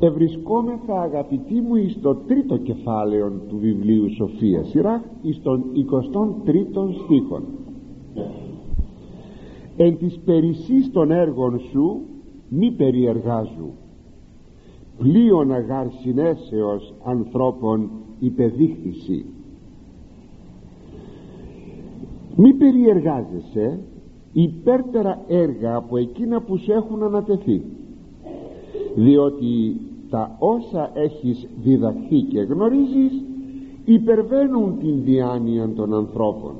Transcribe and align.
ευρισκόμεθα 0.00 1.00
αγαπητοί 1.00 1.60
μου 1.60 1.76
εις 1.76 1.98
το 2.00 2.14
τρίτο 2.14 2.56
κεφάλαιο 2.56 3.30
του 3.48 3.58
βιβλίου 3.58 4.10
Σοφίας 4.14 4.68
σειρά 4.68 5.04
εις 5.22 5.40
τον 5.42 5.64
23ο 5.74 7.04
στίχον. 7.04 7.42
Εν 9.76 9.98
της 9.98 10.20
περισσής 10.24 10.90
των 10.92 11.10
έργων 11.10 11.60
σου 11.70 12.00
μη 12.48 12.70
περιεργάζου. 12.70 13.70
Πλοίον 14.98 15.52
αγάρ 15.52 15.86
συνέσεως 15.90 16.94
ανθρώπων 17.04 17.90
υπεδείχθηση. 18.18 19.24
Μη 22.36 22.54
περιεργάζεσαι 22.54 23.80
υπέρτερα 24.32 25.24
έργα 25.28 25.74
από 25.74 25.96
εκείνα 25.96 26.40
που 26.42 26.56
σου 26.56 26.72
έχουν 26.72 27.02
ανατεθεί 27.02 27.62
διότι 28.98 29.80
τα 30.10 30.36
όσα 30.38 30.90
έχεις 30.94 31.48
διδαχθεί 31.62 32.20
και 32.20 32.40
γνωρίζεις 32.40 33.22
υπερβαίνουν 33.84 34.78
την 34.78 35.02
διάνοια 35.04 35.72
των 35.76 35.94
ανθρώπων. 35.94 36.52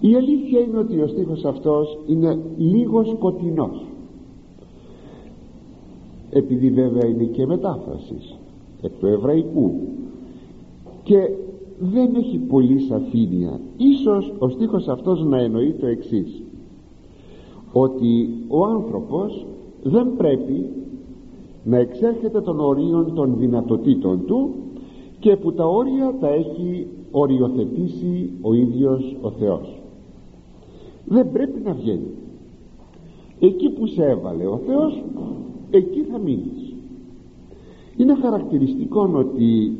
Η 0.00 0.14
αλήθεια 0.14 0.60
είναι 0.60 0.78
ότι 0.78 1.00
ο 1.00 1.06
στίχος 1.06 1.44
αυτός 1.44 1.98
είναι 2.06 2.38
λίγος 2.56 3.08
σκοτεινός 3.08 3.86
επειδή 6.30 6.70
βέβαια 6.70 7.06
είναι 7.06 7.24
και 7.24 7.46
μετάφρασης 7.46 8.36
εκ 8.82 8.92
του 8.98 9.06
εβραϊκού 9.06 9.70
και 11.02 11.30
δεν 11.78 12.14
έχει 12.14 12.38
πολύ 12.38 12.80
σαφήνεια. 12.80 13.60
Ίσως 13.76 14.32
ο 14.38 14.48
στίχος 14.48 14.88
αυτός 14.88 15.24
να 15.24 15.38
εννοεί 15.38 15.72
το 15.72 15.86
εξής 15.86 16.42
ότι 17.72 18.28
ο 18.48 18.64
άνθρωπος 18.64 19.46
δεν 19.90 20.16
πρέπει 20.16 20.70
να 21.64 21.76
εξέρχεται 21.76 22.40
των 22.40 22.60
ορίων 22.60 23.14
των 23.14 23.36
δυνατοτήτων 23.38 24.24
του 24.26 24.54
και 25.18 25.36
που 25.36 25.52
τα 25.52 25.64
όρια 25.66 26.14
τα 26.20 26.28
έχει 26.28 26.86
οριοθετήσει 27.10 28.30
ο 28.40 28.54
ίδιος 28.54 29.16
ο 29.20 29.30
Θεός. 29.30 29.80
Δεν 31.04 31.32
πρέπει 31.32 31.60
να 31.64 31.72
βγαίνει. 31.72 32.10
Εκεί 33.40 33.70
που 33.70 33.86
σε 33.86 34.04
έβαλε 34.04 34.46
ο 34.46 34.60
Θεός 34.66 35.02
εκεί 35.70 36.02
θα 36.02 36.18
μείνεις. 36.18 36.74
Είναι 37.96 38.14
χαρακτηριστικό 38.14 39.10
ότι 39.14 39.78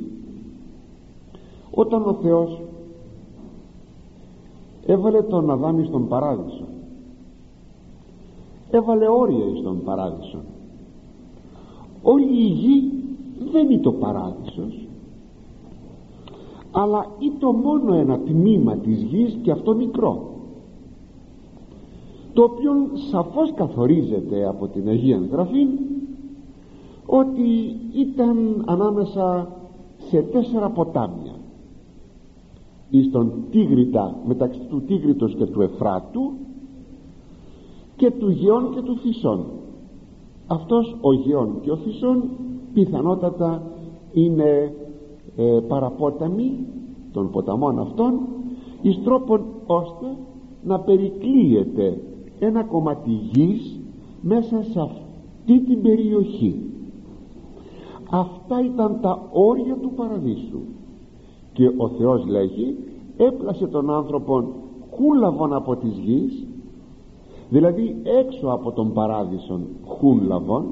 όταν 1.70 2.02
ο 2.02 2.18
Θεός 2.22 2.62
έβαλε 4.86 5.22
τον 5.22 5.50
Αδάμι 5.50 5.84
στον 5.84 6.08
παράδεισο 6.08 6.64
έβαλε 8.70 9.08
όρια 9.08 9.56
στον 9.60 9.82
παράδεισο. 9.84 10.38
Όλη 12.02 12.24
η 12.24 12.46
γη 12.46 12.92
δεν 13.52 13.70
είναι 13.70 13.82
το 13.82 13.92
παράδεισος 13.92 14.88
αλλά 16.70 17.06
είναι 17.18 17.34
το 17.38 17.52
μόνο 17.52 17.94
ένα 17.94 18.18
τμήμα 18.18 18.76
της 18.76 19.02
γης 19.02 19.38
και 19.42 19.50
αυτό 19.50 19.74
μικρό 19.74 20.36
το 22.36 22.42
οποίο 22.42 22.72
σαφώς 23.10 23.52
καθορίζεται 23.54 24.46
από 24.48 24.66
την 24.66 24.88
Αγία 24.88 25.20
Γραφή 25.30 25.66
ότι 27.06 27.76
ήταν 27.94 28.64
ανάμεσα 28.66 29.48
σε 29.96 30.22
τέσσερα 30.22 30.70
ποτάμια. 30.70 31.34
Εις 32.90 33.10
τον 33.10 33.32
Τίγρητα 33.50 34.16
μεταξύ 34.26 34.60
του 34.68 34.82
Τίγρητος 34.86 35.34
και 35.34 35.46
του 35.46 35.62
Εφράτου 35.62 36.32
και 37.96 38.10
του 38.10 38.30
Γεών 38.30 38.70
και 38.74 38.80
του 38.80 38.96
Θησών 38.96 39.44
αυτός 40.46 40.96
ο 41.00 41.12
Γεών 41.12 41.60
και 41.60 41.70
ο 41.70 41.76
Θησών 41.76 42.30
πιθανότατα 42.72 43.62
είναι 44.12 44.74
ε, 45.36 45.58
παραπόταμοι 45.68 46.66
των 47.12 47.30
ποταμών 47.30 47.78
αυτών 47.78 48.20
εις 48.82 49.00
τρόπον 49.04 49.44
ώστε 49.66 50.16
να 50.64 50.80
περικλείεται 50.80 52.00
ένα 52.38 52.64
κομμάτι 52.64 53.10
γης 53.10 53.80
μέσα 54.20 54.62
σε 54.62 54.80
αυτή 54.80 55.60
την 55.60 55.82
περιοχή. 55.82 56.70
Αυτά 58.10 58.64
ήταν 58.64 58.98
τα 59.00 59.28
όρια 59.32 59.76
του 59.76 59.90
παραδείσου. 59.96 60.60
Και 61.52 61.66
ο 61.76 61.88
Θεός 61.88 62.26
λέγει 62.26 62.76
έπλασε 63.16 63.66
τον 63.66 63.90
άνθρωπο 63.90 64.44
κούλαβον 64.90 65.52
από 65.52 65.76
της 65.76 65.98
γης 65.98 66.45
δηλαδή 67.48 67.96
έξω 68.04 68.46
από 68.48 68.72
τον 68.72 68.92
παράδεισον 68.92 69.66
χούλαβον 69.86 70.64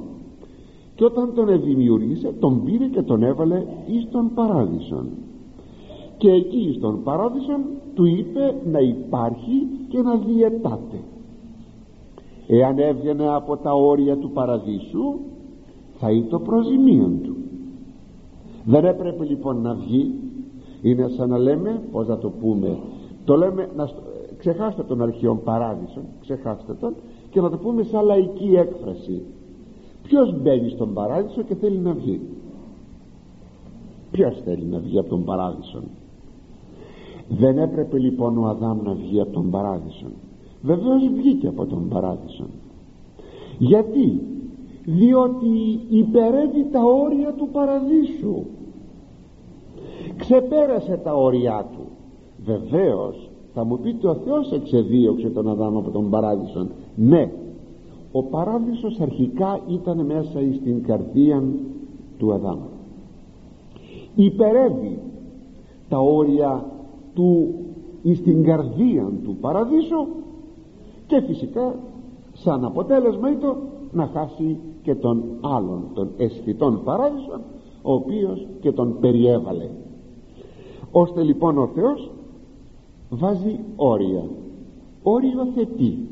και 0.95 1.05
όταν 1.05 1.35
τον 1.35 1.63
δημιούργησε 1.63 2.35
τον 2.41 2.65
πήρε 2.65 2.87
και 2.87 3.03
τον 3.03 3.23
έβαλε 3.23 3.65
εις 3.87 4.09
τον 4.11 4.31
παράδεισον. 4.35 5.09
Και 6.17 6.31
εκεί 6.31 6.59
εις 6.59 6.79
τον 6.81 7.03
παράδεισον 7.03 7.61
του 7.95 8.05
είπε 8.05 8.55
να 8.65 8.79
υπάρχει 8.79 9.67
και 9.89 9.99
να 9.99 10.17
διαιτάται 10.17 11.01
εάν 12.47 12.79
έβγαινε 12.79 13.29
από 13.29 13.57
τα 13.57 13.73
όρια 13.73 14.17
του 14.17 14.31
παραδείσου 14.31 15.15
θα 15.99 16.11
είναι 16.11 16.27
το 16.27 16.39
προζημίον 16.39 17.21
του. 17.23 17.37
Δεν 18.65 18.85
έπρεπε 18.85 19.25
λοιπόν 19.25 19.61
να 19.61 19.75
βγει. 19.75 20.15
Είναι 20.83 21.09
σαν 21.09 21.29
να 21.29 21.39
λέμε 21.39 21.83
πως 21.93 22.07
να 22.07 22.19
το 22.19 22.31
πούμε 22.31 22.79
το 23.25 23.37
λέμε 23.37 23.69
να 23.77 23.89
ξεχάστε 24.45 24.83
τον 24.83 25.03
αρχαίον 25.03 25.43
παράδεισο 25.43 26.01
ξεχάστε 26.21 26.75
τον 26.75 26.95
και 27.31 27.41
να 27.41 27.51
το 27.51 27.57
πούμε 27.59 27.83
σαν 27.83 28.05
λαϊκή 28.05 28.55
έκφραση. 28.55 29.23
Ποιος 30.03 30.41
μπαίνει 30.41 30.69
στον 30.69 30.95
παράδεισο 30.95 31.43
και 31.43 31.55
θέλει 31.55 31.79
να 31.79 31.93
βγει; 31.93 32.21
Ποιος 34.11 34.41
θέλει 34.45 34.65
να 34.65 34.79
βγει 34.79 34.99
από 34.99 35.09
τον 35.09 35.25
παράδεισο 35.25 35.83
δεν 37.29 37.59
έπρεπε 37.59 37.99
λοιπόν 37.99 38.39
ο 38.39 38.47
Αδάμ 38.47 38.83
να 38.83 38.93
βγει 38.95 39.21
από 39.21 39.33
τον 39.33 39.51
παράδεισο 39.51 40.07
βεβαίως 40.63 41.09
βγήκε 41.15 41.47
από 41.47 41.67
τον 41.67 41.89
παράδεισο 41.89 42.47
γιατί; 43.59 44.21
Διότι 44.87 45.81
υπερεύει 45.89 46.67
τα 46.73 46.81
όρια 46.83 47.33
του 47.33 47.49
παραδείσου. 47.53 48.45
Ξεπέρασε 50.17 50.97
τα 50.97 51.15
όρια 51.15 51.69
του. 51.73 51.87
Βεβαίως 52.45 53.29
θα 53.55 53.65
μου 53.65 53.79
πείτε 53.79 54.09
ο 54.09 54.15
Θεός 54.15 54.53
εξεδίωξε 54.53 55.29
τον 55.29 55.49
Αδάμ 55.49 55.77
από 55.77 55.91
τον 55.91 56.11
παράδεισο 56.11 56.67
ναι 56.95 57.31
ο 58.17 58.23
παράδεισος 58.23 59.01
αρχικά 59.01 59.61
ήταν 59.69 60.05
μέσα 60.05 60.39
στην 60.61 60.83
καρδία 60.83 61.43
του 62.19 62.33
Αδάμ. 62.33 62.59
Υπερεύει 64.15 64.99
τα 65.89 65.99
όρια 65.99 66.65
του 67.15 67.55
στην 68.15 68.45
καρδία 68.45 69.13
του 69.25 69.37
παραδείσου 69.41 70.07
και 71.07 71.21
φυσικά 71.27 71.75
σαν 72.33 72.65
αποτέλεσμα 72.65 73.31
ήταν 73.31 73.57
να 73.93 74.07
χάσει 74.07 74.59
και 74.83 74.95
τον 74.95 75.23
άλλον 75.41 75.85
τον 75.95 76.09
αισθητών 76.17 76.81
παράδεισων 76.85 77.41
ο 77.83 77.93
οποίος 77.93 78.47
και 78.61 78.73
τον 78.73 78.97
περιέβαλε. 79.01 79.69
Ώστε 80.93 81.23
λοιπόν 81.23 81.59
ο 81.59 81.69
Θεός 81.75 82.11
βάζει 83.17 83.59
όρια. 83.77 84.25
Όριο 85.03 85.47
θετή 85.55 86.09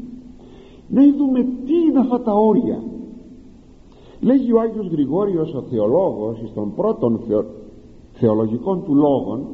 να 0.88 1.02
δούμε 1.16 1.40
τι 1.42 1.74
είναι 1.88 1.98
αυτά 1.98 2.22
τα 2.22 2.32
όρια. 2.32 2.82
Λέγει 4.20 4.52
ο 4.52 4.60
Άγιος 4.60 4.86
Γρηγόριος 4.86 5.54
ο 5.54 5.62
θεολόγος 5.70 6.42
στον 6.48 6.74
πρώτον 6.74 7.20
θεο, 7.26 7.44
θεολογικών 8.12 8.84
του 8.84 8.94
λόγων 8.94 9.46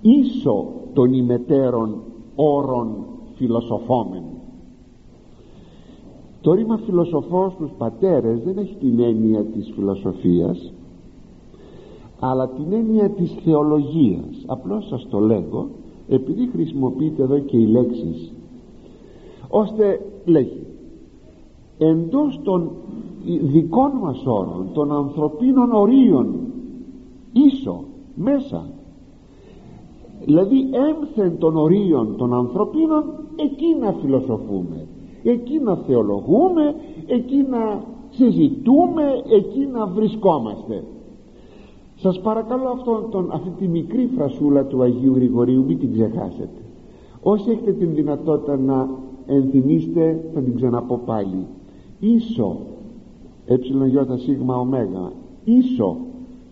ίσο 0.00 0.66
των 0.92 1.12
ημετέρων 1.12 2.02
όρων 2.34 3.06
φιλοσοφόμεν 3.34 4.22
το 6.46 6.52
ρήμα 6.52 6.76
φιλοσοφός 6.76 7.52
στους 7.52 7.70
πατέρες 7.78 8.42
δεν 8.42 8.58
έχει 8.58 8.74
την 8.74 9.00
έννοια 9.00 9.44
της 9.44 9.72
φιλοσοφίας 9.74 10.72
αλλά 12.20 12.48
την 12.48 12.72
έννοια 12.72 13.10
της 13.10 13.34
θεολογίας 13.44 14.44
απλώς 14.46 14.86
σας 14.86 15.06
το 15.10 15.18
λέγω 15.18 15.68
επειδή 16.08 16.48
χρησιμοποιείται 16.52 17.22
εδώ 17.22 17.38
και 17.38 17.56
οι 17.56 17.66
λέξεις 17.66 18.32
ώστε 19.48 20.00
λέγει 20.24 20.66
εντός 21.78 22.40
των 22.42 22.70
δικών 23.42 23.90
μας 24.02 24.22
όρων 24.26 24.68
των 24.72 24.92
ανθρωπίνων 24.92 25.72
ορίων 25.72 26.34
ίσο 27.32 27.84
μέσα 28.14 28.66
δηλαδή 30.24 30.58
έμθεν 30.60 31.38
των 31.38 31.56
ορίων 31.56 32.16
των 32.16 32.34
ανθρωπίνων 32.34 33.04
εκεί 33.36 33.76
να 33.80 33.92
φιλοσοφούμε 33.92 34.86
εκεί 35.22 35.58
να 35.58 35.76
θεολογούμε 35.76 36.74
εκεί 37.06 37.46
να 37.50 37.84
συζητούμε 38.10 39.22
εκεί 39.30 39.68
να 39.72 39.86
βρισκόμαστε 39.86 40.84
σας 41.96 42.20
παρακαλώ 42.20 42.68
αυτόν, 42.68 43.10
τον, 43.10 43.30
αυτή 43.32 43.50
τη 43.50 43.68
μικρή 43.68 44.10
φρασούλα 44.16 44.64
του 44.64 44.82
Αγίου 44.82 45.14
Γρηγορίου 45.14 45.64
μην 45.64 45.78
την 45.78 45.92
ξεχάσετε. 45.92 46.60
Όσοι 47.22 47.50
έχετε 47.50 47.72
την 47.72 47.94
δυνατότητα 47.94 48.56
να 48.56 48.88
ενθυμίστε 49.26 50.30
θα 50.34 50.40
την 50.40 50.56
ξαναπώ 50.56 51.00
πάλι. 51.06 51.46
Ίσο 52.00 52.56
ε 53.46 53.56
σίγμα 54.16 54.56
ωμέγα 54.56 55.12
ίσο 55.44 55.96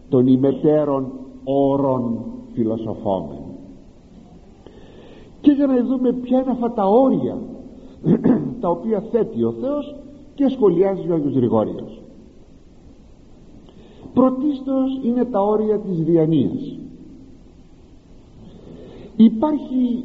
των 0.08 0.26
ημετέρων 0.26 1.12
όρων 1.44 2.19
φιλοσοφόμεν 2.52 3.38
και 5.40 5.50
για 5.50 5.67
να 5.67 5.85
δούμε 5.85 6.12
ποια 6.12 6.40
είναι 6.40 6.50
αυτά 6.50 6.73
τα 6.73 6.85
όρια 6.87 7.38
τα 8.61 8.69
οποία 8.69 9.00
θέτει 9.00 9.44
ο 9.44 9.52
Θεός 9.61 9.97
και 10.35 10.49
σχολιάζει 10.49 11.11
ο 11.11 11.14
Άγιος 11.14 11.35
Γρηγόριος 11.35 12.03
πρωτίστως 14.14 15.00
είναι 15.05 15.25
τα 15.25 15.40
όρια 15.40 15.78
της 15.78 16.05
διανοίας 16.05 16.78
υπάρχει 19.16 20.05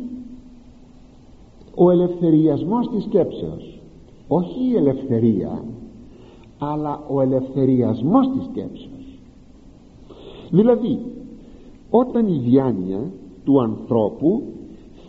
ο 1.75 1.91
ελευθεριασμός 1.91 2.89
της 2.89 3.03
σκέψεως. 3.03 3.79
Όχι 4.27 4.71
η 4.71 4.75
ελευθερία 4.75 5.63
αλλά 6.59 7.03
ο 7.09 7.21
ελευθεριασμός 7.21 8.27
της 8.27 8.43
σκέψεως. 8.43 9.19
Δηλαδή 10.49 10.99
όταν 11.89 12.27
η 12.27 12.37
διάνοια 12.37 13.11
του 13.43 13.61
ανθρώπου 13.61 14.43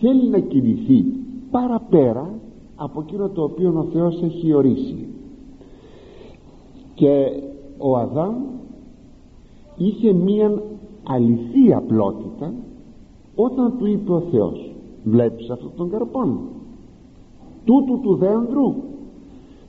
θέλει 0.01 0.29
να 0.29 0.39
κινηθεί 0.39 1.05
παραπέρα 1.51 2.35
από 2.77 3.01
εκείνο 3.01 3.29
το 3.29 3.43
οποίο 3.43 3.75
ο 3.77 3.83
Θεός 3.93 4.23
έχει 4.23 4.55
ορίσει. 4.55 5.07
Και 6.95 7.43
ο 7.79 7.97
Αδάμ 7.97 8.35
είχε 9.81 10.13
μία 10.13 10.63
αληθή 11.03 11.75
απλότητα 11.75 12.55
όταν 13.35 13.79
του 13.79 13.87
είπε 13.87 14.13
ο 14.13 14.21
Θεός 14.21 14.75
βλέπεις 15.05 15.51
αυτόν 15.51 15.73
τον 15.77 15.91
καρπόν; 15.91 16.39
Τούτου 17.65 18.01
του 18.01 18.15
δένδρου 18.15 18.75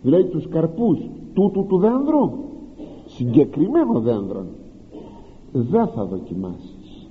δηλαδή 0.02 0.24
τους 0.24 0.48
καρπούς 0.48 1.00
τούτου 1.34 1.66
του 1.66 1.78
δένδρου 1.78 2.32
συγκεκριμένο 3.06 4.00
δένδρο 4.00 4.46
δεν 5.52 5.88
θα 5.88 6.06
δοκιμάσεις 6.06 7.10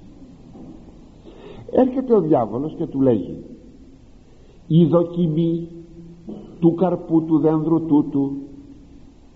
έρχεται 1.70 2.14
ο 2.14 2.20
διάβολος 2.20 2.74
και 2.74 2.86
του 2.86 3.00
λέγει 3.00 3.44
η 4.66 4.84
δοκιμή 4.84 5.68
του 6.60 6.74
καρπού 6.74 7.22
του 7.22 7.38
δένδρου 7.38 7.86
τούτου 7.86 8.32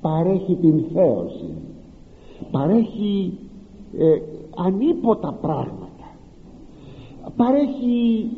παρέχει 0.01 0.55
την 0.55 0.85
θέωση 0.93 1.55
παρέχει 2.51 3.39
ε, 3.99 4.21
ανίποτα 4.57 5.39
πράγματα. 5.41 5.89
Παρέχει 7.37 8.29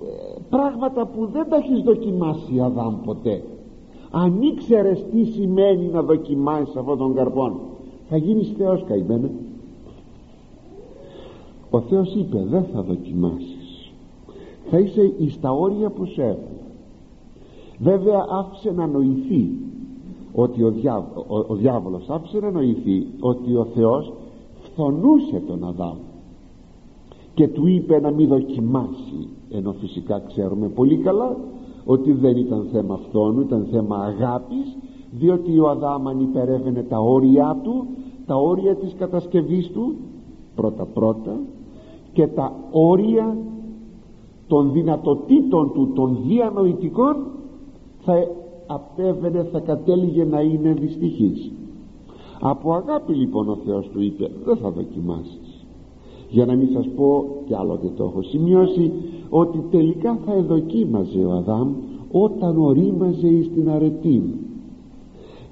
ε, 0.00 0.40
πράγματα 0.50 1.06
που 1.06 1.26
δεν 1.32 1.48
τα 1.48 1.56
έχεις 1.56 1.82
δοκιμάσει 1.82 2.60
Αδάμ 2.60 2.94
ποτέ. 3.04 3.42
Αν 4.10 4.42
ήξερες 4.42 5.04
τι 5.12 5.24
σημαίνει 5.24 5.86
να 5.86 6.02
δοκιμάσεις 6.02 6.76
αυτόν 6.76 6.98
τον 6.98 7.14
καρπόν 7.14 7.60
θα 8.08 8.16
γίνεις 8.16 8.52
Θεός 8.56 8.84
καημένα 8.84 9.30
ο 11.70 11.80
Θεός 11.80 12.14
είπε 12.14 12.44
δεν 12.48 12.64
θα 12.72 12.82
δοκιμάσεις. 12.82 13.92
Θα 14.70 14.78
είσαι 14.78 15.12
εις 15.18 15.40
τα 15.40 15.50
όρια 15.50 15.90
που 15.90 16.04
σε 16.04 16.22
έχω 16.22 16.38
βέβαια 17.78 18.26
άφησε 18.30 18.72
να 18.72 18.86
νοηθεί 18.86 19.50
ότι 20.34 20.62
ο, 20.62 20.74
ο, 21.28 21.44
ο 21.48 21.54
διάβολος 21.54 22.08
άφησε 22.08 22.38
να 22.38 22.50
νοηθεί 22.50 23.06
ότι 23.20 23.54
ο 23.54 23.66
Θεός 23.74 24.12
φθονούσε 24.80 25.42
τον 25.46 25.64
Αδάμ. 25.64 25.96
Και 27.34 27.48
του 27.48 27.66
είπε 27.66 28.00
να 28.00 28.10
μην 28.10 28.28
δοκιμάσει 28.28 29.28
ενώ 29.50 29.72
φυσικά 29.72 30.20
ξέρουμε 30.26 30.68
πολύ 30.68 30.96
καλά 30.96 31.36
ότι 31.84 32.12
δεν 32.12 32.36
ήταν 32.36 32.68
θέμα 32.72 33.00
φθόνου 33.08 33.40
ήταν 33.40 33.66
θέμα 33.70 33.96
αγάπης 33.96 34.76
διότι 35.10 35.58
ο 35.58 35.68
Αδάμ 35.68 36.20
υπερεύαινε 36.20 36.82
τα 36.82 36.98
όρια 36.98 37.60
του 37.62 37.86
τα 38.26 38.34
όρια 38.36 38.74
της 38.74 38.94
κατασκευής 38.98 39.70
του 39.70 39.94
πρώτα 40.54 40.84
πρώτα 40.84 41.40
και 42.12 42.26
τα 42.26 42.52
όρια 42.70 43.36
των 44.46 44.72
δυνατοτήτων 44.72 45.72
του 45.72 45.92
των 45.94 46.18
διανοητικών 46.26 47.16
θα 48.00 48.14
απέβαινε 48.66 49.42
θα 49.52 49.60
κατέληγε 49.60 50.24
να 50.24 50.40
είναι 50.40 50.72
δυστυχής 50.72 51.52
από 52.40 52.72
αγάπη 52.72 53.14
λοιπόν 53.14 53.48
ο 53.48 53.58
Θεός 53.64 53.88
του 53.92 54.02
είπε 54.02 54.30
δεν 54.44 54.56
θα 54.56 54.70
δοκιμάσεις 54.70 55.66
για 56.30 56.46
να 56.46 56.54
μην 56.54 56.68
σας 56.72 56.88
πω 56.96 57.24
κι 57.46 57.54
άλλο 57.54 57.78
και 57.82 57.88
το 57.96 58.04
έχω 58.04 58.22
σημειώσει 58.22 58.92
ότι 59.30 59.64
τελικά 59.70 60.18
θα 60.26 60.32
εδοκίμαζε 60.32 61.24
ο 61.24 61.30
Αδάμ 61.32 61.74
όταν 62.10 62.58
ορίμαζε 62.58 63.28
εις 63.28 63.50
την 63.54 63.70
αρετή 63.70 64.22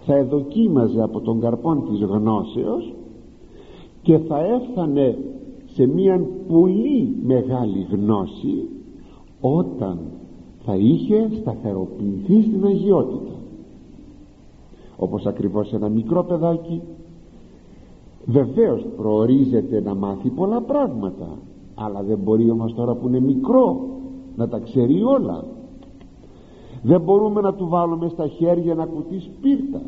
θα 0.06 0.16
εδοκίμαζε 0.16 1.02
από 1.02 1.20
τον 1.20 1.40
καρπόν 1.40 1.84
της 1.90 2.00
γνώσεως 2.00 2.92
και 4.02 4.18
θα 4.18 4.38
έφτανε 4.44 5.18
σε 5.66 5.86
μια 5.86 6.26
πολύ 6.48 7.16
μεγάλη 7.22 7.86
γνώση 7.90 8.68
όταν 9.40 9.98
θα 10.64 10.76
είχε 10.76 11.30
σταθεροποιηθεί 11.40 12.42
στην 12.42 12.64
αγιότητα 12.64 13.37
όπως 14.98 15.26
ακριβώς 15.26 15.72
ένα 15.72 15.88
μικρό 15.88 16.24
παιδάκι 16.24 16.82
βεβαίως 18.24 18.86
προορίζεται 18.96 19.80
να 19.80 19.94
μάθει 19.94 20.28
πολλά 20.28 20.60
πράγματα 20.60 21.28
αλλά 21.74 22.02
δεν 22.02 22.18
μπορεί 22.18 22.50
όμως 22.50 22.74
τώρα 22.74 22.94
που 22.94 23.08
είναι 23.08 23.20
μικρό 23.20 23.80
να 24.36 24.48
τα 24.48 24.58
ξέρει 24.58 25.02
όλα. 25.02 25.44
Δεν 26.82 27.00
μπορούμε 27.00 27.40
να 27.40 27.54
του 27.54 27.68
βάλουμε 27.68 28.08
στα 28.08 28.26
χέρια 28.26 28.72
ένα 28.72 28.86
κουτί 28.86 29.20
σπίρτα 29.20 29.80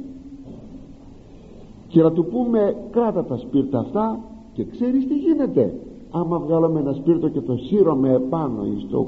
και 1.88 2.02
να 2.02 2.12
του 2.12 2.24
πούμε 2.24 2.76
κράτα 2.90 3.24
τα 3.24 3.36
σπίρτα 3.36 3.78
αυτά 3.78 4.20
και 4.52 4.64
ξέρεις 4.64 5.06
τι 5.06 5.14
γίνεται. 5.14 5.74
Άμα 6.10 6.38
βγάλουμε 6.38 6.80
ένα 6.80 6.92
σπίρτο 6.92 7.28
και 7.28 7.40
το 7.40 7.56
σύρωμε 7.56 8.12
επάνω 8.12 8.64
στο, 8.88 9.06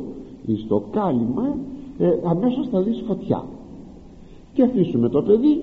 στο 0.65 0.83
κάλυμα 0.91 1.57
ε, 1.99 2.09
αμέσως 2.25 2.69
θα 2.69 2.81
δεις 2.83 3.05
φωτιά 3.07 3.45
και 4.53 4.63
αφήσουμε 4.63 5.09
το 5.09 5.23
παιδί 5.23 5.63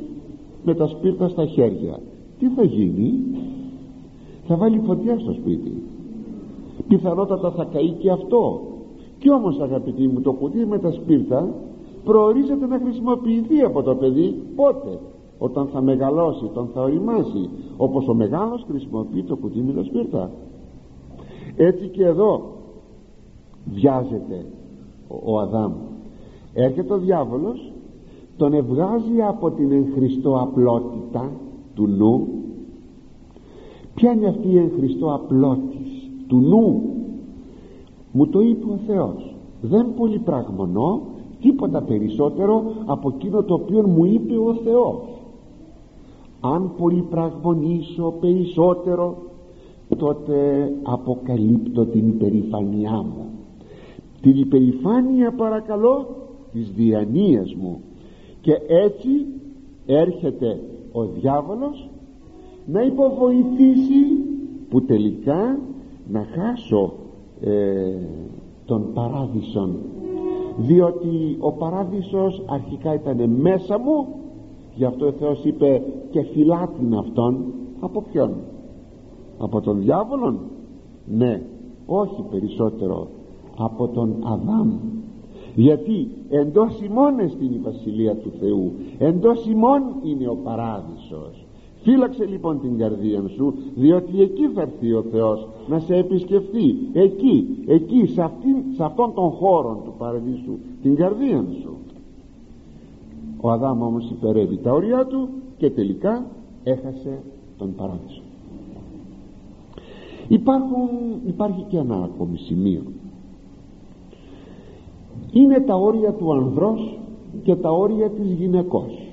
με 0.63 0.73
τα 0.73 0.87
σπίρτα 0.87 1.27
στα 1.27 1.45
χέρια. 1.45 1.99
Τι 2.39 2.49
θα 2.49 2.63
γίνει; 2.63 3.13
Θα 4.47 4.55
βάλει 4.55 4.81
φωτιά 4.85 5.19
στο 5.19 5.33
σπίτι. 5.33 5.83
Πιθανότατα 6.87 7.51
θα 7.51 7.63
καεί 7.63 7.89
και 7.89 8.11
αυτό. 8.11 8.61
Και 9.19 9.29
όμως 9.29 9.59
αγαπητοί 9.59 10.07
μου 10.07 10.21
το 10.21 10.31
κουτί 10.31 10.65
με 10.65 10.79
τα 10.79 10.91
σπίρτα 10.91 11.47
προορίζεται 12.03 12.65
να 12.65 12.79
χρησιμοποιηθεί 12.79 13.61
από 13.61 13.81
το 13.81 13.95
παιδί 13.95 14.35
πότε; 14.55 14.99
Όταν 15.37 15.67
θα 15.67 15.81
μεγαλώσει, 15.81 16.45
όταν 16.45 16.69
θα 16.73 16.81
οριμάσει 16.81 17.49
όπως 17.77 18.07
ο 18.07 18.13
μεγάλος 18.13 18.65
χρησιμοποιεί 18.69 19.23
το 19.23 19.35
κουτί 19.35 19.59
με 19.59 19.73
τα 19.73 19.83
σπίρτα. 19.83 20.31
Έτσι 21.55 21.87
και 21.87 22.05
εδώ 22.05 22.41
βιάζεται 23.65 24.45
ο, 25.07 25.33
ο 25.33 25.39
Αδάμ. 25.39 25.73
Έρχεται 26.53 26.93
ο 26.93 26.97
διάβολος 26.97 27.68
τον 28.39 28.53
ευγάζει 28.53 29.21
από 29.27 29.51
την 29.51 29.71
εγχριστό 29.71 30.39
απλότητα 30.41 31.31
του 31.73 31.87
νου. 31.87 32.27
Ποια 33.95 34.11
είναι 34.11 34.27
αυτή 34.27 34.47
η 34.47 34.57
εγχριστό 34.57 35.13
απλότης 35.13 36.11
του 36.27 36.39
νου. 36.39 36.81
Μου 38.11 38.27
το 38.27 38.39
είπε 38.39 38.65
ο 38.71 38.79
Θεός. 38.87 39.35
Δεν 39.61 39.93
πολύ 39.95 40.19
πραγμονώ 40.19 41.01
τίποτα 41.41 41.81
περισσότερο 41.81 42.63
από 42.85 43.13
εκείνο 43.15 43.43
το 43.43 43.53
οποίο 43.53 43.87
μου 43.87 44.05
είπε 44.05 44.37
ο 44.37 44.53
Θεός. 44.53 45.01
Αν 46.41 46.71
πολύ 46.77 47.01
πραγμονήσω 47.09 48.13
περισσότερο 48.19 49.17
τότε 49.97 50.69
αποκαλύπτω 50.83 51.85
την 51.85 52.07
υπερηφανιά 52.07 53.01
μου. 53.01 53.25
Την 54.21 54.37
υπερηφάνεια 54.37 55.31
παρακαλώ 55.31 56.05
της 56.51 56.71
διανοίας 56.71 57.53
μου 57.53 57.81
και 58.41 58.53
έτσι 58.67 59.09
έρχεται 59.85 60.59
ο 60.91 61.05
διάβολος 61.05 61.89
να 62.65 62.81
υποβοηθήσει 62.81 64.03
που 64.69 64.81
τελικά 64.85 65.59
να 66.07 66.25
χάσω 66.25 66.93
ε, 67.41 67.95
τον 68.65 68.93
παράδεισον. 68.93 69.75
Διότι 70.57 71.37
ο 71.39 71.51
παράδεισος 71.51 72.43
αρχικά 72.45 72.93
ήταν 72.93 73.29
μέσα 73.29 73.79
μου 73.79 74.07
γι' 74.75 74.85
αυτό 74.85 75.05
ο 75.05 75.11
Θεός 75.11 75.43
είπε 75.43 75.83
και 76.09 76.23
φυλάτην 76.23 76.93
αυτόν 76.93 77.45
από 77.79 78.01
ποιον; 78.11 78.33
Από 79.37 79.61
τον 79.61 79.79
διάβολον; 79.79 80.39
Ναι 81.05 81.41
όχι 81.85 82.23
περισσότερο 82.29 83.07
από 83.57 83.87
τον 83.87 84.15
Αδάμ 84.23 84.71
γιατί 85.55 86.07
εντός 86.29 86.81
ημών 86.81 87.29
στην 87.29 87.53
η 87.53 87.59
Βασιλεία 87.63 88.15
του 88.15 88.31
Θεού 88.39 88.71
εντός 88.97 89.45
ημών 89.45 89.81
είναι 90.03 90.27
ο 90.27 90.37
παράδεισος. 90.43 91.45
Φύλαξε 91.81 92.25
λοιπόν 92.25 92.61
την 92.61 92.77
καρδία 92.77 93.23
σου 93.27 93.53
διότι 93.75 94.21
εκεί 94.21 94.47
θα 94.47 94.61
έρθει 94.61 94.93
ο 94.93 95.03
Θεός 95.11 95.47
να 95.67 95.79
σε 95.79 95.95
επισκεφθεί. 95.95 96.75
Εκεί, 96.93 97.63
εκεί 97.67 98.05
σε, 98.05 98.21
αυτήν, 98.21 98.55
σε 98.75 98.83
αυτόν 98.83 99.13
τον 99.13 99.29
χώρο 99.29 99.81
του 99.85 99.93
παραδείσου 99.97 100.57
την 100.81 100.95
καρδία 100.95 101.45
σου. 101.61 101.77
Ο 103.41 103.51
Αδάμ 103.51 103.81
όμως 103.81 104.09
υπερεύει 104.09 104.57
τα 104.57 104.71
όρια 104.71 105.05
του 105.05 105.29
και 105.57 105.69
τελικά 105.69 106.25
έχασε 106.63 107.19
τον 107.57 107.75
παράδεισο. 107.75 108.21
Υπάρχουν, 110.27 110.89
υπάρχει 111.27 111.65
και 111.69 111.77
ένα 111.77 111.95
ακόμη 111.95 112.37
σημείο 112.37 112.81
είναι 115.31 115.59
τα 115.59 115.75
όρια 115.75 116.13
του 116.13 116.33
ανδρός 116.33 116.99
και 117.43 117.55
τα 117.55 117.71
όρια 117.71 118.09
της 118.09 118.31
γυναικός. 118.31 119.09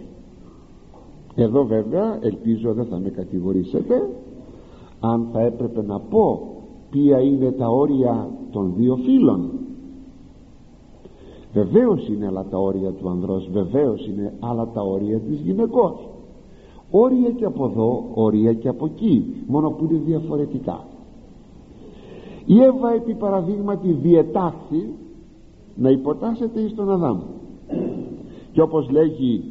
Εδώ 1.35 1.65
βέβαια 1.65 2.19
ελπίζω 2.21 2.73
δεν 2.73 2.85
θα 2.85 2.99
με 2.99 3.09
κατηγορήσετε 3.09 4.09
αν 5.01 5.29
θα 5.33 5.41
έπρεπε 5.41 5.83
να 5.83 6.01
πω 6.01 6.41
ποια 6.91 7.21
είναι 7.21 7.51
τα 7.51 7.69
όρια 7.69 8.31
των 8.51 8.73
δύο 8.77 8.97
φίλων 8.97 9.51
βεβαίως 11.57 12.09
είναι 12.09 12.27
άλλα 12.27 12.45
τα 12.51 12.59
όρια 12.59 12.91
του 12.93 13.09
ανδρός 13.09 13.49
βεβαίως 13.53 14.07
είναι 14.07 14.33
άλλα 14.41 14.69
τα 14.69 14.83
όρια 14.83 15.19
της 15.19 15.41
γυναικός. 15.41 16.09
Όρια 16.91 17.31
και 17.31 17.45
από 17.45 17.65
εδώ 17.65 18.05
όρια 18.15 18.53
και 18.53 18.69
από 18.69 18.87
εκεί 18.87 19.35
μόνο 19.47 19.71
που 19.71 19.85
είναι 19.91 20.01
διαφορετικά. 20.05 20.85
Η 22.47 22.61
Εύα 22.61 22.93
επί 22.95 23.15
παραδείγματι 23.15 23.93
διετάχθη 23.93 24.91
να 25.77 25.91
υποτάσσεται 25.91 26.61
εις 26.61 26.75
τον 26.75 26.91
Αδάμ. 26.91 27.19
Και 28.53 28.61
όπως 28.61 28.91
λέγει 28.91 29.45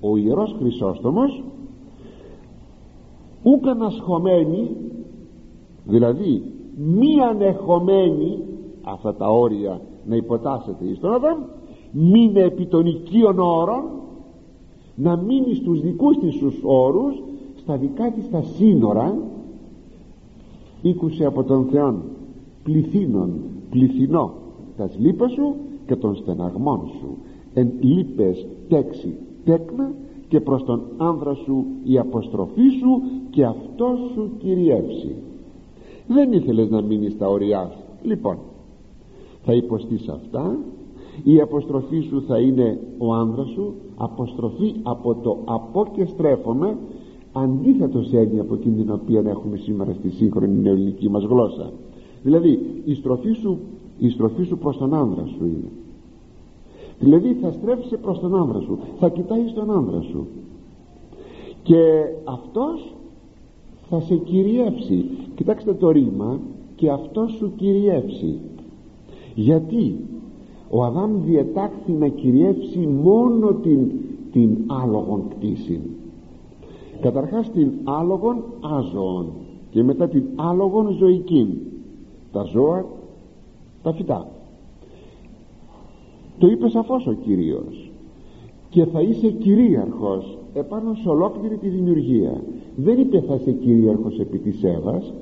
ο 0.00 0.16
Ιερός 0.16 0.56
Χρυσόστομος 0.58 1.42
ούκ 3.42 3.66
ανασχομένη 3.66 4.70
δηλαδή 5.84 6.42
μη 6.76 7.20
ανεχομένη 7.30 8.38
αυτά 8.82 9.14
τα 9.14 9.28
όρια 9.28 9.80
να 10.06 10.16
υποτάσσεται 10.16 10.84
εις 10.84 10.98
τον 10.98 11.12
Αδάμ 11.12 11.38
μείνε 11.92 12.40
επί 12.40 12.66
των 12.66 12.86
οικείων 12.86 13.38
όρων 13.38 13.84
να 14.94 15.16
μείνει 15.16 15.54
στους 15.54 15.80
δικούς 15.80 16.18
της 16.18 16.38
τους 16.38 16.60
όρους 16.62 17.22
στα 17.56 17.76
δικά 17.76 18.10
της 18.10 18.30
τα 18.30 18.42
σύνορα 18.42 19.18
ήκουσε 20.82 21.24
από 21.24 21.44
τον 21.44 21.66
Θεόν 21.70 22.02
πληθύνων 22.62 23.32
πληθυνό 23.70 24.32
τα 24.76 24.90
λύπα 24.98 25.28
σου 25.28 25.54
και 25.88 25.96
των 25.96 26.16
στεναγμών 26.16 26.80
σου. 26.98 27.16
Εν 27.54 27.72
λύπες 27.80 28.46
τέξη 28.68 29.14
τέκνα 29.44 29.92
και 30.28 30.40
προς 30.40 30.64
τον 30.64 30.82
άνδρα 30.96 31.34
σου 31.34 31.64
η 31.84 31.98
αποστροφή 31.98 32.68
σου 32.80 33.02
και 33.30 33.44
αυτό 33.44 33.96
σου 34.14 34.30
κυριεύσει. 34.38 35.14
Δεν 36.06 36.32
ήθελες 36.32 36.70
να 36.70 36.82
μείνεις 36.82 37.12
στα 37.12 37.28
ωριά. 37.28 37.70
Σου 37.72 38.08
λοιπόν 38.08 38.38
θα 39.44 39.52
υποστείς 39.52 40.08
αυτά. 40.08 40.58
Η 41.24 41.40
αποστροφή 41.40 42.00
σου 42.00 42.22
θα 42.22 42.38
είναι 42.38 42.78
ο 42.98 43.14
άνδρας 43.14 43.48
σου. 43.48 43.74
Αποστροφή 43.96 44.74
από 44.82 45.14
το 45.14 45.38
από 45.44 45.86
και 45.92 46.04
στρέφομαι. 46.04 46.76
Αντίθετος 47.32 48.12
έννοια 48.12 48.40
από 48.40 48.54
εκείνη 48.54 48.82
την 48.82 48.92
οποία 48.92 49.22
έχουμε 49.26 49.56
σήμερα 49.56 49.92
στη 49.92 50.10
σύγχρονη 50.10 50.58
νεοελληνική 50.58 51.08
μας 51.08 51.24
γλώσσα. 51.24 51.72
Δηλαδή 52.22 52.58
η 52.84 52.94
στροφή 52.94 53.32
σου, 53.32 53.58
η 53.98 54.08
στροφή 54.08 54.42
σου 54.42 54.58
προς 54.58 54.76
τον 54.76 54.94
άνδρα 54.94 55.26
σου 55.26 55.44
είναι. 55.44 55.70
Δηλαδή 56.98 57.34
θα 57.34 57.52
στρέφεσαι 57.52 57.96
προς 57.96 58.20
τον 58.20 58.36
άνδρα 58.36 58.60
σου 58.60 58.78
θα 58.98 59.08
κοιτάει 59.08 59.48
στον 59.48 59.70
άνδρα 59.70 60.00
σου. 60.00 60.26
Και 61.62 62.04
αυτός 62.24 62.94
θα 63.88 64.00
σε 64.00 64.16
κυριεύσει. 64.16 65.04
Κοιτάξτε 65.34 65.74
το 65.74 65.90
ρήμα 65.90 66.38
και 66.76 66.90
αυτός 66.90 67.32
σου 67.32 67.52
κυριεύσει. 67.56 68.38
Γιατί; 69.34 69.96
Ο 70.70 70.84
Αδάμ 70.84 71.24
διετάχθη 71.24 71.92
να 71.92 72.08
κυριεύσει 72.08 72.78
μόνο 72.78 73.52
την, 73.52 73.90
την 74.32 74.56
άλογον 74.66 75.22
κτήση. 75.28 75.80
Καταρχάς 77.00 77.50
την 77.50 77.72
άλογον 77.84 78.42
άζωον 78.60 79.26
και 79.70 79.82
μετά 79.82 80.08
την 80.08 80.24
άλογον 80.36 80.90
ζωική 80.90 81.58
τα 82.32 82.42
ζώα 82.42 82.84
τα 83.90 83.94
φυτά 83.96 84.28
το 86.38 86.46
είπε 86.46 86.68
σαφώς 86.68 87.06
ο 87.06 87.12
Κύριος. 87.12 87.90
Και 88.68 88.84
θα 88.84 89.00
είσαι 89.00 89.28
κυρίαρχος 89.28 90.38
επάνω 90.54 90.94
σε 90.94 91.08
ολόκληρη 91.08 91.56
τη 91.56 91.68
δημιουργία. 91.68 92.42
Δεν 92.76 92.98
είπε 92.98 93.20
θα 93.20 93.34
είσαι 93.34 93.52
κυρίαρχος 93.52 94.18
επί 94.18 94.38
της 94.38 94.62
Εύας 94.62 95.12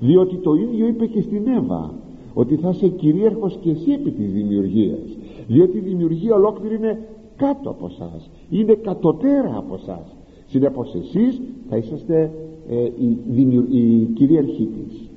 διότι 0.00 0.36
το 0.36 0.54
ίδιο 0.54 0.86
είπε 0.86 1.06
και 1.06 1.20
στην 1.20 1.48
Εύα 1.48 1.94
ότι 2.34 2.56
θα 2.56 2.68
είσαι 2.68 2.88
κυρίαρχος 2.88 3.58
και 3.60 3.70
εσύ 3.70 3.90
επί 3.90 4.10
της 4.10 4.32
δημιουργίας. 4.32 5.16
Διότι 5.46 5.76
η 5.76 5.80
δημιουργία 5.80 6.34
ολόκληρη 6.34 6.74
είναι 6.74 6.98
κάτω 7.36 7.70
από 7.70 7.86
εσάς, 7.86 8.30
είναι 8.50 8.74
κατωτέρα 8.74 9.54
από 9.56 9.74
εσάς. 9.74 10.16
συνεπώς 10.46 10.94
εσείς 10.94 11.40
θα 11.68 11.76
είσαστε 11.76 12.32
ε, 12.68 12.84
η, 12.84 13.18
δημιου... 13.28 13.66
η 13.70 14.08
κυρίαρχή 14.14 14.66
της. 14.66 15.10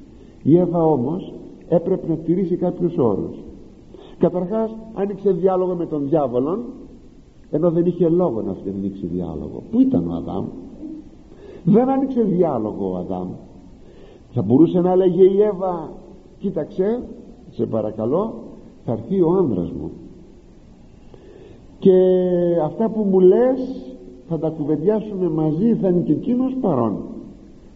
Η 0.44 0.58
Εύα 0.58 0.84
όμως 0.84 1.34
έπρεπε 1.70 2.08
να 2.08 2.16
τηρήσει 2.16 2.56
κάποιους 2.56 2.98
όρους. 2.98 3.36
Καταρχάς 4.18 4.76
άνοιξε 4.94 5.32
διάλογο 5.32 5.74
με 5.76 5.86
τον 5.86 6.10
διάβολον 6.10 6.64
ενώ 7.52 7.72
δεν 7.72 7.86
είχε 7.86 8.10
λόγο 8.10 8.42
να 8.42 8.56
ανοίξει 8.78 9.06
διάλογο. 9.06 9.64
Πού 9.72 9.80
ήταν 9.80 10.10
ο 10.10 10.14
Αδάμ; 10.14 10.46
Δεν 11.64 11.90
άνοιξε 11.90 12.22
διάλογο 12.22 12.92
ο 12.92 12.96
Αδάμ. 12.96 13.28
Θα 14.34 14.42
μπορούσε 14.42 14.80
να 14.80 14.96
λέγε 14.96 15.24
η 15.24 15.42
Εύα 15.42 15.92
κοίταξε 16.40 17.04
σε 17.52 17.66
παρακαλώ 17.66 18.34
θα 18.86 18.92
έρθει 18.92 19.22
ο 19.22 19.30
άνδρας 19.32 19.72
μου 19.72 19.92
και 21.80 21.92
αυτά 22.64 22.90
που 22.90 23.04
μου 23.04 23.20
λες 23.20 23.96
θα 24.28 24.40
τα 24.40 24.50
κουβεντιάσουμε 24.50 25.30
μαζί 25.30 25.76
θα 25.76 25.88
είναι 25.88 26.00
και 26.00 26.12
εκείνος 26.12 26.56
παρόν. 26.62 26.98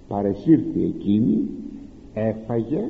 Παρεσύρθη 0.08 0.84
εκείνη 0.84 1.48
έφαγε 2.14 2.90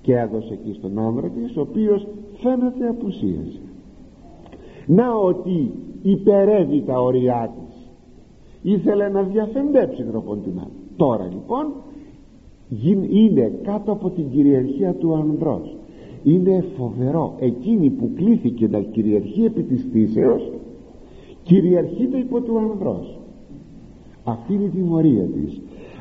και 0.00 0.16
έδωσε 0.16 0.52
εκεί 0.52 0.72
στον 0.72 0.98
άνδρα 0.98 1.28
της 1.28 1.56
ο 1.56 1.60
οποίος 1.60 2.06
φαίνεται 2.40 2.88
απουσίασε 2.88 3.60
να 4.86 5.14
ότι 5.14 5.70
υπερεύει 6.02 6.82
τα 6.86 7.00
ωριά 7.02 7.54
της. 7.54 7.76
Ήθελε 8.72 9.08
να 9.08 9.22
διαφεντέψει 9.22 10.02
τροποντινά 10.02 10.68
τώρα 10.96 11.28
λοιπόν 11.32 11.72
είναι 13.10 13.52
κάτω 13.62 13.92
από 13.92 14.10
την 14.10 14.30
κυριαρχία 14.30 14.94
του 14.94 15.14
ανδρός. 15.14 15.76
Είναι 16.22 16.64
φοβερό. 16.76 17.34
Εκείνη 17.38 17.90
που 17.90 18.10
κλήθηκε 18.14 18.68
να 18.68 18.80
κυριαρχεί 18.80 19.44
επί 19.44 19.62
της 19.62 19.86
φύσεως 19.92 20.50
κυριαρχείται 21.42 22.18
υπό 22.18 22.40
του 22.40 22.58
ανδρός. 22.58 23.18
Αυτή 24.24 24.54
είναι 24.54 24.64
η 24.64 24.68
τιμωρία 24.68 25.24
της. 25.24 25.60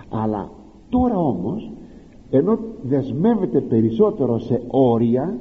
Αλλά 0.09 0.49
τώρα 0.89 1.17
όμως 1.17 1.71
ενώ 2.29 2.59
δεσμεύεται 2.81 3.61
περισσότερο 3.61 4.39
σε 4.39 4.61
όρια 4.67 5.39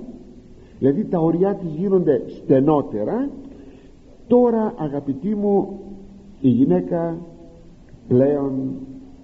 δηλαδή 0.78 1.04
τα 1.04 1.18
όρια 1.18 1.54
της 1.54 1.74
γίνονται 1.74 2.22
στενότερα 2.28 3.30
τώρα 4.26 4.74
αγαπητοί 4.76 5.34
μου 5.34 5.80
η 6.40 6.48
γυναίκα 6.48 7.18
πλέον 8.08 8.52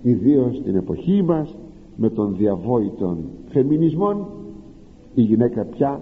ιδίως 0.03 0.57
στην 0.57 0.77
εποχή 0.77 1.23
μας 1.23 1.57
με 1.97 2.11
τον 2.11 2.37
διαβόητον 2.37 3.19
φεμινισμών 3.49 4.27
η 5.15 5.23
γυναίκα 5.23 5.65
πια 5.65 6.01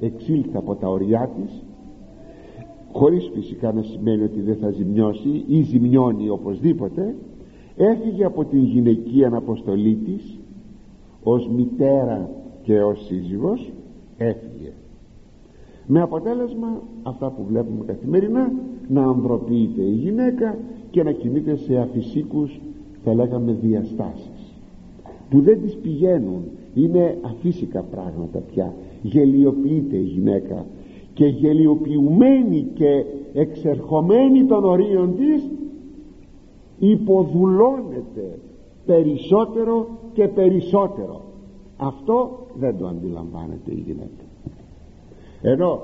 εξήλθε 0.00 0.58
από 0.58 0.74
τα 0.74 0.88
ωριά 0.88 1.30
της 1.36 1.62
χωρίς 2.92 3.30
φυσικά 3.34 3.72
να 3.72 3.82
σημαίνει 3.82 4.22
ότι 4.22 4.40
δεν 4.40 4.56
θα 4.56 4.70
ζημιώσει 4.70 5.44
ή 5.46 5.62
ζημιώνει 5.62 6.28
οπωσδήποτε 6.28 7.14
έφυγε 7.76 8.24
από 8.24 8.44
την 8.44 8.64
γυναική 8.64 9.24
αναποστολή 9.24 9.94
της 9.94 10.41
ως 11.22 11.48
μητέρας 11.48 12.28
και 12.62 12.82
ως 12.82 13.04
σύζυγος 13.04 13.72
έφυγε. 14.16 14.72
Με 15.86 16.00
αποτέλεσμα 16.00 16.82
αυτά 17.02 17.30
που 17.30 17.44
βλέπουμε 17.48 17.84
καθημερινά 17.84 18.52
να 18.88 19.02
ανδροποιείται 19.02 19.82
η 19.82 19.92
γυναίκα 19.92 20.58
και 20.90 21.02
να 21.02 21.12
κινείται 21.12 21.56
σε 21.56 21.76
αφυσίκους 21.76 22.60
θα 23.04 23.14
λέγαμε 23.14 23.52
διαστάσεις 23.52 24.52
που 25.30 25.40
δεν 25.40 25.62
τις 25.62 25.76
πηγαίνουν. 25.76 26.42
Είναι 26.74 27.18
αφύσικα 27.22 27.82
πράγματα 27.82 28.38
πια. 28.38 28.74
Γελιοποιείται 29.02 29.96
η 29.96 30.02
γυναίκα 30.02 30.66
και 31.14 31.26
γελιοποιουμένη 31.26 32.66
και 32.74 33.04
εξερχομένη 33.32 34.44
των 34.44 34.64
ορίων 34.64 35.16
της 35.16 35.50
υποδουλώνεται 36.78 38.38
περισσότερο 38.86 39.88
και 40.12 40.28
περισσότερο. 40.28 41.20
Αυτό 41.76 42.46
δεν 42.58 42.78
το 42.78 42.86
αντιλαμβάνεται 42.86 43.70
η 43.70 43.82
γυναίκα. 43.86 44.24
Ενώ 45.42 45.82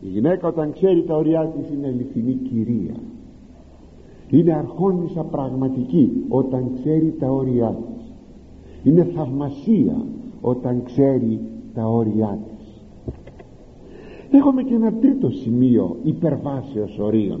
η 0.00 0.08
γυναίκα 0.08 0.48
όταν 0.48 0.72
ξέρει 0.72 1.02
τα 1.02 1.16
ωριά 1.16 1.46
της 1.46 1.70
είναι 1.70 1.86
αληθινή 1.86 2.32
κυρία. 2.32 2.94
Είναι 4.30 4.54
αρχόνισσα 4.54 5.22
πραγματική 5.22 6.24
όταν 6.28 6.70
ξέρει 6.74 7.14
τα 7.18 7.30
όρια 7.30 7.68
της. 7.68 8.12
Είναι 8.82 9.04
θαυμασία 9.04 10.04
όταν 10.40 10.82
ξέρει 10.84 11.40
τα 11.74 11.86
όρια 11.86 12.38
της. 12.48 12.84
Έχουμε 14.30 14.62
και 14.62 14.74
ένα 14.74 14.92
τρίτο 14.92 15.30
σημείο 15.30 15.96
υπερβάσεως 16.02 16.98
ορίων. 16.98 17.40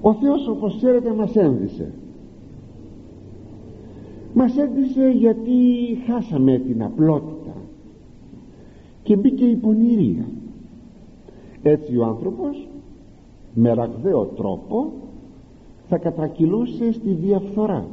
Ο 0.00 0.14
Θεός 0.14 0.48
όπως 0.48 0.76
ξέρετε 0.76 1.14
μας 1.14 1.36
ένδυσε 1.36 1.92
μας 4.34 4.56
ένδυσε 4.56 5.08
γιατί 5.08 5.52
χάσαμε 6.06 6.58
την 6.58 6.82
απλότητα. 6.82 7.54
Και 9.02 9.16
μπήκε 9.16 9.44
η 9.44 9.56
πονηρία. 9.56 10.24
Έτσι 11.62 11.96
ο 11.96 12.04
άνθρωπος 12.04 12.68
με 13.54 13.72
ραγδαίο 13.72 14.24
τρόπο 14.24 14.92
θα 15.88 15.98
κατρακυλούσε 15.98 16.92
στη 16.92 17.10
διαφθορά. 17.10 17.86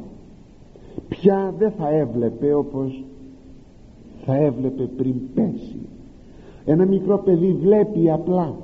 Πια 1.10 1.54
δεν 1.58 1.72
θα 1.72 1.90
έβλεπε 1.90 2.54
όπως 2.54 3.04
θα 4.26 4.36
έβλεπε 4.36 4.84
πριν 4.84 5.14
πέσει. 5.34 5.80
Ένα 6.66 6.86
μικρό 6.86 7.18
παιδί 7.18 7.58
βλέπει 7.62 8.12
απλά. 8.12 8.56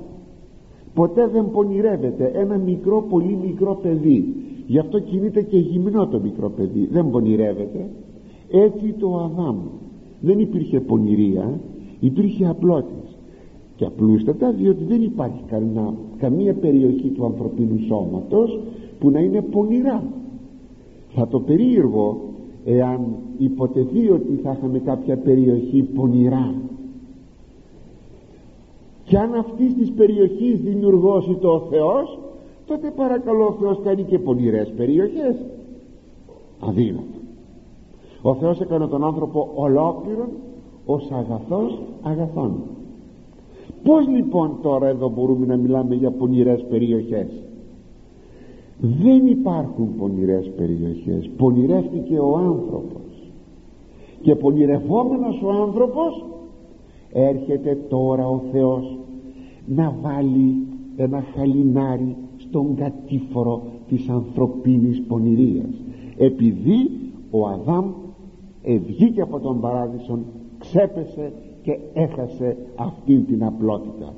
Ποτέ 0.93 1.27
δεν 1.27 1.51
πονηρεύεται. 1.51 2.31
Ένα 2.33 2.57
μικρό 2.57 3.01
πολύ 3.01 3.37
μικρό 3.43 3.75
παιδί 3.75 4.44
γι' 4.67 4.79
αυτό 4.79 4.99
κινείται 4.99 5.41
και 5.41 5.57
γυμνό 5.57 6.07
το 6.07 6.19
μικρό 6.19 6.49
παιδί. 6.49 6.87
Δεν 6.91 7.09
πονηρεύεται. 7.09 7.89
Έτσι 8.51 8.93
το 8.99 9.17
Αδάμ. 9.17 9.57
Δεν 10.19 10.39
υπήρχε 10.39 10.79
πονηρία. 10.79 11.59
Υπήρχε 11.99 12.47
απλότης. 12.47 13.17
Και 13.75 13.85
απλούστατα 13.85 14.51
διότι 14.51 14.83
δεν 14.83 15.01
υπάρχει 15.01 15.43
καμία, 15.47 15.93
καμία 16.17 16.53
περιοχή 16.53 17.07
του 17.07 17.25
ανθρωπίνου 17.25 17.79
σώματος 17.87 18.59
που 18.99 19.09
να 19.09 19.19
είναι 19.19 19.41
πονηρά. 19.41 20.03
Θα 21.09 21.27
το 21.27 21.39
περίεργο 21.39 22.21
εάν 22.65 22.99
υποτεθεί 23.37 24.09
ότι 24.09 24.39
θα 24.43 24.55
είχαμε 24.57 24.79
κάποια 24.79 25.17
περιοχή 25.17 25.81
πονηρά. 25.83 26.53
Και 29.03 29.17
αν 29.17 29.33
αυτής 29.35 29.75
της 29.75 29.91
περιοχής 29.91 30.61
δημιουργώσει 30.61 31.33
το 31.33 31.49
ο 31.49 31.59
Θεός 31.59 32.19
τότε 32.65 32.91
παρακαλώ 32.95 33.45
ο 33.45 33.55
Θεός 33.59 33.79
κάνει 33.83 34.03
και 34.03 34.19
πονηρές 34.19 34.73
περιοχές. 34.77 35.35
Αδύνατο. 36.59 37.19
Ο 38.21 38.35
Θεός 38.35 38.61
έκανε 38.61 38.87
τον 38.87 39.03
άνθρωπο 39.03 39.51
ολόκληρον 39.55 40.27
ως 40.85 41.11
αγαθός 41.11 41.81
αγαθών. 42.01 42.53
Πως 43.83 44.07
λοιπόν 44.07 44.57
τώρα 44.61 44.87
εδώ 44.87 45.09
μπορούμε 45.09 45.45
να 45.45 45.57
μιλάμε 45.57 45.95
για 45.95 46.11
πονηρές 46.11 46.65
περιοχές; 46.69 47.27
Δεν 48.79 49.27
υπάρχουν 49.27 49.95
πονηρές 49.97 50.51
περιοχές. 50.57 51.29
Πονηρεύτηκε 51.37 52.19
ο 52.19 52.37
άνθρωπος. 52.37 53.31
Και 54.21 54.35
πονηρευόμενος 54.35 55.41
ο 55.43 55.49
άνθρωπος 55.49 56.25
έρχεται 57.11 57.77
τώρα 57.89 58.27
ο 58.27 58.41
Θεός 58.51 58.97
να 59.65 59.95
βάλει 60.01 60.55
ένα 60.95 61.23
χαλινάρι 61.35 62.15
στον 62.55 62.75
κατήφορο 62.75 63.63
της 63.87 64.09
ανθρωπίνης 64.09 65.01
πονηρίας. 65.07 65.83
Επειδή 66.17 66.89
ο 67.31 67.47
Αδάμ 67.47 67.85
βγήκε 68.87 69.21
από 69.21 69.39
τον 69.39 69.59
παράδεισον 69.59 70.25
ξέπεσε 70.59 71.33
και 71.61 71.79
έχασε 71.93 72.57
αυτήν 72.75 73.25
την 73.25 73.43
απλότητα. 73.43 74.13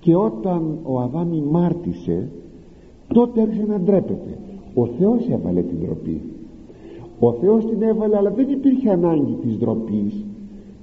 Και 0.00 0.16
όταν 0.16 0.78
ο 0.82 1.00
Αδάμ 1.00 1.28
μάρτησε 1.50 2.28
τότε 3.14 3.40
άρχισε 3.40 3.66
να 3.66 3.80
ντρέπεται. 3.80 4.38
Ο 4.74 4.86
Θεός 4.86 5.28
έβαλε 5.28 5.62
την 5.62 5.78
ντροπή. 5.78 6.20
Ο 7.18 7.32
Θεός 7.32 7.66
την 7.66 7.82
έβαλε 7.82 8.16
αλλά 8.16 8.30
δεν 8.30 8.48
υπήρχε 8.50 8.90
ανάγκη 8.90 9.36
της 9.42 9.58
ντροπής 9.58 10.24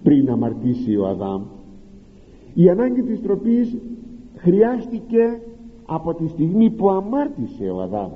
πριν 0.03 0.29
αμαρτήσει 0.29 0.95
ο 0.95 1.07
Αδάμ. 1.07 1.41
Η 2.53 2.69
ανάγκη 2.69 3.01
της 3.01 3.21
ντροπής 3.21 3.77
χρειάστηκε 4.35 5.41
από 5.89 6.13
τη 6.13 6.27
στιγμή 6.27 6.69
που 6.69 6.89
αμάρτησε 6.89 7.69
ο 7.69 7.81
Αδάμ 7.81 8.09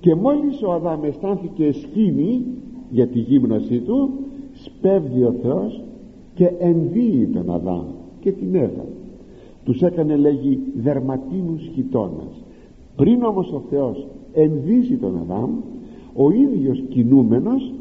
και 0.00 0.14
μόλις 0.14 0.62
ο 0.62 0.72
Αδάμ 0.72 1.04
αισθάνθηκε 1.04 1.72
σκήνη 1.72 2.44
για 2.90 3.06
τη 3.06 3.18
γύμνωσή 3.18 3.78
του 3.78 4.10
σπέβδει 4.52 5.22
ο 5.22 5.34
Θεός 5.42 5.82
και 6.34 6.52
ενδύει 6.58 7.26
τον 7.26 7.50
Αδάμ 7.50 7.84
και 8.20 8.32
την 8.32 8.54
Εύα 8.54 8.84
τους 9.64 9.82
έκανε 9.82 10.16
λέγει 10.16 10.60
δερματίνους 10.76 11.70
χιτώνας 11.74 12.44
πριν 12.96 13.22
όμως 13.22 13.52
ο 13.52 13.62
Θεός 13.70 14.06
ενδύσει 14.32 14.96
τον 14.96 15.18
Αδάμ 15.18 15.50
ο 16.14 16.30
ίδιος 16.30 16.82
κινούμενος 16.88 17.72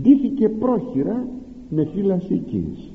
ντύθηκε 0.00 0.48
πρόχειρα 0.48 1.26
με 1.68 1.84
φύλαση 1.84 2.34
εκείνης 2.34 2.90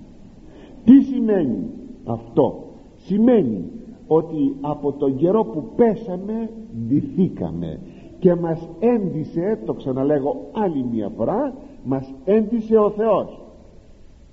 τι 0.86 1.02
σημαίνει 1.02 1.58
αυτό; 2.06 2.60
Σημαίνει 2.98 3.64
ότι 4.08 4.56
από 4.62 4.92
τον 4.92 5.16
καιρό 5.16 5.44
που 5.44 5.64
πέσαμε 5.76 6.50
ντυθήκαμε. 6.88 7.80
Και 8.20 8.36
μας 8.36 8.70
έντισε 8.80 9.60
το 9.66 9.74
ξαναλέγω 9.74 10.36
άλλη 10.52 10.86
μια 10.92 11.10
φορά 11.16 11.54
μας 11.84 12.14
έντισε 12.26 12.78
ο 12.78 12.90
Θεός. 12.90 13.40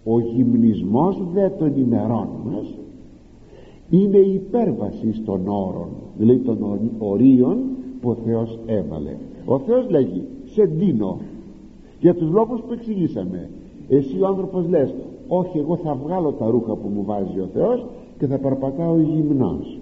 Ο 0.05 0.21
γυμνισμός 0.21 1.23
δε 1.33 1.49
των 1.49 1.77
ημερών 1.77 2.29
μας 2.45 2.79
είναι 3.91 4.19
η 4.19 4.35
υπέρβαση 4.35 5.23
των 5.25 5.49
όρων 5.49 5.89
δηλαδή 6.17 6.39
των 6.39 6.91
ορίων 6.99 7.59
που 8.01 8.11
ο 8.11 8.15
Θεός 8.15 8.59
έβαλε. 8.67 9.17
Ο 9.47 9.59
Θεός 9.59 9.91
λέγει 9.91 10.25
σε 10.45 10.67
ντύνω 10.67 11.19
για 12.01 12.15
τους 12.15 12.31
λόγους 12.31 12.61
που 12.61 12.73
εξηγήσαμε 12.73 13.51
εσύ 13.89 14.21
ο 14.21 14.27
άνθρωπος 14.27 14.69
λες 14.69 14.95
όχι 15.29 15.59
εγώ 15.59 15.77
θα 15.77 15.95
βγάλω 15.95 16.33
τα 16.33 16.47
ρούχα 16.47 16.75
που 16.75 16.89
μου 16.95 17.05
βάζει 17.05 17.41
ο 17.41 17.49
Θεός 17.53 17.87
και 18.23 18.29
θα 18.29 18.39
περπατάω 18.39 18.99
γυμνός. 18.99 19.79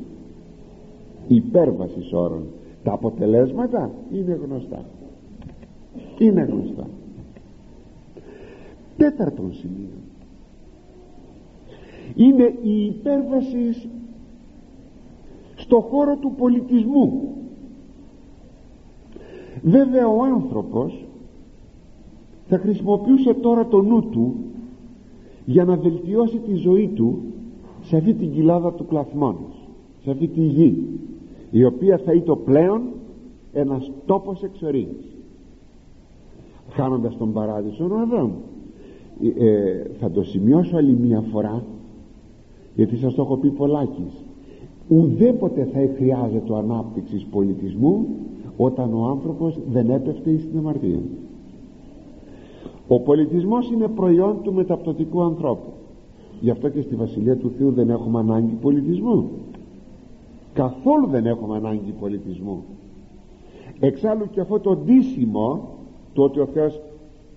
Υπέρβασης 1.28 2.12
όρων. 2.12 2.42
Τα 2.82 2.92
αποτελέσματα 2.92 3.90
είναι 4.12 4.40
γνωστά. 4.44 4.84
Είναι 6.18 6.40
γνωστά. 6.42 6.86
Τέταρτον 8.96 9.52
σημείο. 9.54 9.88
Είναι 12.14 12.54
η 12.62 12.84
υπέρβαση 12.84 13.88
στο 15.56 15.80
χώρο 15.80 16.16
του 16.16 16.34
πολιτισμού. 16.38 17.34
Βέβαια 19.62 20.08
ο 20.08 20.22
άνθρωπος 20.24 21.04
θα 22.48 22.58
χρησιμοποιούσε 22.58 23.34
τώρα 23.34 23.66
το 23.66 23.82
νου 23.82 24.08
του 24.08 24.34
για 25.44 25.64
να 25.64 25.76
βελτιώσει 25.76 26.36
τη 26.36 26.54
ζωή 26.54 26.88
του 26.88 27.22
σε 27.90 27.96
αυτή 27.96 28.14
την 28.14 28.32
κοιλάδα 28.32 28.72
του 28.72 28.86
κλαθμόνος 28.86 29.68
σε 30.02 30.10
αυτή 30.10 30.28
τη 30.28 30.40
γη 30.40 30.88
η 31.50 31.64
οποία 31.64 31.98
θα 31.98 32.12
ήταν 32.12 32.38
πλέον 32.44 32.82
ένας 33.52 33.90
τόπος 34.06 34.42
εξορίας. 34.42 34.96
Χάνοντας 36.70 37.16
τον 37.16 37.32
παράδεισο 37.32 37.84
ο 37.84 37.98
Αδάμ 37.98 38.30
ε, 39.22 39.46
ε, 39.46 39.90
θα 40.00 40.10
το 40.10 40.22
σημειώσω 40.22 40.76
άλλη 40.76 40.96
μία 41.00 41.20
φορά 41.20 41.64
γιατί 42.74 42.96
σας 42.96 43.14
το 43.14 43.22
έχω 43.22 43.36
πει 43.36 43.48
πολλάκις. 43.48 44.24
Ουδέποτε 44.88 45.68
θα 45.72 45.78
χρειάζεται 45.96 46.54
ανάπτυξης 46.54 47.24
πολιτισμού 47.24 48.06
όταν 48.56 48.94
ο 48.94 49.04
άνθρωπος 49.04 49.58
δεν 49.70 49.90
έπεφτε 49.90 50.38
στην 50.38 50.58
αμαρτία 50.58 51.00
ο 52.88 53.00
πολιτισμός 53.00 53.70
είναι 53.70 53.88
προϊόν 53.88 54.36
του 54.42 54.52
μεταπτωτικού 54.52 55.22
ανθρώπου 55.22 55.72
γι' 56.40 56.50
αυτό 56.50 56.68
και 56.68 56.80
στη 56.80 56.94
Βασιλεία 56.94 57.36
του 57.36 57.52
Θεού 57.58 57.72
δεν 57.72 57.90
έχουμε 57.90 58.18
ανάγκη 58.18 58.54
πολιτισμού. 58.60 59.30
Καθόλου 60.52 61.06
δεν 61.06 61.26
έχουμε 61.26 61.56
ανάγκη 61.56 61.94
πολιτισμού. 62.00 62.64
Εξάλλου 63.80 64.30
και 64.30 64.40
αυτό 64.40 64.60
το 64.60 64.76
ντύσιμο 64.76 65.68
το 66.12 66.22
ότι 66.22 66.40
ο 66.40 66.46
Θεός 66.46 66.80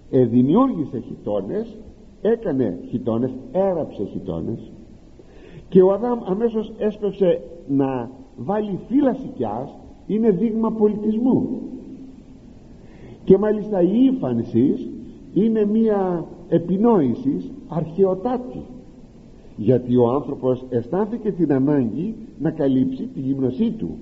δημιούργησε 0.09 0.99
χιτώνες 0.99 1.77
έκανε 2.21 2.79
χιτώνες, 2.89 3.31
έραψε 3.51 4.03
χιτώνες 4.03 4.71
και 5.69 5.81
ο 5.81 5.91
Αδάμ 5.91 6.19
αμέσως 6.25 6.73
έσπευσε 6.77 7.41
να 7.67 8.09
βάλει 8.37 8.79
φύλλα 8.87 9.13
σικιάς 9.13 9.77
είναι 10.07 10.31
δείγμα 10.31 10.71
πολιτισμού. 10.71 11.61
Και 13.23 13.37
μάλιστα 13.37 13.81
η 13.81 14.05
ύφανσης 14.05 14.89
είναι 15.33 15.65
μία 15.65 16.25
επινόησης 16.49 17.51
αρχαιοτάτη 17.67 18.61
γιατί 19.55 19.95
ο 19.95 20.09
άνθρωπος 20.09 20.65
αισθάνθηκε 20.69 21.31
την 21.31 21.53
ανάγκη 21.53 22.15
να 22.39 22.51
καλύψει 22.51 23.03
τη 23.13 23.19
γυμνωσή 23.19 23.71
του. 23.71 23.97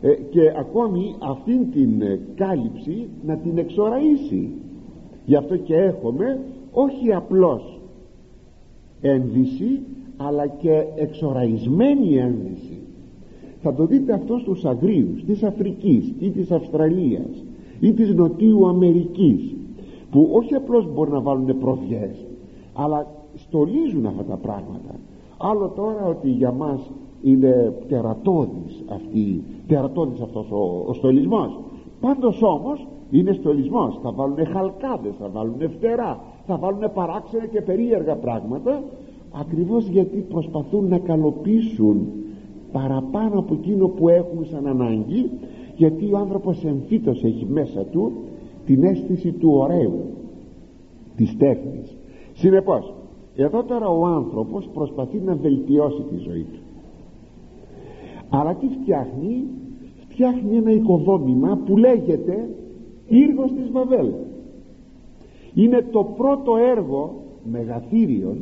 Ε, 0.00 0.12
και 0.12 0.40
ακόμη 0.58 1.14
αυτήν 1.18 1.70
την 1.70 2.02
ε, 2.02 2.20
κάλυψη 2.34 3.08
να 3.26 3.36
την 3.36 3.58
εξοραίσει. 3.58 4.50
Γι' 5.24 5.36
αυτό 5.36 5.56
και 5.56 5.74
έχουμε 5.74 6.40
όχι 6.72 7.12
απλώς 7.12 7.80
ένδυση 9.00 9.80
αλλά 10.16 10.46
και 10.46 10.84
εξοραϊσμένη 10.96 12.16
ένδυση. 12.16 12.78
Θα 13.62 13.74
το 13.74 13.86
δείτε 13.86 14.12
αυτό 14.12 14.38
στους 14.38 14.64
αγρίους 14.64 15.24
της 15.24 15.42
Αφρικής 15.42 16.12
ή 16.18 16.30
της 16.30 16.50
Αυστραλίας 16.50 17.44
ή 17.80 17.92
της 17.92 18.14
Νοτιού 18.14 18.68
Αμερικής 18.68 19.54
που 20.10 20.30
όχι 20.32 20.54
απλώς 20.54 20.92
μπορεί 20.94 21.10
να 21.10 21.20
βάλουν 21.20 21.58
προβιές 21.58 22.26
αλλά 22.72 23.06
στολίζουν 23.36 24.06
αυτά 24.06 24.24
τα 24.24 24.36
πράγματα. 24.36 24.94
Άλλο 25.36 25.68
τώρα 25.68 26.04
ότι 26.06 26.28
για 26.28 26.52
μας 26.52 26.90
είναι 27.22 27.72
τερατώδης 27.88 28.84
αυτή 28.88 29.42
τερατώδης 29.66 30.20
αυτός 30.20 30.50
ο, 30.50 30.84
ο 30.86 30.92
στολισμός. 30.92 31.60
Πάντως 32.00 32.42
όμως 32.42 32.86
είναι 33.10 33.32
στολισμός. 33.32 33.98
Θα 34.02 34.12
βάλουν 34.12 34.46
χαλκάδες 34.46 35.14
θα 35.18 35.28
βάλουν 35.28 35.70
φτερά 35.70 36.20
θα 36.46 36.56
βάλουν 36.56 36.92
παράξενα 36.94 37.46
και 37.46 37.60
περίεργα 37.60 38.14
πράγματα 38.16 38.82
ακριβώς 39.40 39.88
γιατί 39.88 40.16
προσπαθούν 40.28 40.88
να 40.88 40.98
καλοπίσουν 40.98 42.06
παραπάνω 42.72 43.38
από 43.38 43.54
εκείνο 43.54 43.88
που 43.88 44.08
έχουν 44.08 44.44
σαν 44.44 44.66
ανάγκη 44.66 45.30
γιατί 45.76 46.12
ο 46.12 46.16
άνθρωπος 46.18 46.64
εμφύτως 46.64 47.24
έχει 47.24 47.46
μέσα 47.48 47.84
του 47.84 48.12
την 48.66 48.84
αίσθηση 48.84 49.32
του 49.32 49.50
ωραίου 49.52 50.00
της 51.16 51.36
τέχνης. 51.36 51.96
Συνεπώς 52.32 52.94
εδώ 53.36 53.62
τώρα 53.62 53.88
ο 53.88 54.06
άνθρωπος 54.06 54.68
προσπαθεί 54.74 55.18
να 55.18 55.34
βελτιώσει 55.34 56.02
τη 56.02 56.16
ζωή 56.16 56.46
του. 56.52 56.58
Αλλά 58.30 58.54
τι 58.54 58.66
φτιάχνει; 58.66 59.44
Φτιάχνει 60.08 60.56
ένα 60.56 60.70
οικοδόμημα 60.70 61.60
που 61.66 61.76
λέγεται 61.76 62.48
Ήργος 63.06 63.52
της 63.52 63.70
Βαβέλ 63.70 64.12
είναι 65.54 65.86
το 65.90 66.04
πρώτο 66.16 66.56
έργο 66.56 67.22
μεγαθύριων 67.44 68.36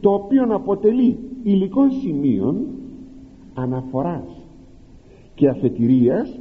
το 0.00 0.10
οποίο 0.10 0.54
αποτελεί 0.54 1.18
υλικών 1.42 1.90
σημείων 1.90 2.66
αναφοράς 3.54 4.46
και 5.34 5.48
αφετηρίας 5.48 6.38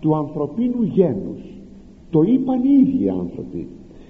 του 0.00 0.16
ανθρωπίνου 0.16 0.82
γένους. 0.82 1.40
Το 2.10 2.22
είπαν 2.22 2.62
οι 2.64 2.88
ίδιοι 2.88 3.08
άνθρωποι. 3.08 3.68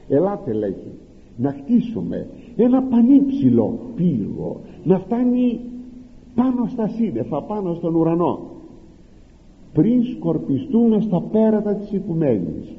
Ελάτε 0.09 0.53
λέγει 0.53 0.93
να 1.37 1.51
χτίσουμε 1.51 2.27
ένα 2.57 2.83
πανύψηλο 2.83 3.79
πύργο 3.95 4.61
να 4.85 4.99
φτάνει 4.99 5.61
πάνω 6.35 6.66
στα 6.66 6.88
σύννεφα 6.88 7.42
πάνω 7.42 7.75
στον 7.75 7.95
ουρανό 7.95 8.38
πριν 9.73 10.05
σκορπιστούμε 10.05 11.01
στα 11.01 11.21
πέρατα 11.21 11.75
της 11.75 11.92
οικουμένης 11.92 12.75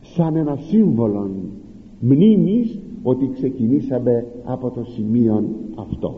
σαν 0.00 0.36
ένα 0.36 0.56
σύμβολο 0.56 1.30
μνήμης 2.00 2.78
ότι 3.02 3.30
ξεκινήσαμε 3.34 4.26
από 4.44 4.70
το 4.70 4.84
σημείο 4.84 5.44
αυτό. 5.74 6.14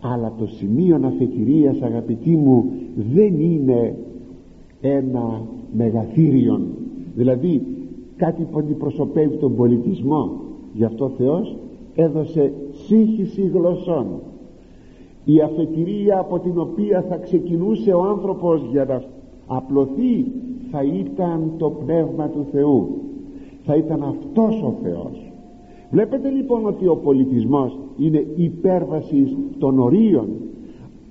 Αλλά 0.00 0.32
το 0.38 0.46
σημείο 0.46 1.00
αφετηρίας 1.04 1.82
αγαπητοί 1.82 2.36
μου 2.36 2.64
δεν 3.14 3.40
είναι 3.40 3.96
ένα 4.80 5.42
μεγαθύριον. 5.72 6.62
Δηλαδή 7.14 7.62
κάτι 8.16 8.42
που 8.42 8.58
αντιπροσωπεύει 8.58 9.36
τον 9.36 9.56
πολιτισμό. 9.56 10.30
Γι' 10.74 10.84
αυτό 10.84 11.04
ο 11.04 11.08
Θεός 11.08 11.56
έδωσε 11.94 12.52
σύγχυση 12.72 13.42
γλωσσών. 13.42 14.06
Η 15.24 15.40
αφετηρία 15.40 16.18
από 16.18 16.38
την 16.38 16.58
οποία 16.58 17.04
θα 17.08 17.16
ξεκινούσε 17.16 17.92
ο 17.92 18.02
άνθρωπος 18.02 18.62
για 18.70 18.84
να 18.84 19.02
απλωθεί 19.46 20.26
θα 20.70 20.82
ήταν 20.82 21.52
το 21.58 21.70
Πνεύμα 21.70 22.28
του 22.28 22.46
Θεού. 22.52 22.88
Θα 23.64 23.76
ήταν 23.76 24.02
αυτός 24.02 24.62
ο 24.62 24.74
Θεός. 24.82 25.32
Βλέπετε 25.90 26.28
λοιπόν 26.28 26.66
ότι 26.66 26.86
ο 26.86 26.96
πολιτισμός 26.96 27.78
είναι 27.98 28.26
υπέρβασης 28.36 29.36
των 29.58 29.78
ορίων. 29.78 30.28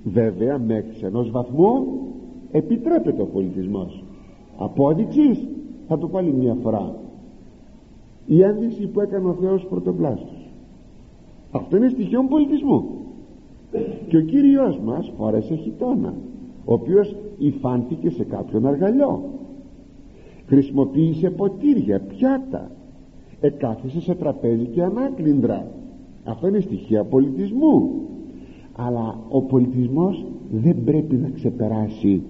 Βέβαια 0.04 0.58
μέχρι 0.58 0.94
σε 0.94 1.06
ενός 1.06 1.30
βαθμού 1.30 1.86
επιτρέπεται 2.50 3.22
ο 3.22 3.26
πολιτισμός. 3.26 4.04
Απόδειξης 4.58 5.46
θα 5.88 5.98
το 5.98 6.08
πάλι 6.08 6.32
μια 6.32 6.56
φορά. 6.62 6.94
Η 8.26 8.42
ένδυση 8.42 8.86
που 8.86 9.00
έκανε 9.00 9.28
ο 9.28 9.36
Θεός 9.40 9.66
πρωτοπλάστος 9.66 10.39
αυτό 11.50 11.76
είναι 11.76 11.88
στοιχείο 11.88 12.24
πολιτισμού. 12.28 12.84
Και 14.08 14.16
ο 14.16 14.20
Κύριος 14.20 14.78
μας 14.84 15.12
φόρεσε 15.16 15.54
χιτώνα 15.54 16.14
ο 16.64 16.72
οποίος 16.72 17.16
υφάνθηκε 17.38 18.10
σε 18.10 18.24
κάποιον 18.24 18.66
αργαλιό. 18.66 19.22
Χρησιμοποίησε 20.46 21.30
ποτήρια, 21.30 22.00
πιάτα. 22.00 22.70
Εκάθισε 23.40 24.00
σε 24.00 24.14
τραπέζι 24.14 24.64
και 24.64 24.82
ανάκλυντρα 24.82 25.66
αυτό 26.24 26.46
είναι 26.46 26.60
στοιχεία 26.60 27.04
πολιτισμού. 27.04 27.90
Αλλά 28.76 29.18
ο 29.28 29.42
πολιτισμός 29.42 30.24
δεν 30.50 30.84
πρέπει 30.84 31.16
να 31.16 31.28
ξεπεράσει 31.28 32.22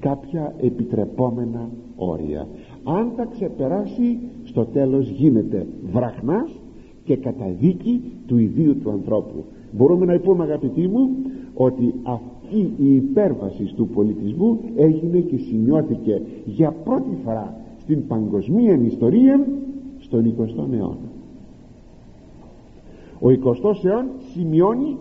κάποια 0.00 0.54
επιτρεπόμενα 0.60 1.68
όρια. 1.96 2.46
Αν 2.84 3.12
τα 3.16 3.24
ξεπεράσει 3.24 4.18
στο 4.44 4.64
τέλος 4.64 5.08
γίνεται 5.08 5.66
βραχνάς 5.92 6.50
και 7.04 7.16
καταδίκη 7.16 8.02
του 8.26 8.38
ιδίου 8.38 8.76
του 8.78 8.90
ανθρώπου. 8.90 9.44
Μπορούμε 9.72 10.06
να 10.06 10.18
πούμε 10.18 10.44
αγαπητοί 10.44 10.88
μου 10.88 11.08
ότι 11.54 11.94
αυτή 12.02 12.72
η 12.76 12.94
υπέρβαση 12.94 13.72
του 13.76 13.88
πολιτισμού 13.88 14.60
έγινε 14.76 15.18
και 15.18 15.36
σημειώθηκε 15.36 16.22
για 16.44 16.70
πρώτη 16.84 17.16
φορά 17.24 17.56
στην 17.80 18.06
παγκοσμία 18.06 18.80
ιστορία 18.84 19.46
στον 19.98 20.34
20ο 20.38 20.72
αιώνα. 20.72 21.10
Ο 23.20 23.28
20ος 23.28 23.84
αιών 23.84 24.06
σημειώνει 24.32 24.96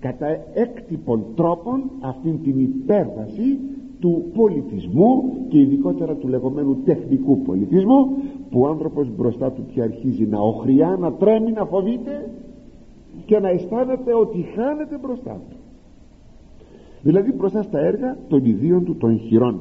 κατά 0.00 0.26
έκτυπων 0.54 1.24
τρόπων 1.34 1.82
αυτήν 2.00 2.42
την 2.42 2.60
υπέρβαση 2.60 3.58
του 4.00 4.24
πολιτισμού 4.34 5.22
και 5.48 5.60
ειδικότερα 5.60 6.14
του 6.14 6.28
λεγόμενου 6.28 6.76
τεχνικού 6.84 7.42
πολιτισμού 7.42 8.06
που 8.50 8.60
ο 8.60 8.68
άνθρωπος 8.68 9.08
μπροστά 9.16 9.52
του 9.52 9.62
πια 9.72 9.84
αρχίζει 9.84 10.26
να 10.26 10.40
οχριά, 10.40 10.96
να 11.00 11.12
τρέμει, 11.12 11.52
να 11.52 11.64
φοβείται 11.64 12.30
και 13.26 13.38
να 13.38 13.48
αισθάνεται 13.48 14.14
ότι 14.14 14.42
χάνεται 14.54 14.98
μπροστά 14.98 15.40
του. 15.50 15.56
Δηλαδή 17.02 17.32
μπροστά 17.32 17.62
στα 17.62 17.78
έργα 17.78 18.16
των 18.28 18.44
ιδίων 18.44 18.84
του 18.84 18.96
των 18.96 19.18
χειρών. 19.18 19.60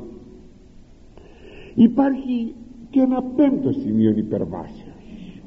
Υπάρχει 1.76 2.54
και 2.89 3.00
ένα 3.00 3.23
πέμπτο 3.36 3.71
σημείο 3.71 4.13
υπερβάσεως. 4.17 5.41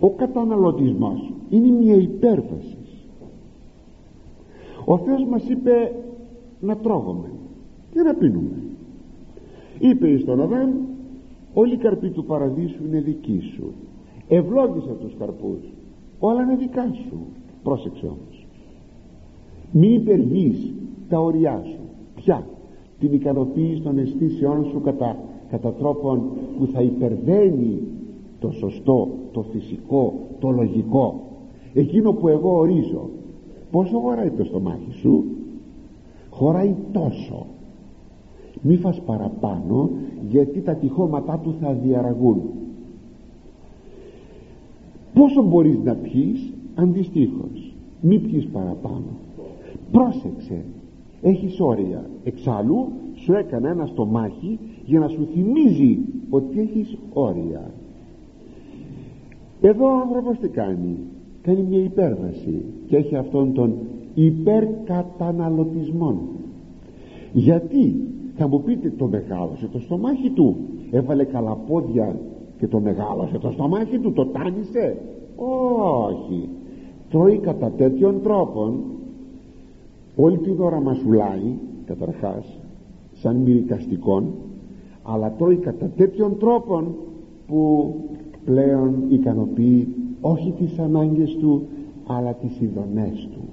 Ο 0.00 0.10
καταναλωτισμός 0.10 1.32
είναι 1.50 1.70
μια 1.70 1.94
υπέρβαση. 1.94 2.76
Ο 4.84 4.98
Θεός 4.98 5.24
μας 5.24 5.48
είπε 5.48 5.92
να 6.62 6.76
τρώγουμε 6.76 7.30
και 7.90 8.00
να 8.00 8.14
πίνουμε. 8.14 8.62
Είπε 9.78 10.18
στον 10.18 10.40
Αδάμ 10.40 10.70
όλοι 11.54 11.74
οι 11.74 11.76
καρποί 11.76 12.10
του 12.10 12.24
παραδείσου 12.24 12.84
είναι 12.86 13.00
δικοί 13.00 13.40
σου. 13.54 13.72
Ευλόγησα 14.28 14.92
τους 14.92 15.14
καρπούς 15.18 15.60
όλα 16.18 16.42
είναι 16.42 16.56
δικά 16.56 16.92
σου 17.08 17.18
πρόσεξε 17.62 18.06
όμως. 18.06 18.46
Μη 19.72 19.88
υπερβείς 19.88 20.72
τα 21.08 21.20
ωριά 21.20 21.62
σου 21.64 21.80
πια 22.14 22.46
την 22.98 23.12
ικανοποίηση 23.12 23.80
των 23.80 23.98
αισθήσεών 23.98 24.64
σου 24.64 24.80
κατά, 24.80 25.16
κατά 25.50 25.72
τρόπον 25.72 26.22
που 26.58 26.66
θα 26.66 26.82
υπερβαίνει 26.82 27.80
το 28.40 28.50
σωστό, 28.50 29.08
το 29.32 29.42
φυσικό, 29.42 30.14
το 30.38 30.50
λογικό. 30.50 31.20
Εκείνο 31.74 32.12
που 32.12 32.28
εγώ 32.28 32.58
ορίζω 32.58 33.08
πόσο 33.70 33.98
χωράει 33.98 34.30
το 34.30 34.44
στομάχι 34.44 34.92
σου; 35.00 35.24
Χωράει 36.42 36.74
τόσο. 36.92 37.46
Μη 38.62 38.76
φας 38.76 39.00
παραπάνω 39.00 39.90
γιατί 40.28 40.60
τα 40.60 40.74
τυχώματά 40.74 41.38
του 41.42 41.54
θα 41.60 41.72
διαραγούν. 41.72 42.40
Πόσο 45.14 45.42
μπορείς 45.42 45.78
να 45.84 45.94
πιείς 45.94 46.52
αντιστοίχως 46.74 47.74
μη 48.00 48.18
πιείς 48.18 48.46
παραπάνω. 48.46 49.10
Πρόσεξε 49.92 50.64
έχεις 51.22 51.60
όρια. 51.60 52.04
Εξάλλου 52.24 52.88
σου 53.14 53.32
έκανα 53.32 53.68
ένα 53.68 53.86
στομάχι 53.86 54.58
για 54.84 54.98
να 54.98 55.08
σου 55.08 55.28
θυμίζει 55.34 55.98
ότι 56.30 56.60
έχεις 56.60 56.96
όρια. 57.12 57.70
Εδώ 59.60 59.86
ο 59.86 60.00
άνθρωπος 60.00 60.38
τι 60.38 60.48
κάνει; 60.48 60.96
Κάνει 61.42 61.62
μια 61.62 61.78
υπέρβαση 61.78 62.62
και 62.86 62.96
έχει 62.96 63.16
αυτόν 63.16 63.52
τον 63.52 63.74
υπερκαταναλωτισμό 64.14 66.18
γιατί 67.32 67.96
θα 68.36 68.48
μου 68.48 68.62
πείτε 68.62 68.92
το 68.96 69.06
μεγάλωσε 69.06 69.68
το 69.72 69.78
στομάχι 69.78 70.30
του. 70.30 70.56
Έβαλε 70.90 71.24
καλαπόδια 71.24 72.16
και 72.58 72.66
το 72.66 72.80
μεγάλωσε 72.80 73.38
το 73.38 73.50
στομάχι 73.50 73.98
του 73.98 74.12
το 74.12 74.26
τάνισε. 74.26 74.96
Όχι. 76.06 76.48
Τρώει 77.10 77.38
κατά 77.38 77.70
τέτοιον 77.70 78.22
τρόπον. 78.22 78.80
Όλη 80.16 80.38
την 80.38 80.60
ώρα 80.60 80.80
μασουλάει 80.80 81.54
καταρχάς 81.86 82.58
σαν 83.12 83.36
μυρικαστικών 83.36 84.24
αλλά 85.02 85.34
τρώει 85.38 85.56
κατά 85.56 85.90
τέτοιον 85.96 86.38
τρόπον 86.38 86.94
που 87.46 87.94
πλέον 88.44 88.94
ικανοποιεί 89.08 89.88
όχι 90.20 90.54
τις 90.58 90.78
ανάγκες 90.78 91.36
του 91.40 91.62
αλλά 92.06 92.32
τις 92.32 92.60
ειδονές 92.60 93.28
του 93.32 93.51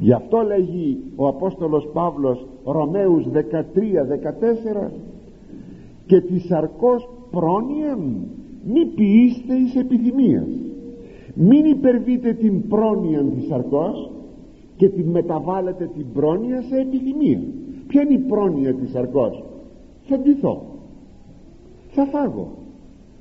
γι' 0.00 0.12
αυτό 0.12 0.38
λέγει 0.38 0.98
ο 1.16 1.28
Απόστολος 1.28 1.88
Παύλος 1.92 2.46
Ρωμαίους 2.64 3.24
13-14 3.26 4.90
και 6.06 6.20
τη 6.20 6.38
σαρκός 6.38 7.08
πρόνοια 7.30 7.98
μη 8.66 8.86
ποιήστε 8.86 9.54
εις 9.54 9.76
επιθυμίας 9.76 10.48
μην 11.34 11.64
υπερβείτε 11.64 12.32
την 12.32 12.68
πρόνοια 12.68 13.22
της 13.22 13.46
σαρκός 13.46 14.10
και 14.76 14.88
τη 14.88 15.04
μεταβάλλετε 15.04 15.90
την 15.96 16.06
πρόνοια 16.12 16.62
σε 16.62 16.76
επιθυμία 16.76 17.40
ποια 17.86 18.02
είναι 18.02 18.14
η 18.14 18.18
πρόνοια 18.18 18.74
της 18.74 18.90
σαρκός; 18.90 19.44
Θα 20.02 20.18
ντυθώ. 20.18 20.62
Θα 21.88 22.04
φάγω. 22.04 22.48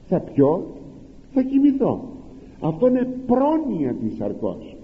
Θα 0.08 0.20
πιω. 0.20 0.64
Θα 1.34 1.42
κοιμηθώ. 1.42 2.00
Αυτό 2.60 2.88
είναι 2.88 3.08
πρόνοια 3.26 3.94
της 3.94 4.16
σαρκός 4.16 4.75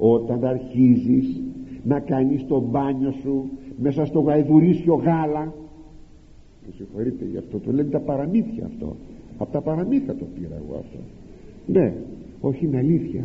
όταν 0.00 0.44
αρχίζεις 0.44 1.42
να 1.84 2.00
κάνεις 2.00 2.46
το 2.46 2.60
μπάνιο 2.60 3.12
σου 3.22 3.48
μέσα 3.82 4.04
στο 4.04 4.20
γαϊδουρίσιο 4.20 4.94
γάλα. 4.94 5.54
Με 6.66 6.72
συγχωρείτε 6.76 7.24
γι' 7.24 7.36
αυτό 7.36 7.58
το 7.58 7.72
λένε 7.72 7.88
τα 7.88 7.98
παραμύθια 7.98 8.66
αυτό. 8.66 8.96
Από 9.38 9.52
τα 9.52 9.60
παραμύθια 9.60 10.14
το 10.14 10.24
πήρα 10.34 10.54
εγώ 10.54 10.78
αυτό. 10.78 10.98
Ναι 11.66 11.92
όχι 12.40 12.64
είναι 12.64 12.76
αλήθεια. 12.76 13.24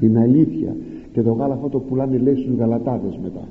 Είναι 0.00 0.20
αλήθεια. 0.20 0.76
Και 1.12 1.22
το 1.22 1.32
γάλα 1.32 1.54
αυτό 1.54 1.68
το 1.68 1.78
πουλάνε 1.78 2.18
λέει 2.18 2.34
στους 2.34 2.54
γαλατάδες 2.54 3.18
μετά. 3.22 3.48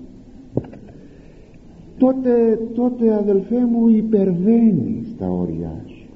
Τότε 1.97 2.59
τότε 2.75 3.13
αδελφέ 3.13 3.65
μου 3.65 3.87
υπερβαίνεις 3.87 5.15
τα 5.17 5.27
όρια 5.27 5.83
σου. 5.85 6.07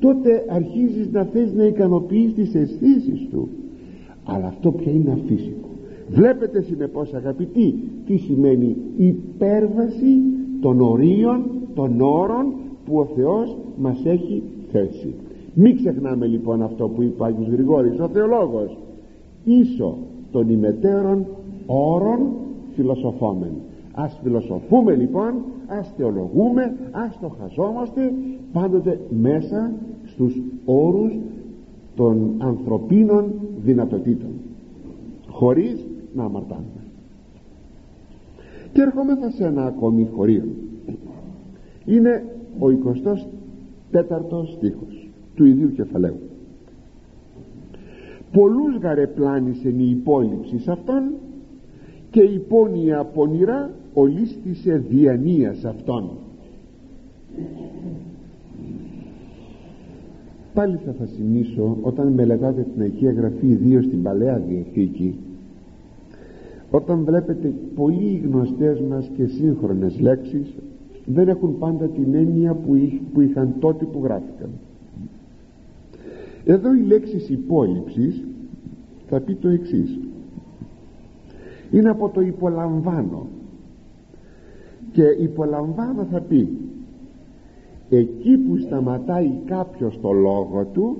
Τότε 0.00 0.44
αρχίζεις 0.48 1.10
να 1.12 1.24
θες 1.24 1.52
να 1.52 1.64
ικανοποιείς 1.64 2.34
τις 2.34 2.54
αισθήσεις 2.54 3.28
του 3.30 3.48
αλλά 4.30 4.46
αυτό 4.46 4.72
πια 4.72 4.92
είναι 4.92 5.10
αφύσικο. 5.12 5.68
Βλέπετε 6.08 6.62
συνεπώς 6.62 7.14
αγαπητοί 7.14 7.74
τι 8.06 8.16
σημαίνει 8.16 8.76
υπέρβαση 8.96 10.16
των 10.60 10.80
ορίων 10.80 11.44
των 11.74 12.00
όρων 12.00 12.52
που 12.84 12.98
ο 12.98 13.04
Θεός 13.16 13.56
μας 13.78 14.00
έχει 14.04 14.42
θέσει. 14.72 15.14
Μην 15.54 15.76
ξεχνάμε 15.76 16.26
λοιπόν 16.26 16.62
αυτό 16.62 16.88
που 16.88 17.02
είπε 17.02 17.22
ο 17.22 17.24
Άγιος 17.24 17.48
Γρηγόρης 17.48 17.98
ο 17.98 18.08
θεολόγος. 18.08 18.78
Ίσο 19.44 19.96
των 20.30 20.48
ημετέρων 20.48 21.26
όρων 21.66 22.20
φιλοσοφόμεν 22.74 23.52
ας 24.00 24.20
φιλοσοφούμε 24.22 24.94
λοιπόν 24.94 25.34
ας 25.66 25.92
θεολογούμε 25.96 26.76
ας 26.90 27.18
το 27.20 27.32
χαζόμαστε 27.40 28.12
πάντοτε 28.52 29.00
μέσα 29.08 29.72
στους 30.04 30.42
όρους 30.64 31.12
των 31.98 32.34
ανθρωπίνων 32.38 33.32
δυνατοτήτων 33.64 34.30
χωρίς 35.28 35.84
να 36.14 36.24
αμαρτάνουμε. 36.24 36.82
Και 38.72 38.82
ερχόμεθα 38.82 39.30
σε 39.30 39.44
ένα 39.44 39.64
ακόμη 39.64 40.08
χωρίο. 40.14 40.44
Είναι 41.84 42.24
ο 42.58 42.66
24ος 43.92 44.52
στίχος 44.56 45.08
του 45.34 45.44
ιδίου 45.44 45.72
κεφαλαίου. 45.72 46.18
Πολλούς 48.32 48.76
γαρεπλάνησεν 48.76 49.78
η 49.78 49.88
υπόλοιψης 49.90 50.62
σε 50.62 50.70
αυτόν 50.70 51.02
και 52.10 52.22
η 52.22 52.38
πόνια 52.38 53.04
πονηρά 53.04 53.70
ολίσθησε 53.94 54.84
διανοίας 54.88 55.64
αυτόν 55.64 56.10
πάλι 60.54 60.78
θα 60.84 60.92
θα 60.98 61.04
θυμίσω 61.04 61.76
όταν 61.80 62.12
μελετάτε 62.12 62.66
την 62.72 62.82
Αγία 62.82 63.12
Γραφή 63.12 63.46
ιδίως 63.46 63.84
στην 63.84 64.02
Παλαιά 64.02 64.42
Διαθήκη 64.48 65.14
όταν 66.70 67.04
βλέπετε 67.04 67.52
πολύ 67.74 68.22
γνωστές 68.24 68.80
μας 68.80 69.10
και 69.16 69.26
σύγχρονες 69.26 70.00
λέξεις 70.00 70.54
δεν 71.04 71.28
έχουν 71.28 71.58
πάντα 71.58 71.86
την 71.86 72.14
έννοια 72.14 72.54
που 73.12 73.20
είχαν 73.20 73.54
τότε 73.58 73.84
που 73.84 74.00
γράφηκαν. 74.04 74.48
Εδώ 76.44 76.74
η 76.74 76.80
λέξη 76.80 77.32
υπόλοιψης 77.32 78.22
θα 79.08 79.20
πει 79.20 79.34
το 79.34 79.48
εξής. 79.48 79.98
Είναι 81.70 81.88
από 81.88 82.08
το 82.08 82.20
υπολαμβάνω 82.20 83.26
και 84.92 85.02
υπολαμβάνω 85.02 86.06
θα 86.10 86.20
πει 86.20 86.48
εκεί 87.90 88.36
που 88.36 88.56
σταματάει 88.56 89.30
κάποιος 89.46 89.98
το 90.00 90.12
λόγο 90.12 90.66
του 90.72 90.96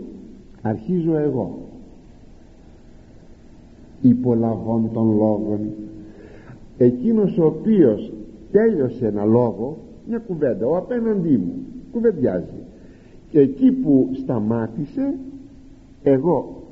αρχίζω 0.63 1.17
εγώ. 1.17 1.59
Υπολαβών 4.03 4.91
των 4.93 5.17
λόγων. 5.17 5.61
Εκείνος 6.79 7.39
ο 7.39 7.45
οποίος 7.45 8.13
τέλειωσε 8.53 9.07
ένα 9.07 9.25
λόγο 9.25 9.77
μια 10.09 10.19
κουβέντα 10.19 10.67
ο 10.67 10.77
απέναντί 10.77 11.37
μου 11.37 11.55
κουβεντιάζει. 11.93 12.63
Και 13.31 13.41
εκεί 13.41 13.73
που 13.73 14.11
σταμάτησε 14.13 15.15
εγώ 16.03 16.63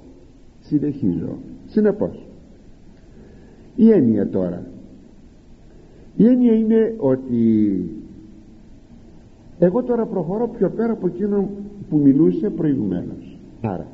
συνεχίζω. 0.60 1.38
Συνεπώς. 1.66 2.26
Η 3.76 3.90
έννοια 3.90 4.28
τώρα. 4.28 4.66
Η 6.16 6.26
έννοια 6.26 6.52
είναι 6.52 6.94
ότι 6.98 7.80
εγώ 9.58 9.82
τώρα 9.82 10.04
προχωρώ 10.04 10.48
πιο 10.48 10.70
πέρα 10.70 10.92
από 10.92 11.06
εκείνο 11.06 11.48
που 11.90 11.96
μιλούσε 11.96 12.50
προηγουμένως. 12.50 13.38
Άρα. 13.62 13.86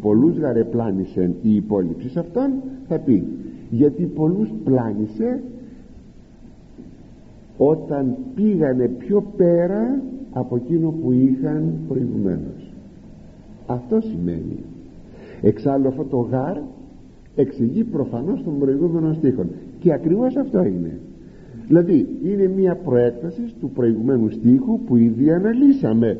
Πολλούς 0.00 0.38
γαρεπλάνησεν 0.38 1.34
η 1.42 1.54
υπόλοιψη 1.54 2.08
σε 2.08 2.18
αυτόν 2.18 2.50
θα 2.88 2.98
πει 2.98 3.24
γιατί 3.70 4.04
πολλούς 4.04 4.48
πλάνησε 4.64 5.40
όταν 7.58 8.16
πήγανε 8.34 8.88
πιο 8.88 9.24
πέρα 9.36 10.00
από 10.32 10.56
εκείνο 10.56 10.90
που 10.90 11.12
είχαν 11.12 11.72
προηγουμένως. 11.88 12.70
Αυτό 13.66 14.00
σημαίνει. 14.00 14.58
Εξάλλου 15.42 15.88
αυτό 15.88 16.04
το 16.04 16.16
γάρ 16.16 16.56
εξηγεί 17.36 17.84
προφανώς 17.84 18.42
τον 18.42 18.58
προηγούμενο 18.58 19.12
στίχο. 19.12 19.44
Και 19.80 19.92
ακριβώς 19.92 20.36
αυτό 20.36 20.64
είναι 20.64 20.98
δηλαδή 21.66 22.06
είναι 22.24 22.48
μια 22.48 22.74
προέκταση 22.76 23.42
του 23.60 23.70
προηγουμένου 23.70 24.30
στίχου 24.30 24.80
που 24.80 24.96
ήδη 24.96 25.30
αναλύσαμε. 25.32 26.18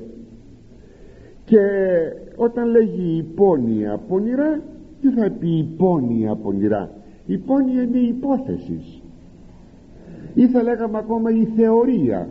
Και 1.45 1.59
όταν 2.37 2.69
λέγει 2.71 3.17
υπόνοια 3.19 4.01
πονηρά 4.09 4.61
τι 5.01 5.09
θα 5.11 5.31
πει 5.31 5.59
υπόνοια 5.59 6.35
πονηρά 6.35 6.91
υπόνοια 7.27 7.83
είναι 7.83 7.99
υπόθεση 7.99 8.81
ή 10.35 10.47
θα 10.47 10.63
λέγαμε 10.63 10.99
ακόμα 10.99 11.31
η 11.31 11.45
θεωρία 11.57 12.29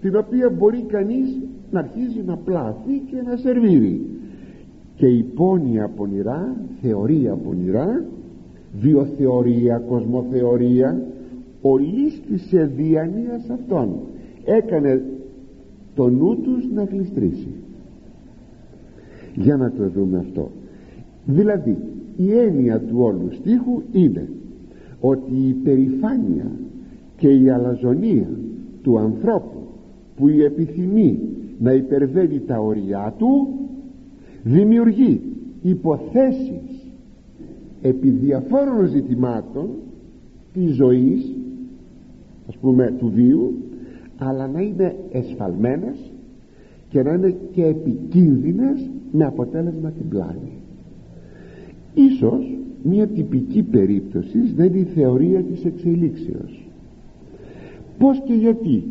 την 0.00 0.16
οποία 0.16 0.50
μπορεί 0.50 0.82
κανείς 0.82 1.38
να 1.70 1.78
αρχίζει 1.78 2.22
να 2.26 2.36
πλάθει 2.36 3.02
και 3.10 3.22
να 3.26 3.36
σερβίρει. 3.36 4.00
Και 4.96 5.06
υπόνοια 5.06 5.88
πονηρά 5.88 6.56
θεωρία 6.80 7.34
πονηρά 7.34 8.04
βιοθεωρία, 8.80 9.78
κοσμοθεωρία 9.78 11.02
ολίσθησε 11.66 12.70
διανοίας 12.76 13.50
αυτών. 13.50 13.88
Έκανε 14.44 15.02
το 15.94 16.08
νου 16.08 16.40
τους 16.40 16.68
να 16.74 16.84
γλιστρήσει. 16.84 17.48
Για 19.34 19.56
να 19.56 19.70
το 19.70 19.88
δούμε 19.88 20.18
αυτό. 20.18 20.50
Δηλαδή 21.24 21.76
η 22.16 22.38
έννοια 22.38 22.80
του 22.80 22.96
όλου 23.00 23.28
στίχου 23.32 23.82
είναι 23.92 24.28
ότι 25.00 25.34
η 25.48 25.52
περηφάνεια 25.52 26.50
και 27.16 27.28
η 27.28 27.50
αλαζονία 27.50 28.28
του 28.82 28.98
ανθρώπου 28.98 29.58
που 30.16 30.28
η 30.28 30.42
επιθυμεί 30.42 31.18
να 31.58 31.72
υπερβαίνει 31.72 32.40
τα 32.46 32.58
ωριά 32.58 33.14
του 33.18 33.48
δημιουργεί 34.42 35.20
υποθέσεις 35.62 36.86
επί 37.82 38.08
διαφόρων 38.08 38.86
ζητημάτων 38.86 39.68
της 40.52 40.74
ζωής 40.74 41.33
ας 42.48 42.56
πούμε 42.56 42.94
του 42.98 43.12
βίου 43.14 43.54
αλλά 44.18 44.46
να 44.46 44.60
είναι 44.60 44.96
εσφαλμένες 45.12 46.12
και 46.88 47.02
να 47.02 47.12
είναι 47.12 47.36
και 47.52 47.64
επικίνδυνες 47.64 48.90
με 49.12 49.24
αποτέλεσμα 49.24 49.90
την 49.90 50.08
πλάνη. 50.08 50.52
Ίσως 51.94 52.58
μια 52.82 53.06
τυπική 53.06 53.62
περίπτωση 53.62 54.38
δεν 54.38 54.66
είναι 54.66 54.78
η 54.78 54.84
θεωρία 54.84 55.42
της 55.42 55.64
εξελίξεως. 55.64 56.68
Πως 57.98 58.22
και 58.24 58.34
γιατί; 58.34 58.84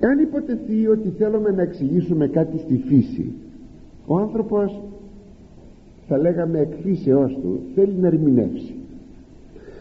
Αν 0.00 0.18
υποτεθεί 0.18 0.86
ότι 0.86 1.08
θέλουμε 1.18 1.50
να 1.50 1.62
εξηγήσουμε 1.62 2.26
κάτι 2.26 2.58
στη 2.58 2.76
φύση 2.76 3.32
ο 4.06 4.18
άνθρωπος 4.18 4.80
θα 6.08 6.18
λέγαμε 6.18 6.58
εκ 6.58 6.72
του 7.42 7.60
θέλει 7.74 7.94
να 8.00 8.06
ερμηνεύσει 8.06 8.77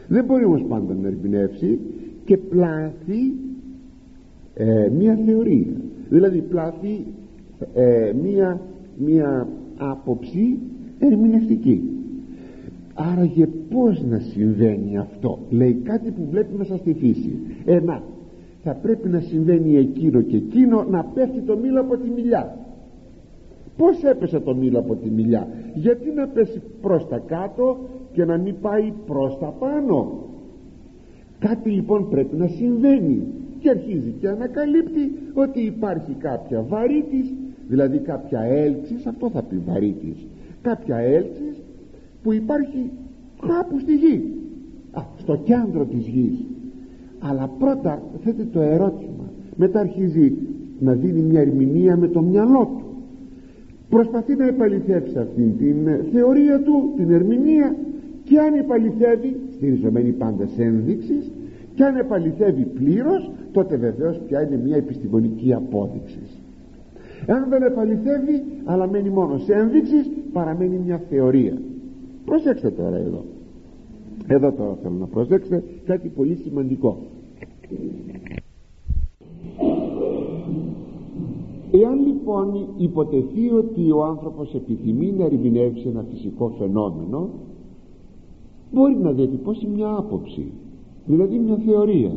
δεν 0.08 0.26
μπορεί 0.26 0.46
όμως 0.46 0.64
πάντα 0.68 0.94
να 0.94 1.08
ερμηνεύσει 1.08 1.80
και 2.26 2.38
πλάθει 2.38 3.34
ε, 4.54 4.90
μία 4.98 5.20
θεωρία. 5.26 5.74
Δηλαδή 6.10 6.42
πλάθει 6.42 7.06
ε, 7.74 8.12
μία, 8.24 8.62
μία 8.98 9.48
άποψη 9.78 10.60
ερμηνευτική. 11.00 11.82
Άραγε 12.94 13.48
πως 13.70 14.04
να 14.10 14.20
συμβαίνει 14.20 14.98
αυτό. 14.98 15.40
Λέει 15.50 15.74
κάτι 15.74 16.12
που 16.12 16.28
βλέπει 16.30 16.58
μέσα 16.58 16.78
στη 16.78 16.94
φύση. 16.94 17.40
Ένα 17.66 18.04
θα 18.64 18.74
πρέπει 18.74 19.10
να 19.10 19.20
συμβαίνει 19.20 19.78
εκείνο 19.78 20.22
και 20.22 20.36
εκείνο 20.36 20.86
να 20.90 21.04
πέφτει 21.04 21.40
το 21.40 21.58
μήλο 21.58 21.80
από 21.82 21.98
τη 21.98 22.10
μιλιά. 22.10 22.58
Πως 23.78 24.04
έπεσε 24.04 24.40
το 24.40 24.56
μήλο 24.56 24.80
από 24.80 24.96
τη 24.96 25.10
μιλιά; 25.10 25.48
Γιατί 25.74 26.12
να 26.16 26.28
πέσει 26.28 26.62
προς 26.82 27.08
τα 27.08 27.18
κάτω 27.28 27.78
και 28.18 28.26
να 28.26 28.38
μην 28.38 28.56
πάει 28.62 28.94
προς 29.06 29.38
τα 29.40 29.46
πάνω. 29.46 30.12
Κάτι 31.40 31.70
λοιπόν 31.70 32.10
πρέπει 32.10 32.36
να 32.36 32.48
συμβαίνει 32.48 33.24
και 33.60 33.70
αρχίζει 33.70 34.14
και 34.20 34.28
ανακαλύπτει 34.28 35.12
ότι 35.34 35.62
υπάρχει 35.62 36.14
κάποια 36.14 36.66
βαρύτης 36.70 37.34
δηλαδή 37.68 37.98
κάποια 37.98 38.42
έλξης 38.42 39.06
αυτό 39.06 39.30
θα 39.30 39.42
πει 39.44 39.62
βαρύτης 39.66 40.28
κάποια 40.62 40.98
έλξης 40.98 41.62
που 42.24 42.34
υπάρχει 42.34 42.90
κάπου 43.48 43.80
στη 43.80 43.96
γη. 43.96 44.34
Α, 44.92 45.02
στο 45.18 45.40
κέντρο 45.44 45.86
της 45.86 46.08
γης. 46.08 46.46
Αλλά 47.20 47.52
πρώτα 47.60 48.02
θέτει 48.24 48.44
το 48.44 48.62
ερώτημα. 48.62 49.32
Μετά 49.56 49.80
αρχίζει 49.80 50.34
να 50.80 50.94
δίνει 50.94 51.22
μια 51.22 51.42
ερμηνεία 51.42 51.98
με 51.98 52.08
το 52.08 52.22
μυαλό 52.22 52.70
του. 52.78 52.86
Προσπαθεί 53.90 54.36
να 54.36 54.48
επαληθεύσει 54.48 55.18
αυτήν 55.18 55.58
την 55.58 55.76
θεωρία 56.14 56.62
του 56.62 56.94
την 56.96 57.12
ερμηνεία 57.12 57.76
και 58.28 58.40
αν 58.40 58.54
επαληθεύει 58.54 59.40
στηριζομένη 59.56 60.12
πάντα 60.12 60.48
σε 60.48 60.64
ένδειξεις 60.64 61.32
και 61.76 61.84
αν 61.84 61.96
επαληθεύει 61.96 62.66
πλήρως 62.66 63.32
τότε 63.52 63.78
βεβαίως 63.78 64.18
πια 64.28 64.42
είναι 64.42 64.58
μια 64.58 64.76
επιστημονική 64.76 65.54
απόδειξη. 65.54 66.20
Αν 67.28 67.50
δεν 67.50 67.62
επαληθεύει 67.64 68.44
αλλά 68.66 68.88
μένει 68.88 69.10
μόνο 69.10 69.38
σε 69.38 69.54
ένδειξεις 69.54 70.10
παραμένει 70.34 70.78
μια 70.78 71.02
θεωρία. 71.10 71.58
Προσέξτε 72.26 72.70
τώρα 72.70 72.98
εδώ. 72.98 73.24
Εδώ 74.28 74.52
τώρα 74.52 74.78
θέλω 74.82 74.96
να 74.96 75.06
προσέξετε 75.06 75.64
κάτι 75.86 76.08
πολύ 76.08 76.36
σημαντικό. 76.36 76.98
Εάν 81.72 82.06
λοιπόν 82.06 82.68
υποτεθεί 82.78 83.52
ότι 83.52 83.92
ο 83.92 84.04
άνθρωπος 84.04 84.54
επιθυμεί 84.54 85.12
να 85.12 85.26
ερμηνεύσει 85.26 85.88
ένα 85.88 86.06
φυσικό 86.12 86.54
φαινόμενο 86.60 87.30
μπορεί 88.72 88.96
να 88.96 89.12
διατυπώσει 89.12 89.68
μια 89.68 89.96
άποψη 89.98 90.52
δηλαδή 91.08 91.40
μια 91.40 91.56
θεωρία. 91.66 92.12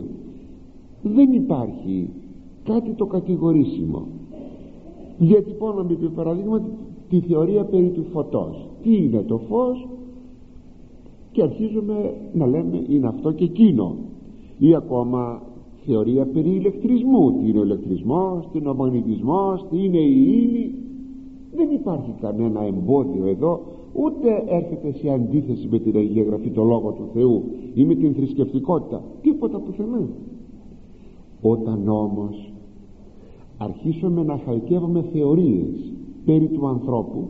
Δεν 1.03 1.33
υπάρχει 1.33 2.11
κάτι 2.65 2.91
το 2.91 3.07
κατηγορήσιμο. 3.07 4.07
Διατυπώνουμε 5.19 5.93
επί 5.93 6.09
παραδείγμα 6.09 6.63
τη 7.09 7.21
θεωρία 7.21 7.65
περί 7.65 7.89
του 7.89 8.05
φωτός. 8.13 8.69
Τι 8.83 8.97
είναι 8.97 9.23
το 9.23 9.39
φως; 9.39 9.89
Και 11.33 11.43
αρχίζουμε 11.43 12.15
να 12.33 12.47
λέμε 12.47 12.85
είναι 12.89 13.07
αυτό 13.07 13.33
και 13.33 13.45
εκείνο. 13.45 13.97
Ή 14.59 14.75
ακόμα 14.75 15.43
θεωρία 15.87 16.27
περί 16.27 16.51
ηλεκτρισμού. 16.51 17.33
Τι 17.33 17.49
είναι 17.49 17.59
ο 17.59 17.63
ηλεκτρισμός, 17.63 18.49
τι 18.53 18.59
είναι 18.59 18.69
ο 18.69 18.75
μαγνητισμός 18.75 19.67
τι 19.71 19.85
είναι 19.85 19.99
η 19.99 20.43
ύλη. 20.43 20.75
Δεν 21.55 21.71
υπάρχει 21.71 22.15
κανένα 22.21 22.63
εμπόδιο 22.63 23.27
εδώ 23.27 23.61
ούτε 24.05 24.45
έρχεται 24.47 24.93
σε 24.93 25.11
αντίθεση 25.11 25.69
με 25.71 25.79
την 25.79 25.97
Αγία 25.97 26.23
Γραφή 26.23 26.51
το 26.51 26.65
Λόγο 26.65 26.91
του 26.91 27.09
Θεού 27.13 27.43
ή 27.75 27.85
με 27.85 27.95
την 27.95 28.15
θρησκευτικότητα. 28.15 29.03
Τίποτα 29.23 29.59
πουθενά. 29.59 30.09
Όταν 31.43 31.89
όμως 31.89 32.53
αρχίσουμε 33.59 34.23
να 34.23 34.39
χαλκεύουμε 34.45 35.03
θεωρίες 35.13 35.93
περί 36.25 36.49
του 36.49 36.67
ανθρώπου 36.67 37.29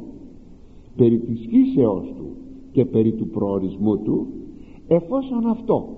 περί 0.97 1.19
της 1.19 1.47
φύσεώς 1.51 2.15
του 2.17 2.27
και 2.73 2.85
περί 2.85 3.13
του 3.13 3.29
προορισμού 3.29 3.99
του 3.99 4.27
εφόσον 4.89 5.47
αυτό 5.47 5.89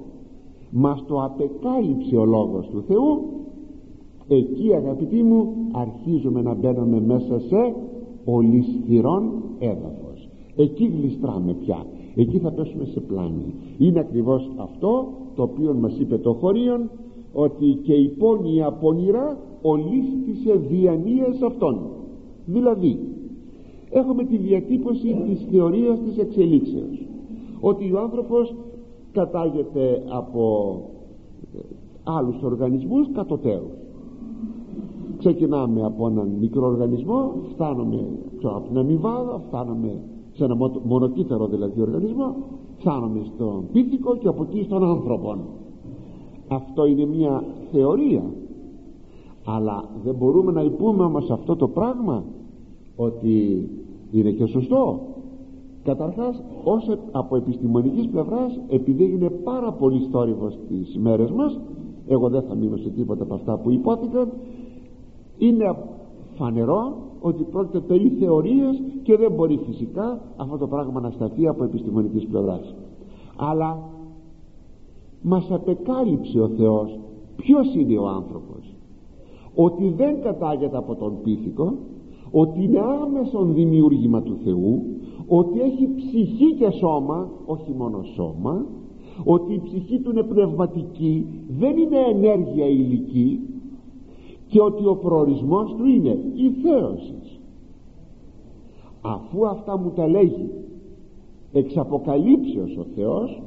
μας 0.70 1.04
το 1.06 1.22
απεκάλυψε 1.22 2.16
ο 2.16 2.24
Λόγος 2.24 2.68
του 2.68 2.82
Θεού 2.82 3.22
εκεί 4.28 4.74
αγαπητοί 4.74 5.22
μου 5.22 5.54
αρχίζουμε 5.72 6.42
να 6.42 6.54
μπαίνουμε 6.54 7.00
μέσα 7.00 7.40
σε 7.40 7.74
ολισθηρόν 8.24 9.32
έδαφος 9.58 10.01
εκεί 10.56 10.84
γλιστράμε 10.84 11.52
πια. 11.52 11.86
Εκεί 12.14 12.38
θα 12.38 12.50
πέσουμε 12.52 12.84
σε 12.84 13.00
πλάνη. 13.00 13.54
Είναι 13.78 14.00
ακριβώς 14.00 14.50
αυτό 14.56 15.08
το 15.34 15.42
οποίο 15.42 15.74
μας 15.74 15.98
είπε 15.98 16.18
το 16.18 16.32
χωρίον 16.32 16.90
ότι 17.32 17.78
και 17.82 17.94
η 17.94 18.08
πόνια 18.08 18.72
πονηρά 18.72 19.38
ολίσθησε 19.62 20.54
διανοίας 20.68 21.42
αυτών. 21.42 21.80
Δηλαδή 22.46 22.98
έχουμε 23.90 24.24
τη 24.24 24.36
διατύπωση 24.36 25.22
της 25.26 25.46
θεωρίας 25.50 25.98
της 26.00 26.18
εξελίξεως 26.18 27.06
ότι 27.60 27.92
ο 27.92 27.98
άνθρωπος 27.98 28.54
κατάγεται 29.12 30.02
από 30.08 30.74
ε, 31.54 31.58
άλλους 32.04 32.42
οργανισμούς 32.42 33.08
κατωτέρους 33.12 33.70
ξεκινάμε 35.18 35.82
από 35.82 36.08
έναν 36.08 36.28
μικρό 36.40 36.66
οργανισμό 36.66 37.32
φτάνουμε 37.52 38.06
από 38.42 38.68
την 38.68 38.78
αμοιβάδα 38.78 39.42
φτάνουμε 39.48 40.00
σε 40.32 40.44
ένα 40.44 40.56
μονοκύτταρο 40.84 41.46
δηλαδή 41.46 41.80
οργανισμό 41.80 42.34
φτάνουμε 42.78 43.20
στον 43.34 43.64
πίθηκο 43.72 44.16
και 44.16 44.28
από 44.28 44.42
εκεί 44.42 44.62
στον 44.62 44.84
άνθρωπο 44.84 45.36
αυτό 46.48 46.86
είναι 46.86 47.06
μια 47.06 47.44
θεωρία. 47.72 48.22
Αλλά 49.44 49.84
δεν 50.04 50.14
μπορούμε 50.14 50.52
να 50.52 50.62
υπούμε 50.62 51.04
όμως 51.04 51.30
αυτό 51.30 51.56
το 51.56 51.68
πράγμα 51.68 52.24
ότι 52.96 53.68
είναι 54.10 54.30
και 54.30 54.46
σωστό. 54.46 55.00
Καταρχάς 55.84 56.42
όσο 56.64 56.98
από 57.12 57.36
επιστημονικής 57.36 58.08
πλευράς 58.08 58.60
επειδή 58.68 59.04
έγινε 59.04 59.30
πάρα 59.30 59.72
πολύ 59.72 60.08
θόρυβος 60.10 60.52
στις 60.52 60.98
μέρες 60.98 61.30
μας 61.30 61.60
εγώ 62.06 62.28
δεν 62.28 62.42
θα 62.42 62.54
μείνω 62.54 62.76
σε 62.76 62.88
τίποτα 62.88 63.22
από 63.22 63.34
αυτά 63.34 63.58
που 63.58 63.70
υπόθηκαν 63.70 64.32
είναι 65.38 65.76
φανερό 66.34 66.96
ότι 67.20 67.42
πρόκειται 67.42 67.80
περί 67.80 68.08
θεωρίας 68.08 68.82
και 69.02 69.16
δεν 69.16 69.32
μπορεί 69.32 69.60
φυσικά 69.66 70.20
αυτό 70.36 70.56
το 70.56 70.66
πράγμα 70.66 71.00
να 71.00 71.10
σταθεί 71.10 71.46
από 71.46 71.64
επιστημονικής 71.64 72.26
πλευράς. 72.26 72.74
Αλλά 73.36 73.78
μας 75.22 75.50
απεκάλυψε 75.50 76.40
ο 76.40 76.48
Θεός 76.48 76.98
ποιος 77.36 77.74
είναι 77.74 77.98
ο 77.98 78.08
άνθρωπος. 78.08 78.74
Ότι 79.54 79.94
δεν 79.96 80.22
κατάγεται 80.22 80.76
από 80.76 80.94
τον 80.94 81.12
πίθηκο 81.22 81.74
ότι 82.30 82.64
είναι 82.64 82.80
άμεσον 83.02 83.54
δημιούργημα 83.54 84.22
του 84.22 84.36
Θεού 84.44 84.82
ότι 85.26 85.60
έχει 85.60 85.88
ψυχή 85.96 86.54
και 86.54 86.70
σώμα 86.70 87.30
όχι 87.44 87.72
μόνο 87.76 88.02
σώμα 88.14 88.66
ότι 89.24 89.54
η 89.54 89.60
ψυχή 89.64 89.98
του 90.00 90.10
είναι 90.10 90.22
πνευματική 90.22 91.26
δεν 91.58 91.76
είναι 91.76 91.98
ενέργεια 92.10 92.66
υλική 92.66 93.40
και 94.52 94.60
ότι 94.60 94.86
ο 94.86 94.96
προορισμός 94.96 95.74
του 95.78 95.86
είναι 95.86 96.18
η 96.34 96.50
θέωσης. 96.62 97.40
Αφού 99.00 99.46
αυτά 99.46 99.78
μου 99.78 99.92
τα 99.96 100.08
λέγει 100.08 100.50
εξ 101.52 101.76
αποκαλύψεως 101.76 102.76
ο 102.76 102.84
Θεός 102.94 103.42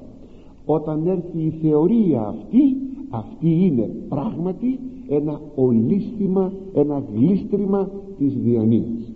όταν 0.66 1.08
έρθει 1.08 1.42
η 1.42 1.50
θεωρία 1.62 2.22
αυτή 2.22 2.78
αυτή 3.10 3.66
είναι 3.66 3.90
πράγματι 4.10 4.80
ένα 5.08 5.42
ολίσθημα 5.56 6.52
ένα 6.74 7.04
γλίστριμα 7.14 7.90
της 8.18 8.34
διανοίας 8.34 9.14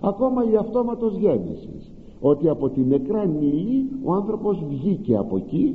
ακόμα 0.00 0.50
η 0.52 0.56
αυτόματος 0.56 1.16
γέννησης 1.16 1.92
ότι 2.20 2.48
από 2.48 2.68
την 2.68 2.84
νεκρά 2.88 3.24
νύλη 3.24 3.86
ο 4.04 4.12
άνθρωπος 4.12 4.64
βγήκε 4.68 5.16
από 5.16 5.36
εκεί 5.36 5.74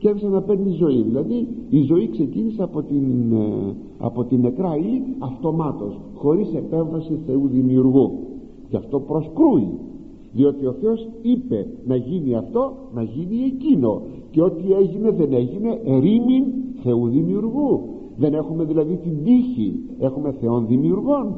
και 0.00 0.08
άρχισε 0.08 0.28
να 0.28 0.42
παίρνει 0.42 0.70
ζωή. 0.70 1.02
Δηλαδή 1.02 1.48
η 1.70 1.82
ζωή 1.82 2.08
ξεκίνησε 2.08 2.62
από 2.62 2.82
την, 2.82 3.32
ε, 3.32 3.74
από 3.98 4.24
την 4.24 4.40
νεκρά 4.40 4.76
ύλη 4.76 5.02
αυτομάτως 5.18 6.00
χωρίς 6.14 6.54
επέμβαση 6.54 7.18
Θεού 7.26 7.48
Δημιουργού. 7.48 8.10
Και 8.68 8.76
αυτό 8.76 9.00
προσκρούει. 9.00 9.68
Διότι 10.32 10.66
ο 10.66 10.72
Θεός 10.72 11.08
είπε 11.22 11.66
να 11.86 11.96
γίνει 11.96 12.34
αυτό 12.34 12.72
να 12.94 13.02
γίνει 13.02 13.36
εκείνο. 13.44 14.02
Και 14.30 14.42
ό,τι 14.42 14.72
έγινε 14.72 15.10
δεν 15.10 15.32
έγινε 15.32 15.80
ερήμην 15.84 16.44
Θεού 16.82 17.08
Δημιουργού. 17.08 17.80
Δεν 18.16 18.34
έχουμε 18.34 18.64
δηλαδή 18.64 18.96
την 18.96 19.24
τύχη 19.24 19.80
έχουμε 19.98 20.34
Θεών 20.40 20.66
Δημιουργών. 20.66 21.34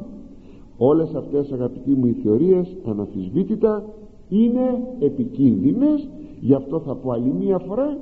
Όλες 0.77 1.13
αυτές 1.15 1.51
αγαπητοί 1.51 1.91
μου 1.91 2.05
οι 2.05 2.11
θεωρίες 2.23 2.75
αναφυσβήτητα 2.85 3.85
είναι 4.29 4.87
επικίνδυνες. 4.99 6.09
Γι' 6.39 6.53
αυτό 6.53 6.79
θα 6.79 6.95
πω 6.95 7.11
άλλη 7.11 7.33
μία 7.39 7.59
φορά 7.59 7.97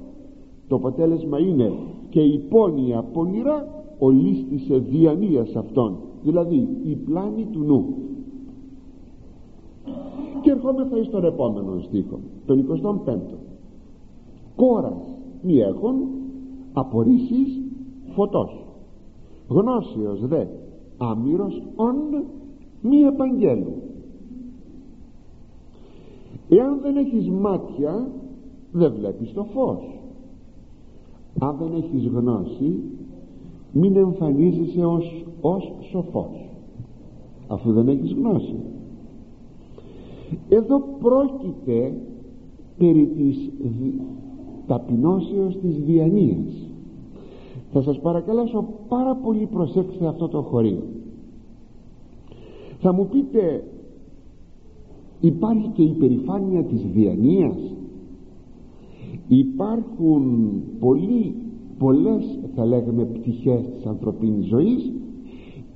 το 0.72 0.78
αποτέλεσμα 0.78 1.40
είναι 1.40 1.72
και 2.10 2.22
η 2.22 2.38
πόνοια 2.50 3.04
πονηρά 3.04 3.84
ολίστησε 4.00 4.78
διανοίας 4.78 5.56
αυτών 5.56 5.98
δηλαδή 6.24 6.68
η 6.84 6.96
πλάνη 6.96 7.48
του 7.52 7.60
νου. 7.64 7.86
Και 10.42 10.52
ερχόμεθα 10.52 10.98
εις 10.98 11.10
τον 11.10 11.26
επόμενο 11.26 11.80
στίχο 11.80 12.20
τον 12.46 12.66
25ο 12.96 13.38
κόρας 14.56 15.16
μη 15.42 15.58
έχουν 15.58 15.96
απορρίσεις 16.74 17.62
φωτός. 18.14 18.66
Γνώσεως 19.48 20.26
δε 20.28 20.46
άμυρος 20.98 21.62
ον 21.76 21.96
μη 22.82 22.98
επαγγέλου 22.98 23.74
εάν 26.50 26.80
δεν 26.82 26.98
έχεις 26.98 27.30
μάτια 27.30 28.08
δεν 28.72 28.94
βλέπεις 28.94 29.34
το 29.34 29.44
φως 29.44 30.01
αν 31.40 31.56
δεν 31.60 31.84
έχεις 31.84 32.08
γνώση 32.08 32.80
μην 33.72 33.96
εμφανίζεσαι 33.96 34.86
ως, 34.86 35.26
ως 35.42 35.74
σοφός 35.92 36.50
αφού 37.48 37.72
δεν 37.72 37.88
έχεις 37.88 38.14
γνώση. 38.14 38.56
Εδώ 40.50 40.84
πρόκειται 41.00 41.94
περί 42.78 43.08
της 43.08 43.50
ταπεινώσεως 44.68 45.58
της 45.60 45.78
διανοίας 45.78 46.72
θα 47.72 47.82
σας 47.82 48.00
παρακαλέσω 48.00 48.66
πάρα 48.88 49.16
πολύ 49.16 49.46
προσέξτε 49.46 50.08
αυτό 50.08 50.28
το 50.28 50.42
χωρίο. 50.42 50.84
Θα 52.80 52.94
μου 52.94 53.08
πείτε 53.08 53.64
υπάρχει 55.20 55.68
και 55.68 55.84
η 55.84 55.96
περηφάνεια 56.00 56.64
της 56.64 56.82
διανοίας 56.94 57.56
υπάρχουν 59.36 60.52
πολλοί, 60.80 61.36
πολλές 61.78 62.40
θα 62.56 62.66
λέγαμε 62.66 63.04
πτυχές 63.04 63.70
της 63.76 63.86
ανθρωπίνης 63.86 64.46
ζωής 64.46 64.92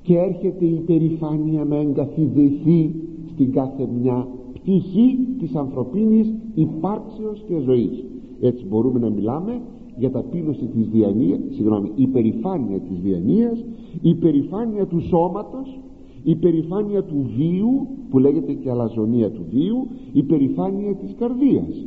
και 0.01 0.17
έρχεται 0.17 0.65
η 0.65 0.81
περηφάνεια 0.85 1.65
να 1.65 1.75
εγκαθιδρυθεί 1.75 2.95
στην 3.33 3.51
κάθε 3.51 3.87
μια 4.01 4.27
πτυχή 4.53 5.17
της 5.39 5.55
ανθρωπίνης 5.55 6.33
υπάρξεως 6.53 7.43
και 7.47 7.59
ζωής. 7.59 8.03
Έτσι 8.41 8.65
μπορούμε 8.65 8.99
να 8.99 9.09
μιλάμε 9.09 9.61
για 9.97 10.11
ταπείνωση 10.11 10.65
της 10.65 10.87
διανοίας 10.87 11.39
συγγνώμη, 11.49 11.91
η 11.95 12.07
περηφάνεια 12.07 12.79
της 12.79 12.99
διανοίας 12.99 13.65
η 14.01 14.13
περηφάνεια 14.15 14.85
του 14.85 14.99
σώματος 14.99 15.79
η 16.23 16.35
περηφάνεια 16.35 17.03
του 17.03 17.29
βίου 17.37 17.87
που 18.09 18.19
λέγεται 18.19 18.53
και 18.53 18.69
αλαζονία 18.69 19.31
του 19.31 19.45
βίου 19.51 19.87
η 20.13 20.23
περηφάνεια 20.23 20.95
της 20.95 21.15
καρδίας 21.19 21.85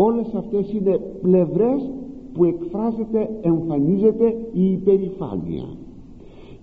όλες 0.00 0.34
αυτές 0.34 0.72
είναι 0.72 1.00
πλευρές 1.22 1.90
που 2.32 2.44
εκφράζεται 2.44 3.30
εμφανίζεται 3.40 4.36
η 4.52 4.72
υπερηφάνεια. 4.72 5.64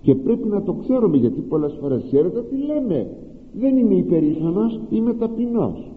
Και 0.02 0.14
πρέπει 0.14 0.48
να 0.48 0.62
το 0.62 0.72
ξέρουμε 0.72 1.16
γιατί 1.16 1.40
πολλές 1.40 1.78
φορές 1.80 2.02
ξέρετε 2.02 2.42
τι 2.42 2.56
λέμε. 2.56 3.10
Δεν 3.52 3.76
είμαι 3.76 3.94
υπερήφανος 3.94 4.80
είμαι 4.90 5.14
ταπεινός. 5.14 5.90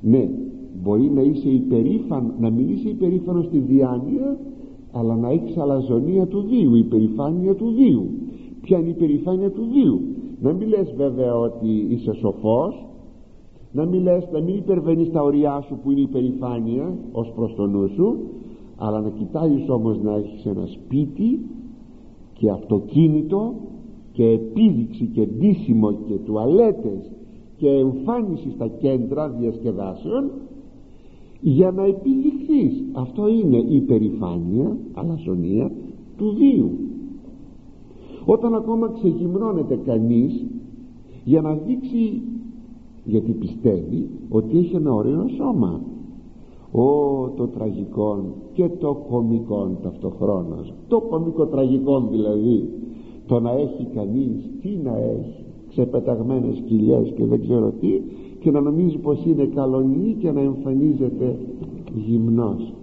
Ναι 0.00 0.28
μπορεί 0.82 1.10
να 1.10 1.20
είσαι 1.20 1.48
υπερήφανο 1.48 2.34
να 2.40 2.50
μην 2.50 2.68
είσαι 2.68 2.88
υπερήφανος 2.88 3.44
στη 3.44 3.58
διάνοια 3.58 4.36
αλλά 4.92 5.16
να 5.16 5.30
έχεις 5.30 5.56
αλαζονία 5.56 6.26
του 6.26 6.44
βίου 6.48 6.74
υπερηφάνεια 6.74 7.54
του 7.54 7.72
βίου 7.76 8.06
ποια 8.60 8.78
είναι 8.78 8.88
η 8.88 8.90
υπερηφάνεια 8.90 9.50
του 9.50 9.62
βίου 9.72 10.00
να 10.40 10.52
μην 10.52 10.68
λες 10.68 10.94
βέβαια 10.96 11.38
ότι 11.38 11.86
είσαι 11.88 12.12
σοφός 12.12 12.86
να 13.72 13.84
μην 13.84 14.02
λες, 14.02 14.28
να 14.32 14.40
μην 14.40 14.56
υπερβαίνεις 14.56 15.10
τα 15.10 15.22
ωριά 15.22 15.60
σου 15.60 15.78
που 15.82 15.90
είναι 15.90 16.00
υπερηφάνεια 16.00 16.94
ως 17.12 17.32
προς 17.34 17.54
το 17.54 17.66
νου 17.66 17.88
σου 17.88 18.18
αλλά 18.76 19.00
να 19.00 19.08
κοιτάζεις 19.08 19.68
όμως 19.68 20.00
να 20.02 20.14
έχεις 20.14 20.46
ένα 20.46 20.66
σπίτι 20.66 21.40
και 22.32 22.50
αυτοκίνητο 22.50 23.54
και 24.12 24.24
επίδειξη 24.24 25.04
και 25.04 25.26
ντύσιμο 25.26 25.92
και 25.92 26.14
τουαλέτες 26.14 27.10
και 27.56 27.68
εμφάνιση 27.68 28.50
στα 28.50 28.68
κέντρα 28.68 29.28
διασκεδάσεων 29.28 30.30
για 31.40 31.70
να 31.70 31.84
επιδειχθείς 31.84 32.84
αυτό 32.92 33.28
είναι 33.28 33.56
η 33.56 33.80
περηφάνεια 33.80 34.76
αλαζονία 34.92 35.70
του 36.16 36.34
βίου 36.38 36.70
όταν 38.24 38.54
ακόμα 38.54 38.90
ξεγυμνώνεται 38.90 39.78
κανείς 39.84 40.46
για 41.24 41.40
να 41.40 41.54
δείξει 41.54 42.22
γιατί 43.04 43.32
πιστεύει 43.32 44.08
ότι 44.28 44.58
έχει 44.58 44.76
ένα 44.76 44.92
ωραίο 44.92 45.28
σώμα. 45.28 45.80
Ω 46.72 47.28
το 47.36 47.46
τραγικό 47.46 48.24
και 48.52 48.68
το 48.68 49.04
κομικό 49.10 49.70
ταυτοχρόνως. 49.82 50.72
Το 50.88 51.00
κομικό 51.00 51.46
τραγικό 51.46 52.00
δηλαδή. 52.10 52.68
Το 53.26 53.40
να 53.40 53.50
έχει 53.50 53.86
κανείς 53.94 54.50
τι 54.60 54.68
να 54.84 54.96
έχει. 54.96 55.44
Ξεπεταγμένες 55.68 56.62
κοιλιές 56.66 57.12
και 57.16 57.24
δεν 57.24 57.40
ξέρω 57.40 57.72
τι. 57.80 58.00
Και 58.40 58.50
να 58.50 58.60
νομίζει 58.60 58.98
πως 58.98 59.24
είναι 59.24 59.44
καλονή 59.44 60.16
και 60.18 60.30
να 60.30 60.40
εμφανίζεται 60.40 61.38
γυμνός. 61.94 62.74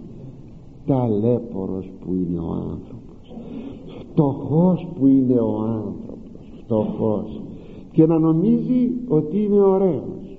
Ταλέπορος 0.86 1.90
που 2.00 2.12
είναι 2.12 2.38
ο 2.38 2.52
άνθρωπος. 2.52 3.34
Φτωχός 4.00 4.88
που 4.98 5.06
είναι 5.06 5.40
ο 5.40 5.58
άνθρωπος. 5.58 6.62
Φτωχός 6.62 7.39
και 7.92 8.06
να 8.06 8.18
νομίζει 8.18 8.90
ότι 9.08 9.42
είναι 9.44 9.60
ωραίος. 9.60 10.38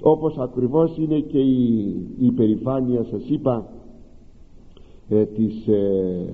Όπως 0.00 0.38
ακριβώς 0.38 0.96
είναι 0.98 1.20
και 1.20 1.38
η, 1.38 1.84
η 2.18 2.26
υπερηφάνεια 2.26 3.04
σας 3.04 3.28
είπα 3.28 3.68
ε, 5.08 5.24
της, 5.24 5.66
ε, 5.66 6.26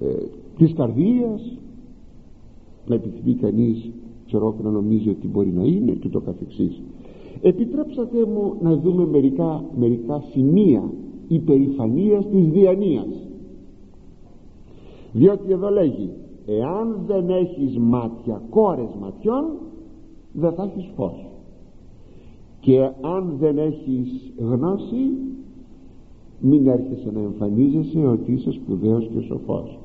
ε, 0.00 0.14
της 0.58 0.72
καρδίας. 0.72 1.58
Να 2.86 2.94
επιθυμεί 2.94 3.34
κανείς 3.34 3.90
ξέρω 4.26 4.54
να 4.62 4.70
νομίζει 4.70 5.08
ότι 5.08 5.28
μπορεί 5.28 5.52
να 5.52 5.62
είναι 5.64 5.92
και 5.92 6.08
το 6.08 6.20
καθεξής. 6.20 6.82
Επιτρέψατε 7.40 8.24
μου 8.24 8.54
να 8.60 8.76
δούμε 8.76 9.06
μερικά, 9.06 9.64
μερικά 9.78 10.22
σημεία 10.32 10.90
υπερηφανίας 11.28 12.26
της 12.28 12.48
διανοίας 12.48 13.24
διότι 15.14 15.52
εδώ 15.52 15.70
λέγει 15.70 16.10
εάν 16.46 17.00
δεν 17.06 17.30
έχεις 17.30 17.78
μάτια 17.78 18.42
κόρες 18.50 18.94
ματιών 19.00 19.44
δεν 20.32 20.52
θα 20.52 20.62
έχεις 20.62 20.90
φως. 20.96 21.26
Και 22.60 22.90
αν 23.00 23.36
δεν 23.38 23.58
έχεις 23.58 24.32
γνώση 24.38 25.10
μην 26.40 26.66
έρχεσαι 26.66 27.10
να 27.12 27.20
εμφανίζεσαι 27.20 28.06
ότι 28.06 28.32
είσαι 28.32 28.50
σπουδαίος 28.50 29.10
και 29.14 29.20
σοφός. 29.20 29.78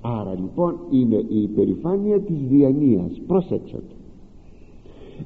Άρα 0.00 0.34
λοιπόν 0.34 0.76
είναι 0.90 1.24
η 1.28 1.42
υπερηφάνεια 1.42 2.20
της 2.20 2.36
διανοίας 2.48 3.20
προσέξτε. 3.26 3.82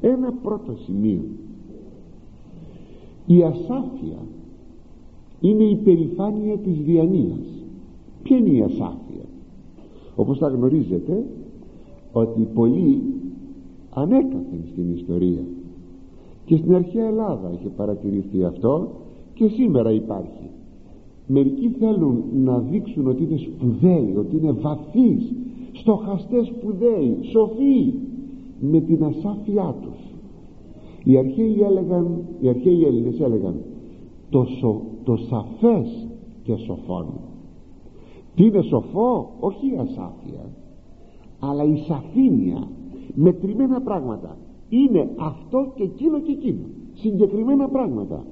Ένα 0.00 0.32
πρώτο 0.42 0.76
σημείο. 0.76 1.22
Η 3.26 3.42
ασάφεια 3.42 4.18
είναι 5.40 5.62
η 5.62 5.70
υπερηφάνεια 5.70 6.56
της 6.58 6.78
διανοίας 6.78 7.64
ποια 8.22 8.36
είναι 8.36 8.50
η 8.50 8.62
ασάφεια; 8.62 9.24
Όπως 10.16 10.38
τα 10.38 10.48
γνωρίζετε 10.48 11.24
ότι 12.12 12.48
πολλοί 12.54 13.02
ανέκαθεν 13.90 14.64
στην 14.72 14.94
ιστορία. 14.94 15.44
Και 16.44 16.56
στην 16.56 16.74
αρχαία 16.74 17.06
Ελλάδα 17.06 17.50
είχε 17.54 17.68
παρατηρηθεί 17.68 18.44
αυτό 18.44 18.88
και 19.34 19.48
σήμερα 19.48 19.92
υπάρχει. 19.92 20.50
Μερικοί 21.26 21.68
θέλουν 21.68 22.22
να 22.34 22.58
δείξουν 22.58 23.06
ότι 23.06 23.22
είναι 23.22 23.36
σπουδαίοι 23.36 24.14
ότι 24.18 24.36
είναι 24.36 24.52
βαθείς 24.52 25.32
στοχαστές 25.72 26.46
σπουδαίοι 26.46 27.16
σοφοί 27.22 27.94
με 28.60 28.80
την 28.80 29.04
ασάφειά 29.04 29.74
τους. 29.82 29.98
Οι 31.04 31.16
αρχαίοι 31.18 31.60
έλεγαν 31.60 32.18
οι 32.40 32.48
αρχαίοι 32.48 32.84
Έλληνες 32.84 33.20
έλεγαν 33.20 33.54
το, 34.30 34.46
το 35.04 35.16
σαφές 35.16 36.06
και 36.42 36.56
σοφόν 36.56 37.06
τι 38.34 38.44
είναι 38.44 38.62
σοφό 38.62 39.30
όχι 39.40 39.66
η 39.66 39.76
ασάφεια 39.76 40.50
αλλά 41.44 41.64
η 41.64 41.76
σαφήνεια 41.76 42.68
μετρημένα 43.14 43.80
πράγματα. 43.80 44.36
Είναι 44.68 45.10
αυτό 45.18 45.72
και 45.74 45.82
εκείνο 45.82 46.20
και 46.20 46.32
εκείνο. 46.32 46.64
Συγκεκριμένα 46.92 47.68
πράγματα. 47.68 48.24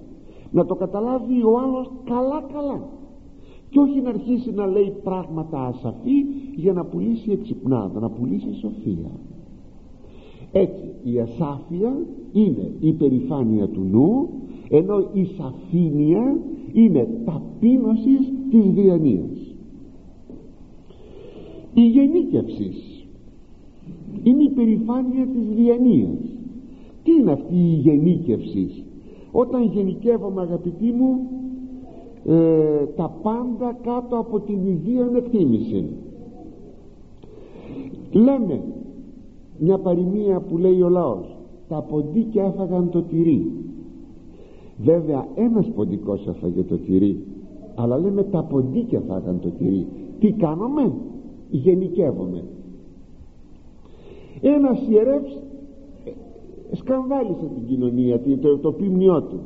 Να 0.50 0.66
το 0.66 0.74
καταλάβει 0.74 1.42
ο 1.44 1.58
άλλος 1.58 1.90
καλά 2.04 2.42
καλά. 2.52 2.82
Και 3.70 3.78
όχι 3.78 4.00
να 4.00 4.08
αρχίσει 4.08 4.52
να 4.52 4.66
λέει 4.66 4.92
πράγματα 5.02 5.66
ασαφή 5.66 6.24
για 6.54 6.72
να 6.72 6.84
πουλήσει 6.84 7.30
εξυπνάδα 7.30 8.00
να 8.00 8.10
πουλήσει 8.10 8.54
σοφία. 8.54 9.10
Έτσι 10.52 10.94
η 11.02 11.20
ασάφεια 11.20 11.96
είναι 12.32 12.72
η 12.80 12.92
περηφάνεια 12.92 13.68
του 13.68 13.80
νου 13.90 14.28
ενώ 14.68 15.08
η 15.12 15.24
σαφήνεια 15.24 16.38
είναι 16.72 17.08
ταπείνωσης 17.24 18.32
της 18.50 18.70
διανοίας 18.72 19.39
η 21.74 21.80
γενίκευση 21.80 22.72
είναι 24.22 24.42
η 24.42 24.50
περηφάνεια 24.50 25.26
της 25.26 25.56
διανοίας 25.56 26.18
τι 27.02 27.12
είναι 27.12 27.32
αυτή 27.32 27.54
η 27.54 27.74
γενίκευση; 27.74 28.84
Όταν 29.32 29.62
γενικεύομαι 29.62 30.40
αγαπητοί 30.40 30.92
μου 30.92 31.18
ε, 32.24 32.86
τα 32.96 33.18
πάντα 33.22 33.78
κάτω 33.82 34.16
από 34.16 34.40
την 34.40 34.66
ιδία 34.66 35.10
εκτίμηση. 35.16 35.84
Λέμε 38.12 38.62
μια 39.58 39.78
παροιμία 39.78 40.40
που 40.40 40.58
λέει 40.58 40.80
ο 40.82 40.88
λαός 40.88 41.36
τα 41.68 41.82
ποντίκια 41.82 42.44
έφαγαν 42.44 42.90
το 42.90 43.02
τυρί 43.02 43.52
βέβαια 44.78 45.28
ένας 45.34 45.70
ποντικός 45.74 46.26
έφαγε 46.26 46.62
το 46.62 46.76
τυρί 46.76 47.24
αλλά 47.74 47.98
λέμε 47.98 48.22
τα 48.22 48.42
ποντίκια 48.42 48.98
έφαγαν 48.98 49.40
το 49.40 49.48
τυρί 49.48 49.86
τι 50.20 50.32
κάνουμε; 50.32 50.92
Γενικεύομαι. 51.50 52.44
Ένας 54.40 54.86
ιερεύς 54.88 55.32
ε, 56.04 56.76
σκανδάλισε 56.76 57.50
την 57.54 57.66
κοινωνία 57.66 58.20
το, 58.40 58.58
το 58.58 58.72
πίμνιό 58.72 59.22
του. 59.22 59.40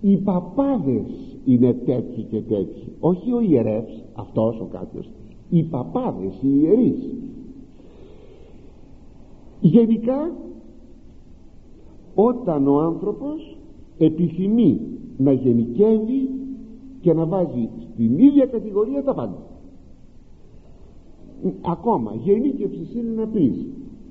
Οι 0.00 0.16
παπάδες 0.16 1.36
είναι 1.44 1.72
τέτοιοι 1.72 2.22
και 2.22 2.40
τέτοιοι. 2.40 2.92
Όχι 3.00 3.32
ο 3.32 3.40
ιερεύς 3.40 4.04
αυτός 4.12 4.60
ο 4.60 4.64
κάποιος. 4.64 5.10
Οι 5.50 5.62
παπάδες 5.62 6.34
οι 6.42 6.48
ιερείς. 6.60 7.08
Γενικά 9.60 10.32
όταν 12.14 12.68
ο 12.68 12.78
άνθρωπος 12.78 13.58
επιθυμεί 13.98 14.80
να 15.16 15.32
γενικεύει 15.32 16.28
και 17.00 17.12
να 17.12 17.26
βάζει 17.26 17.68
στην 17.92 18.18
ίδια 18.18 18.46
κατηγορία 18.46 19.02
τα 19.02 19.14
πάντα 19.14 19.43
ακόμα 21.60 22.14
γενίκευση 22.24 22.98
είναι 22.98 23.10
να 23.10 23.26
πεις 23.26 23.66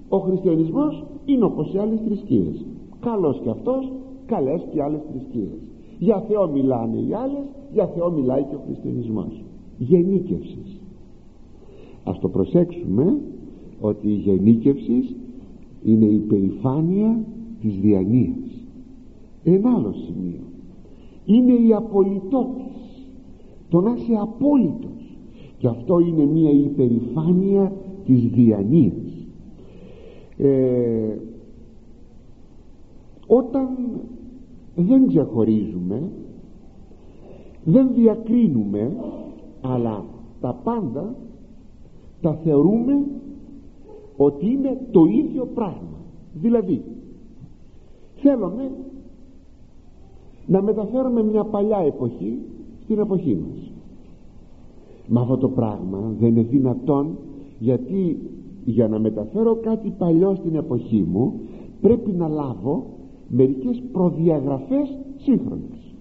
ο 0.10 0.18
χριστιανισμός 0.18 1.04
είναι 1.26 1.44
όπως 1.44 1.74
οι 1.74 1.78
άλλες 1.78 2.00
θρησκείες. 2.06 2.66
Καλός 3.00 3.40
και 3.44 3.50
αυτός 3.50 3.92
καλές 4.26 4.68
και 4.72 4.82
άλλες 4.82 5.02
θρησκείες. 5.12 5.60
Για 6.00 6.20
Θεό 6.28 6.50
μιλάνε 6.50 6.98
οι 6.98 7.14
άλλες 7.14 7.46
για 7.74 7.88
Θεό 7.88 8.12
μιλάει 8.12 8.44
και 8.44 8.56
ο 8.56 8.62
χριστιανισμός. 8.66 9.44
Γενίκευσης 9.78 10.82
ας 12.04 12.20
το 12.20 12.30
προσέξουμε 12.30 13.20
ότι 13.80 14.08
η 14.08 14.14
γενίκευση 14.14 15.16
είναι 15.84 16.06
η 16.06 16.18
περηφάνεια 16.18 17.26
της 17.62 17.76
διανοίας 17.76 18.54
ένα 19.44 19.74
άλλο 19.76 19.94
σημείο. 19.94 20.42
Είναι 21.26 21.54
η 21.54 21.74
απολυτόκηση. 21.74 22.72
Το 23.70 23.82
να 23.82 23.94
είσαι 23.94 24.14
απόλυτος 24.22 25.03
και 25.64 25.70
αυτό 25.70 25.99
είναι 25.99 26.26
μια 26.26 26.49
υπερηφάνεια 26.49 27.72
της 28.05 28.26
διανοίας 28.28 29.28
ε, 30.38 31.18
όταν 33.28 33.68
δεν 34.76 35.07
ξεχωρίζουμε 35.07 36.09
δεν 37.64 37.93
διακρίνουμε 37.93 38.91
αλλά 39.61 40.05
τα 40.41 40.59
πάντα 40.64 41.16
τα 42.22 42.34
θεωρούμε 42.34 43.05
ότι 44.18 44.45
είναι 44.45 44.82
το 44.91 45.05
ίδιο 45.05 45.45
πράγμα. 45.53 45.97
Δηλαδή 46.34 46.82
θέλουμε 48.16 48.72
να 50.47 50.61
μεταφέρουμε 50.61 51.24
μια 51.24 51.43
παλιά 51.43 51.78
εποχή 51.78 52.39
στην 52.84 52.99
εποχή 52.99 53.36
μας 53.36 53.62
μα 55.10 55.22
αυτό 55.22 55.38
το 55.38 55.49
πράγμα 55.49 56.16
δεν 56.20 56.30
είναι 56.30 56.41
δυνατόν 56.41 57.18
γιατί 57.60 58.18
για 58.66 58.88
να 58.88 58.99
μεταφέρω 58.99 59.56
κάτι 59.56 59.93
παλιό 59.97 60.36
στην 60.36 60.56
εποχή 60.56 61.06
μου 61.12 61.39
πρέπει 61.82 62.12
να 62.12 62.28
λάβω 62.28 62.86
μερικές 63.28 63.84
προδιαγραφές 63.91 64.97
σύγχρονες. 65.16 65.95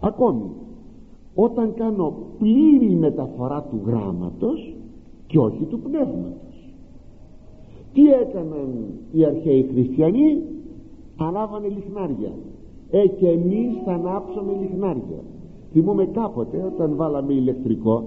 Ακόμη 0.00 0.50
όταν 1.34 1.74
κάνω 1.74 2.14
πλήρη 2.38 2.94
μεταφορά 2.94 3.62
του 3.62 3.80
γράμματος 3.86 4.74
και 5.26 5.38
όχι 5.38 5.64
του 5.64 5.80
πνεύματος 5.80 6.50
τι 7.92 8.02
έκαναν 8.06 8.68
οι 9.12 9.24
αρχαίοι 9.24 9.62
χριστιανοί; 9.72 10.42
Ανάβανε 11.16 11.68
λιχνάρια. 11.68 12.32
Ε 12.90 13.06
και 13.06 13.28
εμείς 13.28 13.82
θα 13.84 13.92
ανάψουμε 13.92 14.52
λιχνάρια 14.60 15.22
θυμούμε 15.72 16.04
κάποτε 16.04 16.72
όταν 16.74 16.96
βάλαμε 16.96 17.32
ηλεκτρικό 17.32 18.04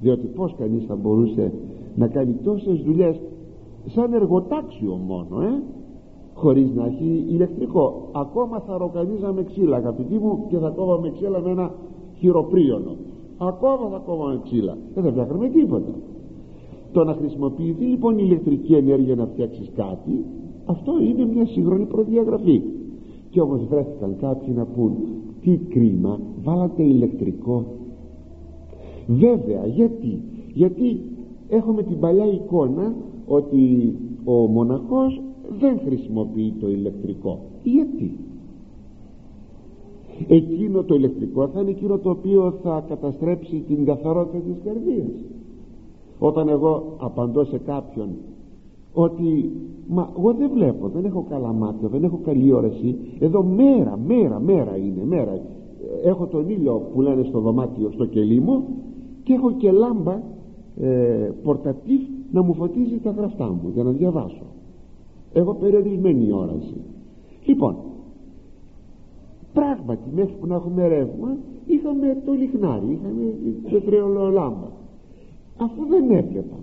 διότι 0.00 0.26
πως 0.26 0.54
κανείς 0.58 0.84
θα 0.84 0.96
μπορούσε 0.96 1.52
να 1.96 2.08
κάνει 2.08 2.32
τόσες 2.32 2.82
δουλειές 2.82 3.20
σαν 3.86 4.12
εργοτάξιο 4.12 4.94
μόνο 4.94 5.40
ε 5.40 5.62
χωρίς 6.34 6.74
να 6.74 6.86
έχει 6.86 7.24
ηλεκτρικό. 7.28 8.08
Ακόμα 8.12 8.60
θα 8.66 8.78
ροκανίζαμε 8.78 9.42
ξύλα 9.44 9.76
αγαπητοί 9.76 10.14
μου 10.14 10.46
και 10.48 10.58
θα 10.58 10.68
κόβαμε 10.68 11.10
ξύλα 11.10 11.40
με 11.40 11.50
ένα 11.50 11.74
χειροπρίωνο. 12.18 12.96
Ακόμα 13.38 13.88
θα 13.90 14.02
κόβαμε 14.06 14.40
ξύλα. 14.44 14.76
Δεν 14.94 15.04
θα 15.04 15.10
φτιάχνουμε 15.10 15.48
τίποτα. 15.48 15.92
Το 16.92 17.04
να 17.04 17.14
χρησιμοποιηθεί 17.14 17.84
λοιπόν 17.84 18.18
η 18.18 18.22
ηλεκτρική 18.24 18.74
ενέργεια 18.74 19.14
να 19.14 19.26
φτιάξεις 19.26 19.70
κάτι 19.76 20.24
αυτό 20.64 20.92
είναι 21.08 21.24
μια 21.34 21.46
σύγχρονη 21.46 21.84
προδιαγραφή. 21.84 22.62
Και 23.30 23.40
όμως 23.40 23.60
βρέθηκαν 23.68 24.16
κάποιοι 24.20 24.54
να 24.56 24.64
πούν 24.64 24.92
τι 25.42 25.56
κρίμα 25.56 26.20
βάλατε 26.42 26.82
ηλεκτρικό. 26.82 27.64
Βέβαια 29.06 29.66
γιατί 29.66 30.22
γιατί 30.54 31.00
έχουμε 31.48 31.82
την 31.82 31.98
παλιά 31.98 32.26
εικόνα 32.26 32.94
ότι 33.26 33.94
ο 34.24 34.32
μοναχός 34.32 35.20
δεν 35.60 35.80
χρησιμοποιεί 35.84 36.54
το 36.60 36.70
ηλεκτρικό. 36.70 37.38
Γιατί; 37.62 38.18
Εκείνο 40.28 40.82
το 40.82 40.94
ηλεκτρικό 40.94 41.48
θα 41.48 41.60
είναι 41.60 41.70
εκείνο 41.70 41.98
το 41.98 42.10
οποίο 42.10 42.58
θα 42.62 42.84
καταστρέψει 42.88 43.64
την 43.66 43.84
καθαρότητα 43.84 44.38
της 44.38 44.56
καρδίας. 44.64 45.24
Όταν 46.18 46.48
εγώ 46.48 46.96
απαντώ 46.98 47.44
σε 47.44 47.58
κάποιον 47.58 48.08
ότι 48.92 49.50
μα 49.88 50.12
εγώ 50.18 50.32
δεν 50.32 50.50
βλέπω 50.54 50.88
δεν 50.88 51.04
έχω 51.04 51.26
καλά 51.28 51.52
μάτια 51.52 51.88
δεν 51.88 52.04
έχω 52.04 52.20
καλή 52.24 52.52
όραση 52.52 52.96
εδώ 53.18 53.42
μέρα 53.42 53.98
μέρα 54.06 54.40
μέρα 54.40 54.76
είναι 54.76 55.04
μέρα. 55.04 55.40
Έχω 56.04 56.26
τον 56.26 56.48
ήλιο 56.48 56.88
που 56.92 57.00
λένε 57.00 57.22
στο 57.22 57.40
δωμάτιο 57.40 57.90
στο 57.90 58.06
κελί 58.06 58.40
μου 58.40 58.64
και 59.22 59.32
έχω 59.32 59.52
και 59.52 59.70
λάμπα 59.70 60.20
ε, 60.80 61.30
πορτατίφ 61.42 62.00
να 62.32 62.42
μου 62.42 62.54
φωτίζει 62.54 62.98
τα 62.98 63.10
γραφτά 63.10 63.48
μου 63.48 63.70
για 63.74 63.82
να 63.82 63.90
διαβάσω. 63.90 64.46
Έχω 65.32 65.54
περιορισμένη 65.54 66.32
όραση. 66.32 66.80
Λοιπόν 67.44 67.76
πράγματι 69.52 70.10
μέχρι 70.14 70.34
που 70.40 70.46
να 70.46 70.54
έχουμε 70.54 70.88
ρεύμα 70.88 71.36
είχαμε 71.66 72.22
το 72.24 72.32
λιχνάρι 72.32 72.90
είχαμε 72.92 74.10
το 74.14 74.30
λάμπα 74.30 74.68
αφού 75.56 75.86
δεν 75.88 76.10
έβλεπα 76.10 76.56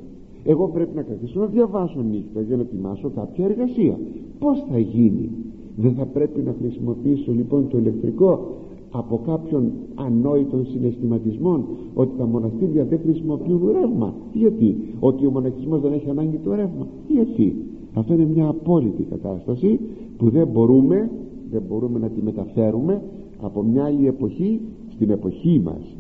εγώ 0.52 0.68
πρέπει 0.68 0.96
να 0.96 1.02
καθίσω 1.02 1.40
να 1.40 1.46
διαβάσω 1.46 2.02
νύχτα 2.02 2.42
για 2.42 2.56
να 2.56 2.62
ετοιμάσω 2.62 3.10
κάποια 3.10 3.46
εργασία. 3.46 4.00
Πως 4.40 4.66
θα 4.70 4.80
γίνει; 4.80 5.30
Δεν 5.76 5.94
θα 5.94 6.06
πρέπει 6.06 6.42
να 6.42 6.56
χρησιμοποιήσω 6.60 7.32
λοιπόν 7.32 7.68
το 7.70 7.78
ηλεκτρικό 7.78 8.56
από 8.92 9.22
κάποιον 9.26 9.72
ανόητων 9.96 10.66
συναισθηματισμών 10.66 11.66
ότι 11.94 12.18
τα 12.18 12.26
μοναστήρια 12.26 12.86
δεν 12.86 13.00
χρησιμοποιούν 13.00 13.72
ρεύμα. 13.72 14.14
Γιατί; 14.34 14.76
Ότι 15.00 15.26
ο 15.26 15.32
μοναχισμός 15.32 15.82
δεν 15.82 15.94
έχει 15.94 16.10
ανάγκη 16.10 16.38
το 16.38 16.56
ρεύμα. 16.56 16.88
Γιατί; 17.08 17.56
Αυτό 17.94 18.14
είναι 18.14 18.26
μια 18.26 18.48
απόλυτη 18.48 19.04
κατάσταση 19.04 19.80
που 20.18 20.30
δεν 20.30 20.48
μπορούμε 20.48 21.10
δεν 21.52 21.62
μπορούμε 21.68 22.00
να 22.00 22.10
τη 22.10 22.22
μεταφέρουμε 22.22 23.02
από 23.42 23.64
μια 23.64 23.84
άλλη 23.84 24.08
εποχή 24.08 24.62
στην 24.90 25.10
εποχή 25.10 25.62
μας. 25.64 25.98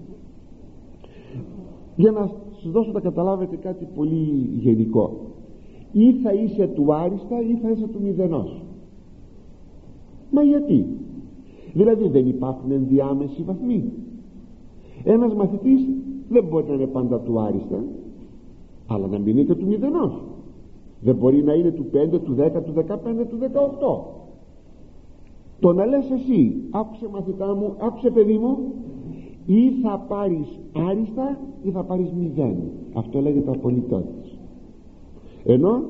Για 1.95 2.11
να 2.11 2.31
σας 2.57 2.71
δώσω 2.71 2.91
να 2.91 2.99
καταλάβετε 2.99 3.55
κάτι 3.55 3.87
πολύ 3.95 4.49
γενικό. 4.53 5.19
Ή 5.91 6.13
θα 6.13 6.33
είσαι 6.33 6.67
του 6.67 6.93
άριστα 6.93 7.41
ή 7.41 7.55
θα 7.61 7.69
είσαι 7.69 7.87
του 7.87 7.99
μηδενός. 8.01 8.61
Μα 10.31 10.41
γιατί; 10.41 10.85
Δηλαδή 11.73 12.07
δεν 12.07 12.27
υπάρχουν 12.27 12.71
ενδιάμεση 12.71 13.43
βαθμοί. 13.43 13.91
Ένας 15.03 15.33
μαθητής 15.33 15.87
δεν 16.29 16.43
μπορεί 16.43 16.65
να 16.67 16.73
είναι 16.73 16.87
πάντα 16.87 17.19
του 17.19 17.39
άριστα 17.39 17.83
αλλά 18.87 19.07
να 19.07 19.19
μην 19.19 19.27
είναι 19.27 19.43
και 19.43 19.55
του 19.55 19.67
μηδενός. 19.67 20.21
Δεν 21.01 21.15
μπορεί 21.15 21.43
να 21.43 21.53
είναι 21.53 21.71
του 21.71 21.85
5, 21.91 22.19
του 22.19 22.35
10, 22.35 22.63
του 22.63 22.73
15, 22.73 23.25
του 23.29 23.37
18 23.39 24.17
το 25.59 25.73
να 25.73 25.85
λες 25.85 26.11
εσύ 26.11 26.55
άκουσε 26.71 27.07
μαθητά 27.11 27.55
μου, 27.55 27.75
άκουσε 27.77 28.09
παιδί 28.09 28.37
μου 28.37 28.57
ή 29.47 29.71
θα 29.81 30.05
πάρεις 30.07 30.59
άριστα 30.89 31.39
ή 31.63 31.69
θα 31.71 31.83
πάρεις 31.83 32.11
μηδέν. 32.11 32.55
Αυτό 32.93 33.21
λέγεται 33.21 33.51
απολυτότης 33.51 34.37
ενώ 35.47 35.83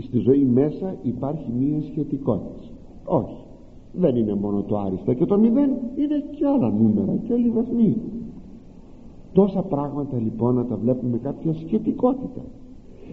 στη 0.00 0.18
ζωή 0.18 0.44
μέσα 0.44 0.96
υπάρχει 1.02 1.52
μία 1.58 1.82
σχετικότητα. 1.82 2.68
Όχι. 3.04 3.36
Δεν 3.92 4.16
είναι 4.16 4.34
μόνο 4.34 4.62
το 4.62 4.78
άριστα 4.78 5.14
και 5.14 5.24
το 5.26 5.38
μηδέν 5.38 5.70
είναι 5.96 6.24
και 6.30 6.46
άλλα 6.46 6.70
νούμερα 6.70 7.16
και 7.26 7.32
άλλοι 7.32 7.48
βαθμοί. 7.48 7.96
Τόσα 9.32 9.62
πράγματα 9.62 10.18
λοιπόν 10.18 10.54
να 10.54 10.64
τα 10.64 10.76
βλέπουμε 10.76 11.10
με 11.10 11.18
κάποια 11.18 11.54
σχετικότητα. 11.54 12.40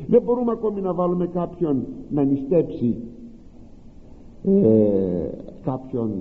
Δεν 0.08 0.22
μπορούμε 0.22 0.52
ακόμη 0.52 0.82
να 0.82 0.94
βάλουμε 0.94 1.28
κάποιον 1.28 1.86
να 2.10 2.24
νηστέψει 2.24 2.96
ε, 4.44 5.30
κάποιον 5.64 6.12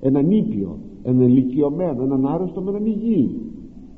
έναν 0.00 0.30
ήπιο 0.30 0.78
έναν 1.06 1.28
ηλικιωμένο, 1.28 2.02
έναν 2.02 2.26
άρρωστο 2.26 2.60
με 2.60 2.70
έναν 2.70 2.86
υγιή 2.86 3.40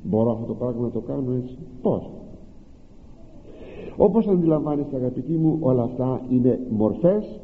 μπορώ 0.03 0.31
αυτό 0.31 0.47
το 0.47 0.55
πράγμα 0.55 0.83
να 0.83 0.91
το 0.91 1.01
κάνω 1.01 1.33
έτσι. 1.33 1.57
Πως 1.83 2.11
όπως 3.97 4.27
αντιλαμβάνεστε 4.27 4.97
αγαπητοί 4.97 5.33
μου 5.33 5.57
όλα 5.61 5.83
αυτά 5.83 6.21
είναι 6.31 6.61
μορφές 6.71 7.41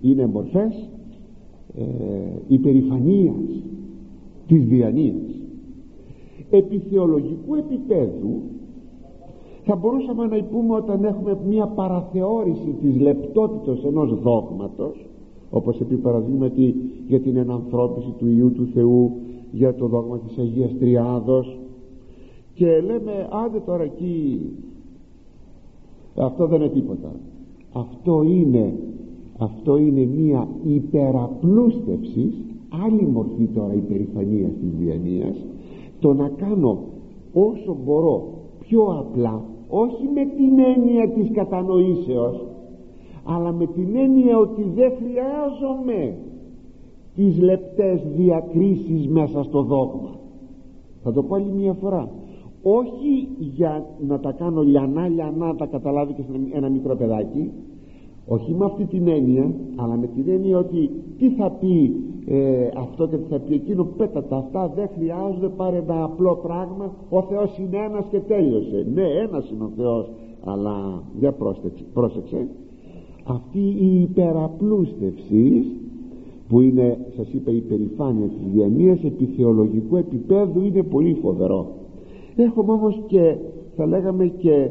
είναι 0.00 0.26
μορφές 0.26 0.90
ε, 1.76 1.84
υπερηφανίας 2.48 3.62
της 4.46 4.64
διανοίας. 4.64 5.40
Επιθεολογικού 6.50 7.54
επίπεδου 7.54 8.40
θα 9.64 9.76
μπορούσαμε 9.76 10.26
να 10.26 10.44
πούμε 10.44 10.74
όταν 10.74 11.04
έχουμε 11.04 11.38
μια 11.46 11.66
παραθεώρηση 11.66 12.76
της 12.80 13.00
λεπτότητος 13.00 13.84
ενός 13.84 14.20
δόγματος 14.20 15.07
όπως 15.50 15.80
επί 15.80 15.94
παραδείγματι 15.94 16.74
για 17.08 17.20
την 17.20 17.36
ενανθρώπιση 17.36 18.14
του 18.18 18.28
Ιού 18.28 18.52
του 18.52 18.68
Θεού 18.74 19.12
για 19.52 19.74
το 19.74 19.86
δόγμα 19.86 20.18
της 20.18 20.38
Αγίας 20.38 20.76
Τριάδος. 20.78 21.58
Και 22.54 22.66
λέμε 22.66 23.28
άντε 23.44 23.60
τώρα 23.66 23.82
εκεί 23.82 24.40
αυτό 26.14 26.46
δεν 26.46 26.60
είναι 26.60 26.70
τίποτα. 26.70 27.10
Αυτό 27.72 28.22
είναι 28.22 28.74
αυτό 29.38 29.76
είναι 29.76 30.04
μία 30.04 30.48
υπεραπλούστευση 30.62 32.32
άλλη 32.84 33.06
μορφή 33.06 33.44
τώρα 33.54 33.74
υπερηφανίας 33.74 34.50
της 34.60 34.70
διανοίας 34.78 35.36
το 36.00 36.14
να 36.14 36.28
κάνω 36.28 36.78
όσο 37.32 37.76
μπορώ 37.84 38.28
πιο 38.60 38.82
απλά 38.82 39.42
όχι 39.68 40.04
με 40.14 40.24
την 40.24 40.58
έννοια 40.76 41.08
της 41.08 41.30
κατανοήσεως 41.32 42.46
αλλά 43.30 43.52
με 43.52 43.66
την 43.66 43.96
έννοια 43.96 44.38
ότι 44.38 44.62
δεν 44.74 44.92
χρειάζομαι 44.98 46.14
τις 47.14 47.40
λεπτές 47.40 48.00
διακρίσεις 48.16 49.08
μέσα 49.08 49.42
στο 49.42 49.62
δόγμα. 49.62 50.10
Θα 51.02 51.12
το 51.12 51.22
πω 51.22 51.34
άλλη 51.34 51.52
μια 51.56 51.72
φορά. 51.72 52.08
Όχι 52.62 53.28
για 53.38 53.86
να 54.06 54.20
τα 54.20 54.32
κάνω 54.32 54.62
λιανά 54.62 55.08
λιανά 55.08 55.54
τα 55.54 55.66
καταλάβει 55.66 56.12
και 56.12 56.22
ένα 56.52 56.68
μικρό 56.68 56.96
παιδάκι. 56.96 57.50
Όχι 58.26 58.54
με 58.54 58.64
αυτή 58.64 58.84
την 58.84 59.08
έννοια 59.08 59.54
αλλά 59.76 59.96
με 59.96 60.06
την 60.06 60.24
έννοια 60.28 60.58
ότι 60.58 60.90
τι 61.18 61.30
θα 61.30 61.50
πει 61.50 61.96
ε, 62.26 62.68
αυτό 62.76 63.06
και 63.08 63.16
τι 63.16 63.28
θα 63.30 63.38
πει 63.38 63.54
εκείνο 63.54 63.84
πέτατα 63.84 64.36
αυτά 64.36 64.72
δεν 64.74 64.88
χρειάζονται 64.94 65.48
πάρε 65.48 65.76
ένα 65.76 66.04
απλό 66.04 66.34
πράγμα 66.42 66.92
ο 67.08 67.22
Θεός 67.22 67.58
είναι 67.58 67.76
ένας 67.76 68.04
και 68.10 68.20
τέλειωσε. 68.20 68.86
Ναι 68.94 69.02
ένας 69.02 69.50
είναι 69.50 69.64
ο 69.64 69.70
Θεός 69.76 70.10
αλλά 70.44 71.02
για 71.18 71.32
πρόσεξε 71.92 72.48
αυτή 73.28 73.76
η 73.80 74.00
υπεραπλούστευσης 74.00 75.66
που 76.48 76.60
είναι 76.60 76.98
σας 77.16 77.32
είπα 77.32 77.50
η 77.50 77.60
περηφάνεια 77.60 78.26
της 78.26 78.52
διανοίας 78.52 79.04
επί 79.04 79.24
θεολογικού 79.24 79.96
επίπεδου 79.96 80.60
είναι 80.60 80.82
πολύ 80.82 81.14
φοβερό. 81.22 81.66
Έχουμε 82.36 82.72
όμως 82.72 83.02
και 83.06 83.36
θα 83.76 83.86
λέγαμε 83.86 84.26
και 84.26 84.70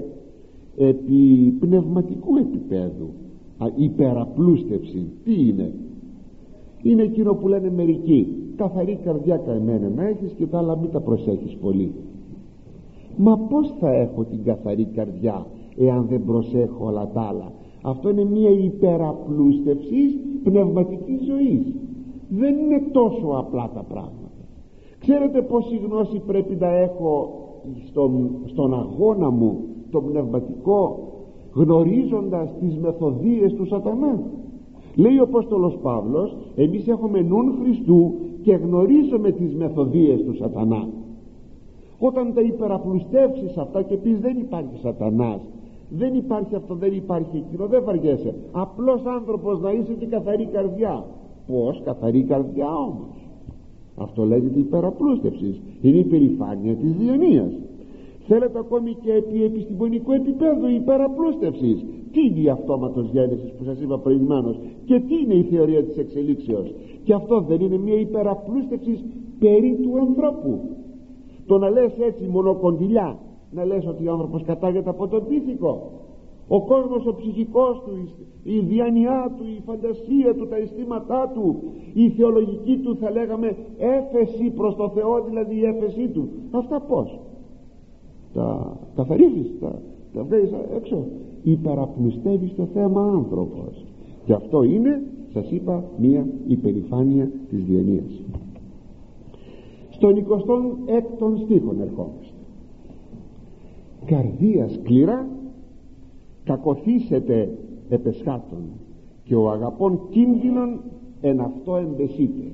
επί 0.78 1.53
πνευματικού 1.60 2.38
επίπεδου 2.38 3.08
υπεραπλούστευση. 3.76 5.05
Τι 5.24 5.47
είναι; 5.47 5.74
Είναι 6.82 7.03
εκείνο 7.03 7.34
που 7.34 7.47
λένε 7.47 7.72
μερικοί 7.76 8.28
καθαρή 8.55 8.99
καρδιά 9.03 9.38
καημένα 9.38 9.89
να 9.95 10.08
έχεις 10.08 10.32
και 10.32 10.45
τα 10.45 10.58
άλλα 10.58 10.78
μην 10.78 10.91
τα 10.91 10.99
προσέχεις 10.99 11.55
πολύ 11.62 11.91
μα 13.18 13.38
πως 13.38 13.74
θα 13.80 13.91
έχω 13.91 14.24
την 14.24 14.43
καθαρή 14.43 14.86
καρδιά 14.95 15.45
εάν 15.78 16.05
δεν 16.10 16.26
προσέχω 16.26 16.86
όλα 16.86 17.10
τα 17.14 17.22
άλλα; 17.22 17.51
Αυτό 17.89 18.09
είναι 18.09 18.23
μια 18.23 18.49
υπεραπλούστευση 18.49 20.19
πνευματικής 20.43 21.19
ζωής. 21.25 21.73
Δεν 22.29 22.57
είναι 22.57 22.81
τόσο 22.91 23.27
απλά 23.27 23.71
τα 23.73 23.83
πράγματα. 23.83 24.31
Ξέρετε 24.99 25.41
πόση 25.41 25.77
γνώση 25.77 26.21
πρέπει 26.27 26.55
να 26.55 26.67
έχω 26.67 27.29
στον, 27.88 28.29
στον 28.45 28.73
αγώνα 28.73 29.29
μου 29.29 29.59
το 29.91 30.01
πνευματικό 30.01 30.99
γνωρίζοντας 31.53 32.49
τις 32.59 32.77
μεθοδίες 32.77 33.53
του 33.53 33.65
σατανά; 33.65 34.19
Λέει 34.95 35.17
ο 35.19 35.23
Απόστολος 35.23 35.77
Παύλος 35.81 36.38
εμείς 36.55 36.88
έχουμε 36.88 37.21
νουν 37.21 37.53
Χριστού 37.61 38.13
και 38.41 38.53
γνωρίζουμε 38.53 39.31
τις 39.31 39.55
μεθοδίες 39.55 40.23
του 40.23 40.35
σατανά 40.35 40.88
όταν 41.99 42.33
τα 42.33 42.41
υπεραπλουστεύσεις 42.41 43.57
αυτά 43.57 43.81
και 43.81 43.97
πεις 43.97 44.19
δεν 44.19 44.38
υπάρχει 44.38 44.77
σατανάς 44.81 45.41
δεν 45.89 46.13
υπάρχει 46.13 46.55
αυτό 46.55 46.75
δεν 46.75 46.93
υπάρχει 46.93 47.38
εκείνο 47.38 47.67
δεν 47.67 47.83
βαριέσαι. 47.83 48.35
Απλός 48.51 49.05
άνθρωπος 49.05 49.59
να 49.59 49.71
είσαι 49.71 49.93
και 49.93 50.05
καθαρή 50.05 50.45
καρδιά. 50.45 51.05
Πως 51.47 51.81
καθαρή 51.83 52.23
καρδιά 52.23 52.75
όμως; 52.75 53.15
Αυτό 53.95 54.23
λέγεται 54.23 54.59
υπεραπλούστευσης. 54.59 55.61
Είναι 55.81 55.97
η 55.97 56.03
περηφάνεια 56.03 56.75
της 56.75 56.91
διανοίας 56.91 57.51
θέλετε 58.27 58.59
ακόμη 58.59 58.93
και 59.03 59.13
επί 59.13 59.43
επιστημονικού 59.43 60.11
επίπεδου 60.11 60.67
υπεραπλούστευσης. 60.67 61.85
Τι 62.11 62.21
είναι 62.25 62.39
η 62.39 62.49
αυτόματος 62.49 63.09
γέννησης 63.11 63.51
που 63.51 63.63
σας 63.63 63.79
είπα 63.81 63.99
προηγουμένως 63.99 64.59
και 64.85 64.99
τι 64.99 65.15
είναι 65.23 65.33
η 65.33 65.43
θεωρία 65.43 65.83
της 65.83 65.97
εξελίξεως; 65.97 66.73
Και 67.03 67.13
αυτό 67.13 67.41
δεν 67.41 67.61
είναι 67.61 67.77
μια 67.77 67.99
υπεραπλούστευσης 67.99 69.05
περί 69.39 69.77
του 69.81 69.99
ανθρώπου. 69.99 70.59
Το 71.45 71.57
να 71.57 71.69
λες 71.69 71.91
έτσι 71.99 72.27
μονοκοντιλιά 72.27 73.17
να 73.52 73.66
λες 73.66 73.86
ότι 73.88 74.08
ο 74.08 74.12
άνθρωπος 74.12 74.43
κατάγεται 74.43 74.89
από 74.89 75.08
τον 75.08 75.28
πίθηκο 75.28 75.91
ο 76.48 76.62
κόσμος 76.62 77.06
ο 77.06 77.16
ψυχικός 77.16 77.82
του 77.86 78.10
η 78.43 78.60
διάνοιά 78.60 79.34
του 79.38 79.43
η 79.58 79.62
φαντασία 79.66 80.36
του 80.36 80.48
τα 80.48 80.56
αισθήματά 80.56 81.32
του 81.34 81.56
η 81.93 82.10
θεολογική 82.10 82.78
του 82.78 82.98
θα 83.00 83.12
λέγαμε 83.12 83.56
έφεση 83.78 84.50
προς 84.50 84.76
το 84.76 84.89
Θεό 84.89 85.24
δηλαδή 85.28 85.56
η 85.56 85.66
έφεσή 85.66 86.08
του. 86.08 86.30
Αυτά 86.52 86.80
πως 86.80 87.20
τα 88.34 88.78
καθαρίζεις 88.95 89.60
τα, 89.60 89.82
τα 90.14 90.24
βγάζεις 90.24 90.52
έξω. 90.76 91.06
Υπεραπλουστεύεις 91.43 92.56
το 92.56 92.66
θέμα 92.74 93.02
άνθρωπος. 93.02 93.86
Και 94.26 94.34
αυτό 94.34 94.64
είναι 94.64 95.04
σας 95.34 95.52
είπα 95.52 95.84
μία 95.98 96.28
υπερηφάνεια 96.48 97.32
της 97.50 97.64
διανοίας. 97.64 98.24
Στον 99.89 100.16
26ο 100.16 101.43
στίχο 101.43 101.76
ερχόμαστε 101.82 102.26
καρδία 104.06 104.68
σκληρά 104.68 105.28
κακοθήσετε 106.43 107.58
επεσχάτων 107.89 108.60
και 109.24 109.36
ο 109.36 109.50
αγαπών 109.50 110.00
κίνδυνον 110.10 110.80
εν 111.22 111.39
αυτό 111.39 111.76
εμπεσίτε 111.76 112.52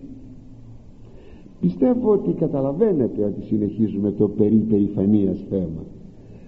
πιστεύω 1.60 2.12
ότι 2.12 2.32
καταλαβαίνετε 2.32 3.24
ότι 3.24 3.41
συνεχίζουμε 3.41 4.12
το 4.12 4.28
περί 4.28 4.58
περηφανίας 4.58 5.46
θέμα. 5.50 5.84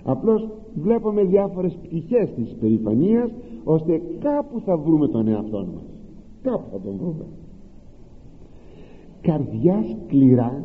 Απλώς 0.03 0.49
βλέπουμε 0.75 1.23
διάφορες 1.23 1.77
πτυχές 1.83 2.29
της 2.35 2.55
περηφανίας 2.59 3.31
ώστε 3.63 4.01
κάπου 4.19 4.59
θα 4.65 4.77
βρούμε 4.77 5.07
τον 5.07 5.27
εαυτό 5.27 5.57
μας. 5.57 5.83
Κάπου 6.41 6.63
θα 6.71 6.79
τον 6.79 6.95
βρούμε. 6.97 7.25
Καρδιά 9.21 9.83
σκληρά 9.83 10.63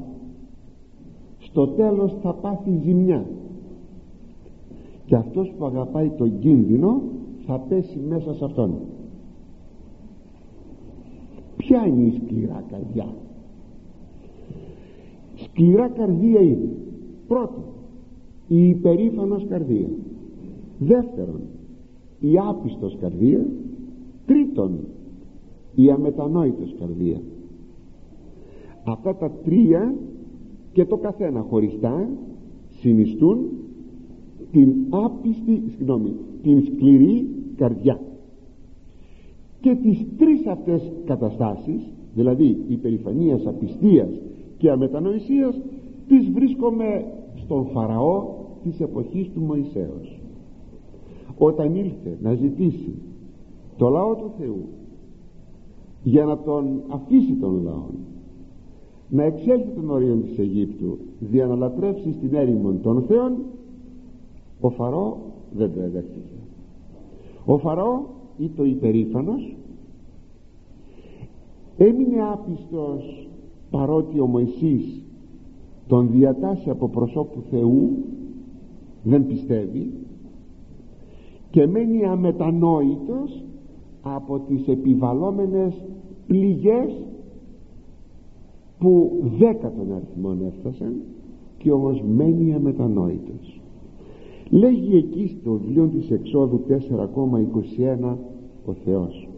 στο 1.39 1.69
τέλος 1.69 2.17
θα 2.23 2.35
πάθει 2.35 2.71
ζημιά 2.83 3.27
και 5.11 5.17
αυτός 5.17 5.53
που 5.59 5.65
αγαπάει 5.65 6.11
τον 6.11 6.39
κίνδυνο 6.39 7.03
θα 7.47 7.59
πέσει 7.59 7.99
μέσα 8.09 8.35
σε 8.35 8.45
αυτόν. 8.45 8.75
Ποια 11.57 11.87
είναι 11.87 12.03
η 12.03 12.21
σκληρά 12.25 12.65
καρδιά; 12.71 13.07
Σκληρά 15.35 15.89
καρδία 15.89 16.41
είναι 16.41 16.69
πρώτον 17.29 17.63
η 18.49 18.69
υπερήφανος 18.69 19.47
καρδία. 19.49 19.89
Δεύτερον 20.79 21.41
η 22.21 22.39
άπιστος 22.49 22.97
καρδία. 23.01 23.47
Τρίτον 24.27 24.79
η 25.75 25.91
αμετανόητος 25.91 26.75
καρδία. 26.79 27.21
Αυτά 28.85 29.17
τα 29.17 29.31
τρία 29.31 29.95
και 30.73 30.85
το 30.85 30.97
καθένα 30.97 31.41
χωριστά 31.41 32.09
συνιστούν 32.69 33.60
την 34.53 34.75
άπιστη 34.91 35.63
συγγνώμη 35.77 36.13
την 36.43 36.63
σκληρή 36.65 37.29
καρδιά. 37.57 38.01
Και 39.61 39.75
τις 39.75 40.07
τρεις 40.19 40.47
αυτές 40.47 40.93
καταστάσεις 41.05 41.81
δηλαδή 42.15 42.65
υπερηφανίας 42.69 43.47
απιστίας 43.47 44.09
και 44.59 44.71
αμετανοησίας 44.71 45.61
τις 46.09 46.31
βρίσκομαι 46.31 47.05
στον 47.35 47.67
Φαραώ 47.67 48.25
της 48.63 48.81
εποχής 48.81 49.31
του 49.31 49.41
Μωυσέως. 49.41 50.21
Όταν 51.39 51.75
ήλθε 51.75 52.19
να 52.23 52.35
ζητήσει 52.35 52.95
το 53.77 53.89
λαό 53.89 54.15
του 54.15 54.31
Θεού 54.39 54.65
για 56.03 56.25
να 56.25 56.39
τον 56.39 56.81
αφήσει 56.89 57.33
τον 57.33 57.63
λαό 57.63 57.89
να 59.11 59.23
εξέλθει 59.25 59.71
τον 59.75 59.91
ορίων 59.91 60.23
της 60.23 60.39
Αιγύπτου 60.39 60.99
για 61.31 61.47
να 61.47 61.55
λατρεύσει 61.55 62.13
στην 62.13 62.35
έρημον 62.35 62.81
των 62.83 63.03
Θεών 63.03 63.37
ο 64.61 64.71
Φαραώ 64.71 65.17
δεν 65.53 65.73
το 65.75 65.81
εδέχτηκε 65.81 66.41
ο 67.45 67.59
Φαραώ 67.59 68.03
ή 68.37 68.49
το 68.49 68.65
υπερήφανος. 68.65 69.57
Έμεινε 71.77 72.23
άπιστος 72.33 73.29
παρότι 73.71 74.21
ο 74.21 74.27
Μωυσής 74.27 75.03
τον 75.87 76.11
διατάσσει 76.11 76.71
από 76.71 76.89
προσώπου 76.89 77.43
Θεού 77.51 77.91
δεν 79.03 79.27
πιστεύει 79.27 79.93
και 81.51 81.67
μένει 81.67 82.05
αμετανόητος 82.05 83.45
από 84.03 84.39
τις 84.39 84.69
επιβαλόμενες 84.69 85.85
πληγές 86.27 87.05
που 88.79 89.23
δέκα 89.39 89.73
των 89.73 89.93
αριθμών 89.93 90.47
έφτασαν 90.47 90.95
και 91.59 91.73
όμως 91.73 92.03
μένει 92.03 92.55
αμετανόητος 92.55 93.60
λέγει 94.51 94.97
εκεί 94.97 95.39
στο 95.41 95.53
βιβλίο 95.53 95.87
της 95.87 96.11
Εξόδου 96.11 96.61
4,21 96.69 98.17
ο 98.65 98.73
Θεός 98.73 99.29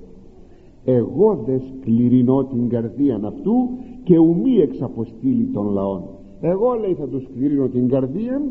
εγώ 0.84 1.42
δε 1.46 1.58
σκληρινώ 1.58 2.44
την 2.44 2.68
καρδία 2.68 3.20
αυτού 3.24 3.68
και 4.04 4.18
ουμή 4.18 4.56
εξαποστήλει 4.56 5.44
των 5.44 5.72
λαών. 5.72 6.02
Εγώ 6.40 6.72
λέει 6.74 6.94
θα 6.94 7.08
του 7.08 7.20
σκληρίνω 7.20 7.68
την 7.68 7.88
καρδία 7.88 8.42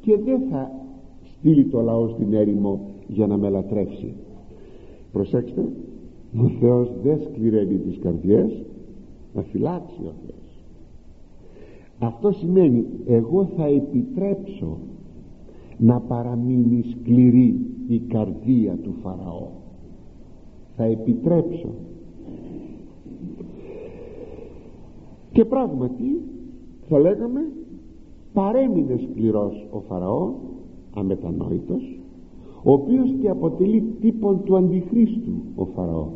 και 0.00 0.18
δεν 0.24 0.40
θα 0.50 0.70
στείλει 1.22 1.64
το 1.64 1.80
λαό 1.80 2.08
στην 2.08 2.34
έρημο 2.34 2.80
για 3.06 3.26
να 3.26 3.36
με 3.36 3.48
λατρεύσει 3.48 4.14
προσέξτε 5.12 5.68
ο 6.44 6.48
Θεός 6.60 6.92
δεν 7.02 7.20
σκληραίνει 7.20 7.78
τις 7.78 7.98
καρδιές 7.98 8.62
να 9.34 9.42
φυλάξει 9.42 10.00
ο 10.00 10.12
Θεός. 10.26 10.64
Αυτό 11.98 12.32
σημαίνει 12.32 12.84
εγώ 13.06 13.44
θα 13.56 13.66
επιτρέψω 13.66 14.78
να 15.82 16.00
παραμείνει 16.00 16.84
σκληρή 16.90 17.66
η 17.88 17.98
καρδία 17.98 18.78
του 18.82 18.94
Φαραώ. 19.02 19.46
Θα 20.76 20.84
επιτρέψω. 20.84 21.68
Και 25.32 25.44
πράγματι 25.44 26.20
θα 26.88 26.98
λέγαμε 26.98 27.40
παρέμεινε 28.32 28.96
σκληρός 28.96 29.66
ο 29.70 29.80
Φαραώ 29.80 30.32
αμετανόητος 30.94 32.00
ο 32.64 32.72
οποίος 32.72 33.14
και 33.20 33.28
αποτελεί 33.28 33.84
τύπον 34.00 34.44
του 34.44 34.56
Αντιχρίστου 34.56 35.32
ο 35.54 35.64
Φαραώ. 35.64 36.06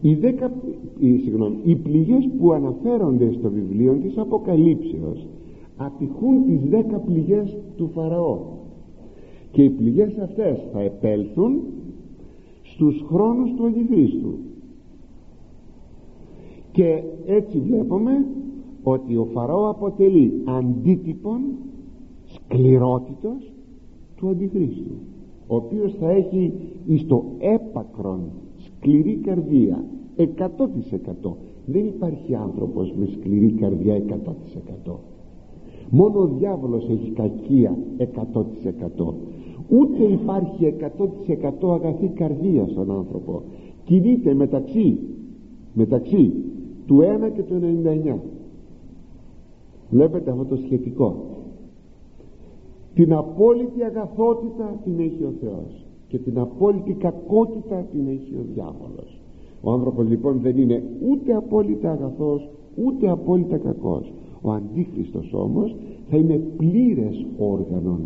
Οι, 0.00 0.14
δέκα, 0.14 0.52
οι, 0.98 1.18
συγγνώμη, 1.18 1.56
οι 1.64 1.76
πληγές 1.76 2.28
που 2.38 2.52
αναφέρονται 2.52 3.32
στο 3.32 3.50
βιβλίο 3.50 3.92
της 3.92 4.18
Αποκαλύψεως 4.18 5.26
απηχούν 5.76 6.44
τις 6.44 6.68
δέκα 6.68 6.98
πληγές 6.98 7.56
του 7.76 7.90
Φαραώ. 7.94 8.38
Και 9.50 9.62
οι 9.62 9.70
πληγές 9.70 10.18
αυτές 10.18 10.68
θα 10.72 10.80
επέλθουν 10.80 11.60
στους 12.62 13.04
χρόνους 13.08 13.54
του 13.56 13.66
Αντιχρίστου 13.66 14.38
και 16.72 17.02
έτσι 17.26 17.58
βλέπουμε 17.58 18.26
ότι 18.82 19.16
ο 19.16 19.24
Φαραώ 19.24 19.68
αποτελεί 19.68 20.32
αντίτυπον 20.44 21.40
σκληρότητος 22.24 23.52
του 24.16 24.28
Αντιχρίστου 24.28 24.94
ο 25.46 25.56
οποίος 25.56 25.94
θα 26.00 26.10
έχει 26.10 26.52
εις 26.86 27.06
το 27.06 27.24
έπακρον 27.38 28.20
σκληρή 28.56 29.16
καρδία 29.16 29.84
100% 30.16 30.24
δεν 31.66 31.86
υπάρχει 31.86 32.34
άνθρωπος 32.34 32.92
με 32.98 33.06
σκληρή 33.06 33.50
καρδιά 33.50 34.02
100% 34.86 34.92
μόνο 35.90 36.20
ο 36.20 36.26
διάβολος 36.26 36.88
έχει 36.88 37.10
κακία 37.10 37.78
100% 37.98 39.14
ούτε 39.68 40.04
υπάρχει 40.04 40.74
100% 41.62 41.68
αγαθή 41.74 42.08
καρδία 42.08 42.66
στον 42.68 42.90
άνθρωπο. 42.90 43.42
Κινείται 43.84 44.34
μεταξύ 44.34 44.98
μεταξύ 45.72 46.32
του 46.86 47.00
1 47.26 47.30
και 47.34 47.42
του 47.42 47.60
99 48.14 48.18
βλέπετε 49.90 50.30
αυτό 50.30 50.44
το 50.44 50.56
σχετικό. 50.56 51.24
Την 52.94 53.12
απόλυτη 53.12 53.82
αγαθότητα 53.82 54.80
την 54.84 54.98
έχει 54.98 55.22
ο 55.22 55.32
Θεός 55.40 55.86
και 56.08 56.18
την 56.18 56.38
απόλυτη 56.38 56.92
κακότητα 56.92 57.86
την 57.92 58.06
έχει 58.08 58.34
ο 58.34 58.44
διάβολος. 58.54 59.20
Ο 59.62 59.72
άνθρωπος 59.72 60.08
λοιπόν 60.08 60.40
δεν 60.40 60.58
είναι 60.58 60.82
ούτε 61.10 61.34
απόλυτα 61.34 61.90
αγαθός 61.90 62.48
ούτε 62.84 63.10
απόλυτα 63.10 63.58
κακός 63.58 64.12
ο 64.46 64.52
Αντίχριστος 64.52 65.32
όμως 65.32 65.76
θα 66.10 66.16
είναι 66.16 66.40
πλήρες 66.56 67.26
όργανον 67.38 68.00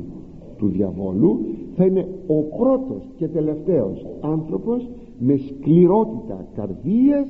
του 0.56 0.68
διαβόλου 0.68 1.40
θα 1.76 1.84
είναι 1.84 2.08
ο 2.26 2.42
πρώτος 2.42 3.02
και 3.16 3.28
τελευταίος 3.28 4.06
άνθρωπος 4.20 4.88
με 5.18 5.36
σκληρότητα 5.36 6.46
καρδίας 6.54 7.26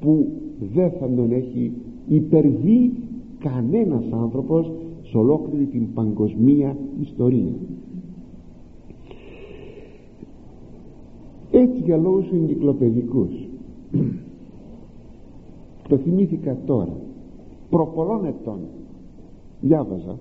που 0.00 0.26
δεν 0.74 0.90
θα 0.90 1.08
τον 1.16 1.32
έχει 1.32 1.72
υπερβεί 2.08 2.92
κανένας 3.38 4.04
άνθρωπος 4.12 4.72
σε 5.02 5.16
ολόκληρη 5.16 5.64
την 5.64 5.92
παγκοσμία 5.94 6.76
ιστορία. 7.00 7.52
Έτσι 11.50 11.82
για 11.84 11.96
λόγους 11.96 12.30
εγκυκλοπαιδικούς. 12.32 13.48
Το 15.88 15.96
θυμήθηκα 15.96 16.56
τώρα 16.66 16.96
προπολών 17.70 18.24
ετών. 18.24 18.58
Διάβαζα 19.60 20.18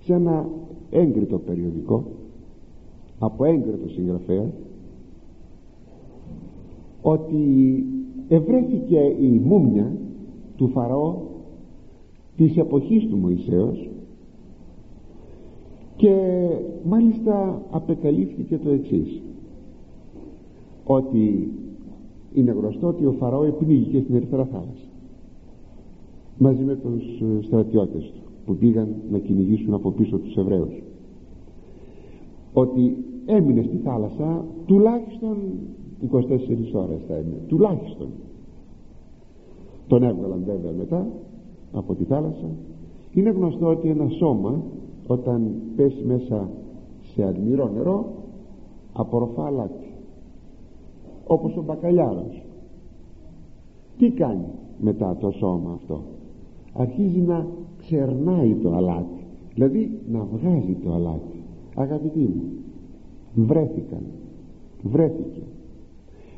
σε 0.00 0.14
ένα 0.14 0.48
έγκριτο 0.90 1.38
περιοδικό 1.38 2.04
από 3.18 3.44
έγκριτο 3.44 3.88
συγγραφέα 3.88 4.50
ότι 7.02 7.84
ευρέθηκε 8.28 8.98
η 9.20 9.40
μούμια 9.44 9.96
του 10.56 10.68
Φαραώ 10.68 11.14
της 12.36 12.56
εποχής 12.56 13.06
του 13.06 13.16
Μωυσέως 13.16 13.88
και 15.96 16.14
μάλιστα 16.84 17.62
απεκαλύφθηκε 17.70 18.58
το 18.58 18.70
εξής 18.70 19.22
ότι 20.84 21.52
είναι 22.34 22.50
γνωστό 22.50 22.86
ότι 22.86 23.06
ο 23.06 23.12
Φαραώ 23.12 23.44
επνίγηκε 23.44 24.00
στην 24.00 24.14
Ερυθρά 24.14 24.44
Θάλασσα 24.44 24.89
μαζί 26.40 26.62
με 26.64 26.76
τους 26.76 27.20
ε, 27.20 27.42
στρατιώτες 27.42 28.12
του 28.14 28.22
που 28.44 28.56
πήγαν 28.56 28.94
να 29.10 29.18
κυνηγήσουν 29.18 29.74
από 29.74 29.90
πίσω 29.90 30.18
τους 30.18 30.36
Εβραίους. 30.36 30.82
Ότι 32.52 32.96
έμεινε 33.26 33.62
στη 33.62 33.76
θάλασσα 33.76 34.44
τουλάχιστον 34.66 35.36
24 36.12 36.16
ώρες 36.72 37.00
θα 37.08 37.14
έμεινε 37.14 37.40
τουλάχιστον. 37.48 38.08
Τον 39.86 40.02
έβγαλαν 40.02 40.42
βέβαια 40.46 40.72
μετά 40.72 41.06
από 41.72 41.94
τη 41.94 42.04
θάλασσα. 42.04 42.50
Είναι 43.12 43.30
γνωστό 43.30 43.66
ότι 43.66 43.88
ένα 43.88 44.08
σώμα 44.08 44.62
όταν 45.06 45.52
πέσει 45.76 46.04
μέσα 46.04 46.48
σε 47.14 47.24
αδμυρό 47.24 47.70
νερό 47.74 48.12
απορροφά 48.92 49.46
αλάτι 49.46 49.92
όπως 51.26 51.56
ο 51.56 51.62
μπακαλιάρος. 51.62 52.42
Τι 53.98 54.10
κάνει 54.10 54.48
μετά 54.78 55.16
το 55.20 55.30
σώμα 55.30 55.72
αυτό; 55.72 56.02
Αρχίζει 56.72 57.20
να 57.20 57.46
ξερνάει 57.78 58.54
το 58.54 58.74
αλάτι. 58.74 59.24
Δηλαδή 59.54 60.00
να 60.12 60.26
βγάζει 60.32 60.76
το 60.84 60.92
αλάτι. 60.92 61.42
Αγαπητοί 61.74 62.18
μου 62.18 62.42
βρέθηκαν 63.34 64.02
βρέθηκε. 64.82 65.42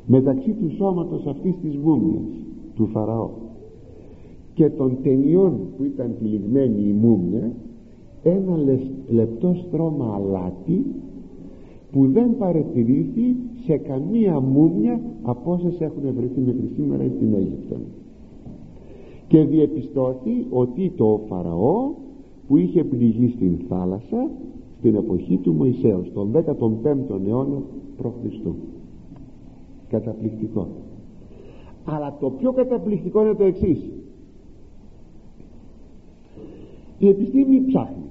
Μεταξύ 0.05 0.51
του 0.51 0.75
σώματος 0.75 1.25
αυτής 1.25 1.55
της 1.61 1.77
μούμιας 1.77 2.29
του 2.75 2.85
Φαραώ 2.85 3.29
και 4.53 4.69
των 4.69 4.97
ταινιών 5.03 5.59
που 5.77 5.83
ήταν 5.83 6.15
τυλιγμένη 6.19 6.81
η 6.87 6.91
μούμια 6.91 7.51
ένα 8.23 8.57
λεπτό 9.09 9.55
στρώμα 9.67 10.13
αλάτι 10.15 10.85
που 11.91 12.07
δεν 12.07 12.37
παρατηρήθη 12.37 13.35
σε 13.65 13.77
καμία 13.77 14.39
μούμια 14.39 15.01
από 15.21 15.51
όσες 15.51 15.79
έχουν 15.79 16.01
βρεθεί 16.01 16.39
μέχρι 16.39 16.69
σήμερα 16.75 17.03
στην 17.15 17.33
Αίγυπτο 17.33 17.75
και 19.33 19.43
διεπιστώθη 19.43 20.45
ότι 20.49 20.91
το 20.95 21.21
Φαραώ 21.27 21.91
που 22.47 22.57
είχε 22.57 22.83
πληγεί 22.83 23.29
στην 23.35 23.57
θάλασσα 23.67 24.29
στην 24.77 24.95
εποχή 24.95 25.37
του 25.37 25.53
Μωυσέως 25.53 26.11
τον 26.13 26.31
15ο 26.33 27.27
αιώνα 27.27 27.61
π.Χ. 27.97 28.47
καταπληκτικό. 29.87 30.67
Αλλά 31.85 32.17
το 32.19 32.29
πιο 32.29 32.51
καταπληκτικό 32.51 33.21
είναι 33.21 33.33
το 33.33 33.43
εξής. 33.43 33.89
Η 36.99 37.07
επιστήμη 37.07 37.61
ψάχνει. 37.67 38.03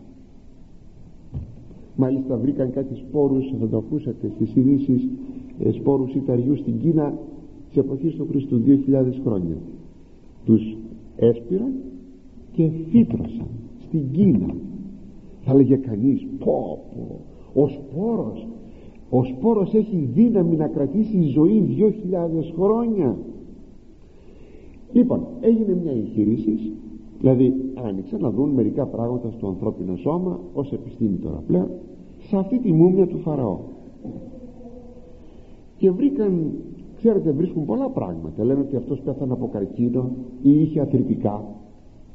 Μάλιστα 1.96 2.36
βρήκαν 2.36 2.72
κάτι 2.72 2.94
σπόρους 2.94 3.54
θα 3.60 3.68
το 3.68 3.76
ακούσατε 3.76 4.30
στις 4.34 4.54
ειδήσεις 4.56 5.08
ε, 5.58 5.70
σπόρους 5.70 6.14
ιταριού 6.14 6.56
στην 6.56 6.80
Κίνα 6.80 7.18
της 7.68 7.76
εποχής 7.76 8.14
του 8.14 8.26
Χριστού 8.30 8.60
2000 8.66 9.04
χρόνια. 9.24 9.56
Τους 10.44 10.76
έσπηραν 11.26 11.72
και 12.52 12.70
φύτρωσαν 12.90 13.46
στην 13.78 14.10
Κίνα. 14.12 14.54
Θα 15.40 15.54
λέγε 15.54 15.76
κανείς 15.76 16.26
πω 16.38 16.84
πω 16.94 17.20
ο 17.62 17.68
σπόρος 17.68 18.46
ο 19.10 19.24
σπόρος 19.24 19.74
έχει 19.74 20.08
δύναμη 20.12 20.56
να 20.56 20.68
κρατήσει 20.68 21.22
ζωή 21.22 21.76
2.000 21.78 22.52
χρόνια 22.54 23.16
λοιπόν 24.92 25.26
έγινε 25.40 25.78
μια 25.82 25.92
εγχείρηση 25.92 26.72
δηλαδή 27.20 27.54
άνοιξαν 27.74 28.20
να 28.20 28.30
δουν 28.30 28.50
μερικά 28.50 28.86
πράγματα 28.86 29.30
στο 29.30 29.46
ανθρώπινο 29.46 29.96
σώμα 29.96 30.40
ως 30.54 30.72
επιστήμη 30.72 31.16
τώρα 31.16 31.42
πλέον 31.46 31.68
σε 32.28 32.36
αυτή 32.36 32.58
τη 32.58 32.72
μούμια 32.72 33.06
του 33.06 33.18
Φαραώ. 33.18 33.58
Και 35.76 35.90
βρήκαν 35.90 36.52
ξέρετε 37.02 37.30
βρίσκουν 37.30 37.64
πολλά 37.64 37.88
πράγματα. 37.88 38.44
Λένε 38.44 38.60
ότι 38.60 38.76
αυτός 38.76 39.00
πέθανε 39.00 39.32
από 39.32 39.48
καρκίνο 39.48 40.10
ή 40.42 40.60
είχε 40.62 40.80
αθρητικά 40.80 41.44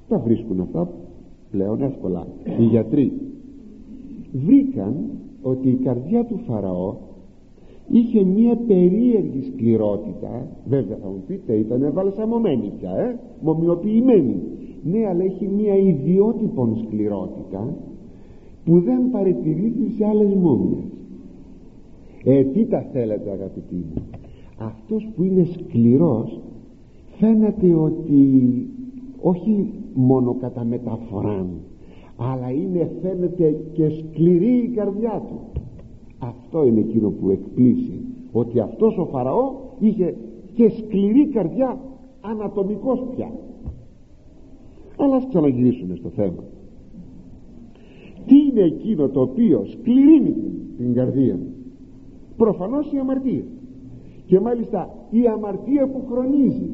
τα 0.07 0.19
βρίσκουν 0.19 0.59
αυτά 0.59 0.89
πλέον 1.51 1.81
εύκολα. 1.81 2.27
Οι 2.59 2.63
γιατροί 2.63 3.11
βρήκαν 4.31 4.95
ότι 5.41 5.69
η 5.69 5.75
καρδιά 5.75 6.25
του 6.25 6.39
Φαραώ 6.47 6.95
είχε 7.89 8.23
μια 8.23 8.55
περίεργη 8.67 9.41
σκληρότητα. 9.53 10.47
Βέβαια 10.65 10.97
θα 11.01 11.07
μου 11.07 11.23
πείτε 11.27 11.53
ήταν 11.53 11.83
ευαλσαμωμένη 11.83 12.71
πια 12.79 12.91
ε, 12.91 13.19
μομιοποιημένη 13.41 14.35
ναι 14.83 15.07
αλλά 15.07 15.23
έχει 15.23 15.47
μια 15.47 15.75
ιδιότυπον 15.75 16.77
σκληρότητα 16.85 17.73
που 18.65 18.79
δεν 18.79 19.09
παρατηρείται 19.11 19.89
σε 19.97 20.05
άλλες 20.05 20.33
μούμιες 20.33 20.83
ε 22.23 22.43
τι 22.43 22.65
τα 22.65 22.81
θέλετε 22.91 23.31
αγαπητοί 23.31 23.75
μου; 23.75 24.01
Αυτός 24.57 25.09
που 25.15 25.23
είναι 25.23 25.43
σκληρός 25.43 26.39
φαίνεται 27.17 27.73
ότι 27.73 28.21
όχι 29.21 29.69
μόνο 29.93 30.33
κατά 30.33 30.63
μεταφοράν 30.63 31.47
αλλά 32.17 32.51
είναι 32.51 32.91
φαίνεται 33.01 33.55
και 33.73 33.89
σκληρή 33.89 34.57
η 34.57 34.67
καρδιά 34.67 35.23
του. 35.27 35.39
Αυτό 36.19 36.65
είναι 36.65 36.79
εκείνο 36.79 37.09
που 37.09 37.29
εκπλήσει 37.29 37.99
ότι 38.31 38.59
αυτός 38.59 38.97
ο 38.97 39.05
Φαραώ 39.05 39.51
είχε 39.79 40.15
και 40.53 40.69
σκληρή 40.69 41.27
καρδιά 41.27 41.79
ανατομικός 42.21 43.05
πια. 43.15 43.31
Αλλά 44.97 45.15
ας 45.15 45.27
ξαναγυρίσουμε 45.27 45.95
στο 45.95 46.09
θέμα. 46.09 46.43
Τι 48.25 48.35
είναι 48.35 48.61
εκείνο 48.61 49.09
το 49.09 49.21
οποίο 49.21 49.65
σκληρύνει 49.65 50.31
την, 50.31 50.53
την 50.77 50.93
καρδία; 50.93 51.39
Προφανώς 52.37 52.91
η 52.91 52.97
αμαρτία 52.97 53.43
και 54.27 54.39
μάλιστα 54.39 54.95
η 55.09 55.27
αμαρτία 55.27 55.87
που 55.87 56.03
χρονίζει. 56.11 56.69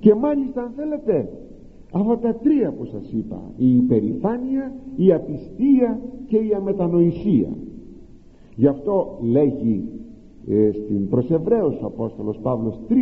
Και 0.00 0.14
μάλιστα 0.14 0.62
αν 0.62 0.72
θέλετε 0.76 1.28
αυτά 1.92 2.18
τα 2.18 2.34
τρία 2.34 2.72
που 2.72 2.84
σας 2.84 3.12
είπα 3.12 3.42
η 3.56 3.76
υπερηφάνεια, 3.76 4.72
η 4.96 5.12
απιστία 5.12 6.00
και 6.26 6.36
η 6.36 6.54
αμετανοησία. 6.56 7.48
Γι' 8.56 8.66
αυτό 8.66 9.18
λέγει 9.22 9.88
ε, 10.48 10.70
στην 10.72 11.08
προς 11.08 11.30
Εβραίους 11.30 11.80
ο 11.82 11.86
Απόστολος 11.86 12.38
Παύλος 12.38 12.80
3.13 12.88 12.94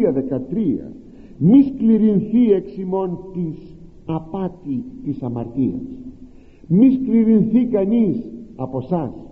μη 1.39 1.63
σκληρινθεί 1.63 2.53
εξ 2.53 2.77
ημών 2.77 3.19
της 3.33 3.79
απάτη 4.07 4.85
της 5.05 5.23
αμαρτίας. 5.23 5.81
Μη 6.67 6.91
σκληρινθεί 6.91 7.67
κανείς 7.67 8.31
από 8.57 8.81
σας 8.81 9.28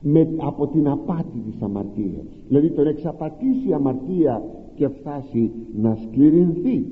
με, 0.00 0.28
από 0.36 0.66
την 0.66 0.88
απάτη 0.88 1.38
της 1.50 1.62
αμαρτίας. 1.62 2.24
Δηλαδή 2.48 2.70
τον 2.70 2.86
εξαπατήσει 2.86 3.68
η 3.68 3.72
αμαρτία 3.72 4.42
και 4.74 4.88
φτάσει 4.88 5.50
να 5.74 5.94
σκληρινθεί 5.94 6.86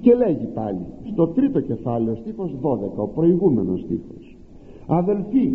και 0.00 0.14
λέγει 0.14 0.46
πάλι 0.54 0.86
στο 1.12 1.26
τρίτο 1.26 1.60
κεφάλαιο 1.60 2.14
στίχος 2.14 2.56
12 2.62 2.76
ο 2.96 3.06
προηγούμενος 3.06 3.80
στίχος. 3.80 4.36
Αδελφοί 4.86 5.50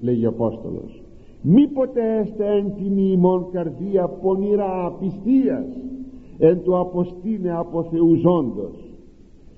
λέγει 0.00 0.26
ο 0.26 0.28
Απόστολος 0.28 1.02
μήποτε 1.42 2.00
έστε 2.18 2.46
εν 2.46 2.72
τιμή 2.74 3.10
ημών 3.12 3.46
καρδία 3.52 4.08
πονηρά 4.08 4.86
απιστίας 4.86 5.66
εν 6.38 6.62
το 6.64 6.78
αποστήνε 6.78 7.56
από 7.56 7.82
θεουζόντος 7.82 8.74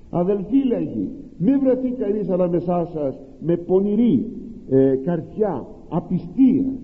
αδελφοί 0.09 0.63
λέγει 0.67 1.09
μη 1.37 1.51
βρεθεί 1.57 1.89
κανείς 1.89 2.29
ανάμεσά 2.29 2.89
σας 2.93 3.19
με 3.39 3.57
πονηρή 3.57 4.25
ε, 4.69 4.95
καρδιά 4.95 5.65
απιστίας 5.89 6.75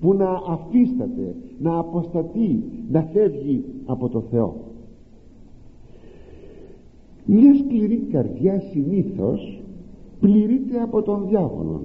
που 0.00 0.14
να 0.14 0.30
αφίσταται 0.48 1.36
να 1.58 1.78
αποστατεί 1.78 2.64
να 2.90 3.02
φεύγει 3.02 3.64
από 3.84 4.08
το 4.08 4.20
Θεό. 4.20 4.56
Μια 7.26 7.54
σκληρή 7.54 7.96
καρδιά 7.96 8.60
συνήθως 8.60 9.62
πληρείται 10.20 10.80
από 10.80 11.02
τον 11.02 11.26
διάβολο 11.28 11.82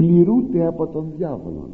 πληρούνται 0.00 0.66
από 0.66 0.86
τον 0.86 1.06
διάβολο 1.16 1.68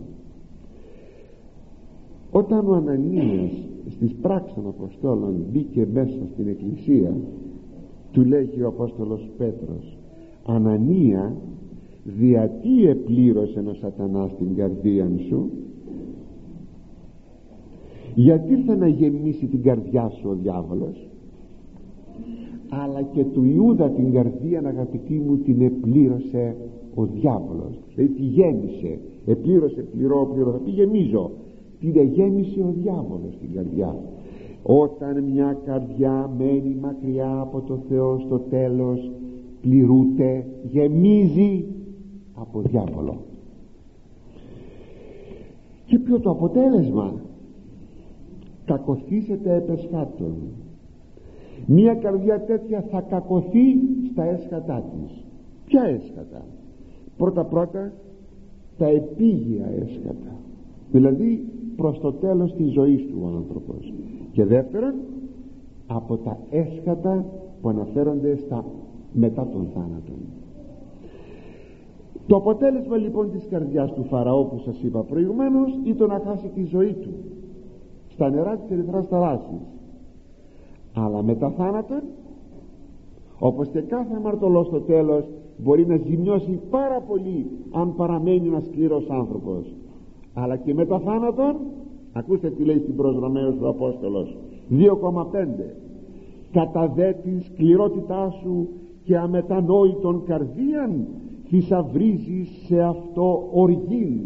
όταν 2.31 2.69
ο 2.69 2.75
Ανανίας 2.75 3.51
στις 3.89 4.15
πράξεις 4.15 4.55
των 4.55 4.67
Αποστόλων 4.67 5.45
μπήκε 5.53 5.87
μέσα 5.93 6.27
στην 6.33 6.49
εκκλησία 6.49 7.17
του 8.13 8.25
λέγει 8.25 8.63
ο 8.63 8.69
Απόστολος 8.69 9.31
Πέτρος 9.37 9.99
Ανανία 10.47 11.37
δια 12.07 12.49
τι 12.63 12.87
επλήρωσε 12.87 13.65
ο 13.69 13.75
σατανάς 13.75 14.37
την 14.37 14.55
καρδία 14.57 15.11
σου. 15.29 15.51
Γιατί 18.15 18.53
ήρθε 18.53 18.77
να 18.77 18.89
γεμίσει 18.89 19.47
την 19.47 19.63
καρδιά 19.63 20.09
σου 20.09 20.29
ο 20.31 20.35
διάβολος. 20.35 21.09
Αλλά 22.69 23.03
και 23.03 23.25
του 23.25 23.45
Ιούδα 23.45 23.91
την 23.91 24.13
καρδία 24.13 24.63
αγαπητή 24.67 25.23
μου 25.27 25.37
την 25.37 25.61
επλήρωσε 25.61 26.57
ο 26.95 27.05
διάβολος. 27.07 27.81
Δηλαδή 27.95 28.15
τη 28.15 28.23
γέμισε. 28.23 28.99
Επλήρωσε 29.27 29.81
πληρώ 29.83 30.31
πληρώ 30.35 30.51
θα 30.51 30.59
πει 30.59 30.71
γεμίζω. 30.71 31.31
Την 31.81 31.93
εγέμισε 31.97 32.61
ο 32.61 32.75
διάβολος 32.83 33.39
την 33.41 33.53
καρδιά. 33.55 33.97
Όταν 34.63 35.25
μια 35.25 35.59
καρδιά 35.65 36.31
μένει 36.39 36.77
μακριά 36.81 37.39
από 37.41 37.61
το 37.61 37.79
Θεό 37.89 38.19
στο 38.19 38.39
τέλος 38.39 39.11
πληρούται 39.61 40.47
γεμίζει 40.63 41.65
από 42.37 42.61
διάβολο. 42.61 43.17
Και 45.87 45.99
ποιο 45.99 46.21
το 46.21 46.31
αποτέλεσμα; 46.31 47.15
Κακοθήσετε 48.65 49.55
επεσχάτων 49.55 50.35
μια 51.67 51.95
καρδιά 51.95 52.41
τέτοια 52.41 52.85
θα 52.91 53.01
κακοθεί 53.01 53.75
στα 54.11 54.25
έσχατά 54.25 54.83
της. 54.93 55.25
Ποια 55.67 55.83
έσχατα; 55.83 56.45
Πρώτα 57.17 57.45
πρώτα 57.45 57.93
τα 58.79 58.87
επίγεια 58.87 59.67
έσχατα. 59.67 60.37
Δηλαδή 60.93 61.45
προς 61.77 61.99
το 61.99 62.13
τέλος 62.13 62.55
της 62.55 62.73
ζωής 62.73 63.07
του 63.07 63.19
ο 63.23 63.27
άνθρωπος. 63.37 63.93
Και 64.33 64.45
δεύτερον 64.45 64.95
από 65.87 66.17
τα 66.17 66.39
έσχατα 66.51 67.25
που 67.61 67.69
αναφέρονται 67.69 68.37
στα 68.37 68.65
μετά 69.13 69.49
τον 69.53 69.67
θάνατο 69.75 70.13
το 72.27 72.37
αποτέλεσμα 72.37 72.97
λοιπόν 72.97 73.31
της 73.31 73.47
καρδιάς 73.51 73.93
του 73.93 74.05
Φαραώ 74.05 74.45
που 74.45 74.59
σας 74.59 74.83
είπα 74.83 75.03
προηγουμένως 75.03 75.79
ήταν 75.85 76.09
να 76.09 76.23
χάσει 76.25 76.49
τη 76.55 76.65
ζωή 76.65 76.93
του 76.93 77.11
στα 78.09 78.31
νερά 78.31 78.57
της 78.57 78.71
ερυθράς 78.71 79.07
θαλάσσης. 79.09 79.61
Αλλά 80.95 81.23
μετά 81.23 81.51
θάνατον 81.51 82.03
όπως 83.39 83.69
και 83.69 83.81
κάθε 83.81 84.15
αμαρτωλός 84.17 84.67
στο 84.67 84.81
τέλος 84.81 85.25
μπορεί 85.57 85.87
να 85.87 85.97
ζημιώσει 85.97 86.61
πάρα 86.71 87.01
πολύ 87.01 87.47
αν 87.73 87.95
παραμένει 87.95 88.47
ένας 88.47 88.65
σκληρός 88.65 89.07
άνθρωπος. 89.09 89.75
Αλλά 90.35 90.57
και 90.57 90.75
μετά 90.75 90.99
θάνατον 90.99 91.57
ακούστε 92.13 92.51
τι 92.51 92.65
λέει 92.65 92.79
στην 92.79 92.97
προς 92.97 93.19
Ρωμαίος 93.19 93.61
ο 93.61 93.69
Απόστολος 93.69 94.37
2,5 94.71 94.85
κατά 96.53 96.93
δε 96.95 97.13
την 97.13 97.43
σκληρότητά 97.43 98.31
σου 98.43 98.69
και 99.05 99.17
αμετανόητον 99.17 100.23
καρδίαν 100.25 101.07
θησαυρίζεις 101.49 102.49
σε 102.67 102.81
αυτό 102.81 103.49
οργήν. 103.53 104.21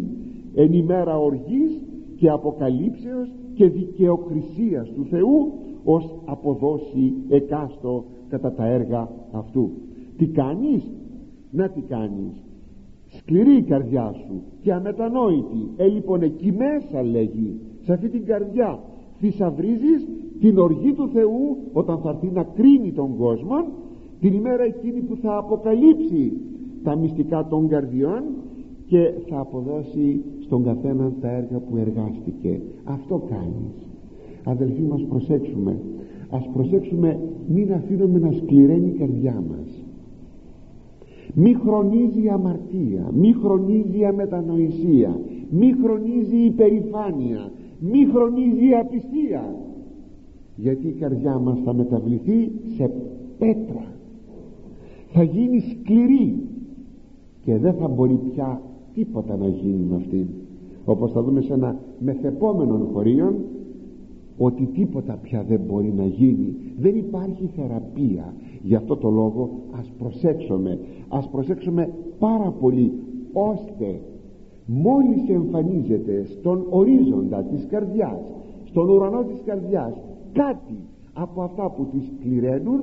Εν 0.54 0.72
ημέρα 0.72 1.18
οργής 1.18 1.82
και 2.16 2.28
αποκαλύψεως 2.28 3.28
και 3.54 3.68
δικαιοκρισίας 3.68 4.90
του 4.92 5.04
Θεού 5.04 5.52
ως 5.84 6.14
αποδώσει 6.24 7.12
εκάστο 7.28 8.04
κατά 8.28 8.52
τα 8.52 8.66
έργα 8.66 9.08
αυτού. 9.32 9.70
Τι 10.16 10.26
κάνεις; 10.26 10.92
Να 11.50 11.68
τι 11.68 11.80
κάνεις. 11.80 12.44
Σκληρή 13.06 13.56
η 13.56 13.62
καρδιά 13.62 14.12
σου 14.12 14.42
και 14.62 14.72
αμετανόητη. 14.72 15.68
Ε 15.76 15.86
λοιπόν 15.86 16.22
εκεί 16.22 16.52
μέσα 16.52 17.02
λέγει 17.02 17.60
σε 17.82 17.92
αυτή 17.92 18.08
την 18.08 18.24
καρδιά 18.24 18.78
θησαυρίζεις 19.20 20.08
την 20.40 20.58
οργή 20.58 20.92
του 20.92 21.08
Θεού 21.08 21.56
όταν 21.72 21.98
θα 21.98 22.10
έρθει 22.10 22.30
να 22.34 22.42
κρίνει 22.42 22.92
τον 22.92 23.16
κόσμο 23.16 23.56
την 24.20 24.32
ημέρα 24.32 24.62
εκείνη 24.62 25.00
που 25.00 25.16
θα 25.16 25.36
αποκαλύψει 25.36 26.32
τα 26.82 26.96
μυστικά 26.96 27.46
των 27.46 27.68
καρδιών 27.68 28.22
και 28.86 29.12
θα 29.28 29.38
αποδώσει 29.38 30.24
στον 30.40 30.64
καθένα 30.64 31.12
τα 31.20 31.30
έργα 31.30 31.58
που 31.58 31.76
εργάστηκε. 31.76 32.60
Αυτό 32.84 33.22
κάνεις. 33.30 33.86
Αδελφοί 34.44 34.82
μας 34.82 35.04
προσέξουμε. 35.08 35.80
Ας 36.30 36.48
προσέξουμε 36.52 37.18
μην 37.48 37.72
αφήνουμε 37.72 38.18
να 38.18 38.32
σκληραίνει 38.32 38.88
η 38.88 38.98
καρδιά 38.98 39.42
μας. 39.48 39.84
Μη 41.34 41.54
χρονίζει 41.54 42.22
η 42.22 42.28
αμαρτία 42.28 43.10
μη 43.14 43.32
χρονίζει 43.32 43.98
η 43.98 44.04
αμετανοησία 44.04 45.20
μη 45.50 45.74
χρονίζει 45.82 46.36
η 46.36 46.44
υπερηφάνεια 46.44 47.50
μη 47.80 48.04
χρονίζει 48.12 48.68
η 48.68 48.74
απιστία. 48.74 49.54
Γιατί 50.56 50.88
η 50.88 50.92
καρδιά 50.92 51.38
μας 51.38 51.58
θα 51.64 51.74
μεταβληθεί 51.74 52.50
σε 52.76 52.90
πέτρα. 53.38 53.84
Θα 55.12 55.22
γίνει 55.22 55.60
σκληρή 55.60 56.36
και 57.44 57.56
δεν 57.56 57.74
θα 57.74 57.88
μπορεί 57.88 58.14
πια 58.14 58.60
τίποτα 58.94 59.36
να 59.36 59.46
γίνει 59.46 59.84
με 59.90 59.96
αυτήν. 59.96 60.26
Όπως 60.84 61.12
θα 61.12 61.22
δούμε 61.22 61.40
σε 61.40 61.52
ένα 61.52 61.76
μεθεπόμενο 61.98 62.88
χωρίον 62.92 63.34
ότι 64.38 64.64
τίποτα 64.64 65.18
πια 65.22 65.44
δεν 65.48 65.60
μπορεί 65.66 65.92
να 65.96 66.04
γίνει. 66.04 66.54
Δεν 66.78 66.96
υπάρχει 66.96 67.50
θεραπεία. 67.56 68.34
Γι' 68.62 68.74
αυτό 68.74 68.96
το 68.96 69.10
λόγο 69.10 69.50
ας 69.70 69.92
προσέξουμε. 69.98 70.78
Ας 71.08 71.28
προσέξουμε 71.28 71.92
πάρα 72.18 72.54
πολύ 72.60 72.92
ώστε 73.32 74.00
μόλις 74.66 75.28
εμφανίζεται 75.28 76.24
στον 76.24 76.66
ορίζοντα 76.70 77.42
της 77.42 77.66
καρδιάς 77.66 78.20
στον 78.64 78.88
ουρανό 78.88 79.24
της 79.24 79.42
καρδιάς 79.44 79.92
κάτι 80.32 80.78
από 81.12 81.42
αυτά 81.42 81.70
που 81.70 81.86
τις 81.92 82.12
κληραίνουν 82.20 82.80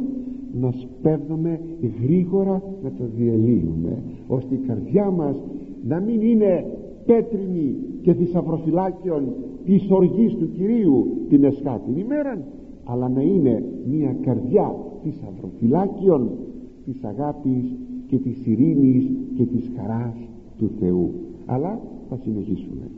να 0.61 0.71
σπέβδουμε 0.71 1.59
γρήγορα 2.01 2.63
να 2.83 2.91
το 2.91 3.03
διαλύουμε 3.17 4.03
ώστε 4.27 4.55
η 4.55 4.57
καρδιά 4.67 5.11
μας 5.11 5.43
να 5.87 5.99
μην 5.99 6.21
είναι 6.21 6.65
πέτρινη 7.05 7.75
και 8.01 8.13
θησαυροφυλάκιον 8.13 9.23
της 9.65 9.89
οργής 9.89 10.35
του 10.35 10.51
Κυρίου 10.51 11.07
την 11.29 11.43
εσχάτην 11.43 11.97
ημέραν 11.97 12.43
αλλά 12.83 13.09
να 13.09 13.21
είναι 13.21 13.63
μια 13.87 14.15
καρδιά 14.21 14.75
θησαυροφυλάκιον 15.03 16.29
της 16.85 17.03
αγάπης 17.03 17.75
και 18.07 18.17
της 18.17 18.45
ειρήνης 18.45 19.11
και 19.35 19.45
της 19.45 19.71
χαράς 19.75 20.29
του 20.57 20.69
Θεού. 20.79 21.11
Αλλά 21.45 21.79
θα 22.09 22.17
συνεχίσουμε 22.17 22.89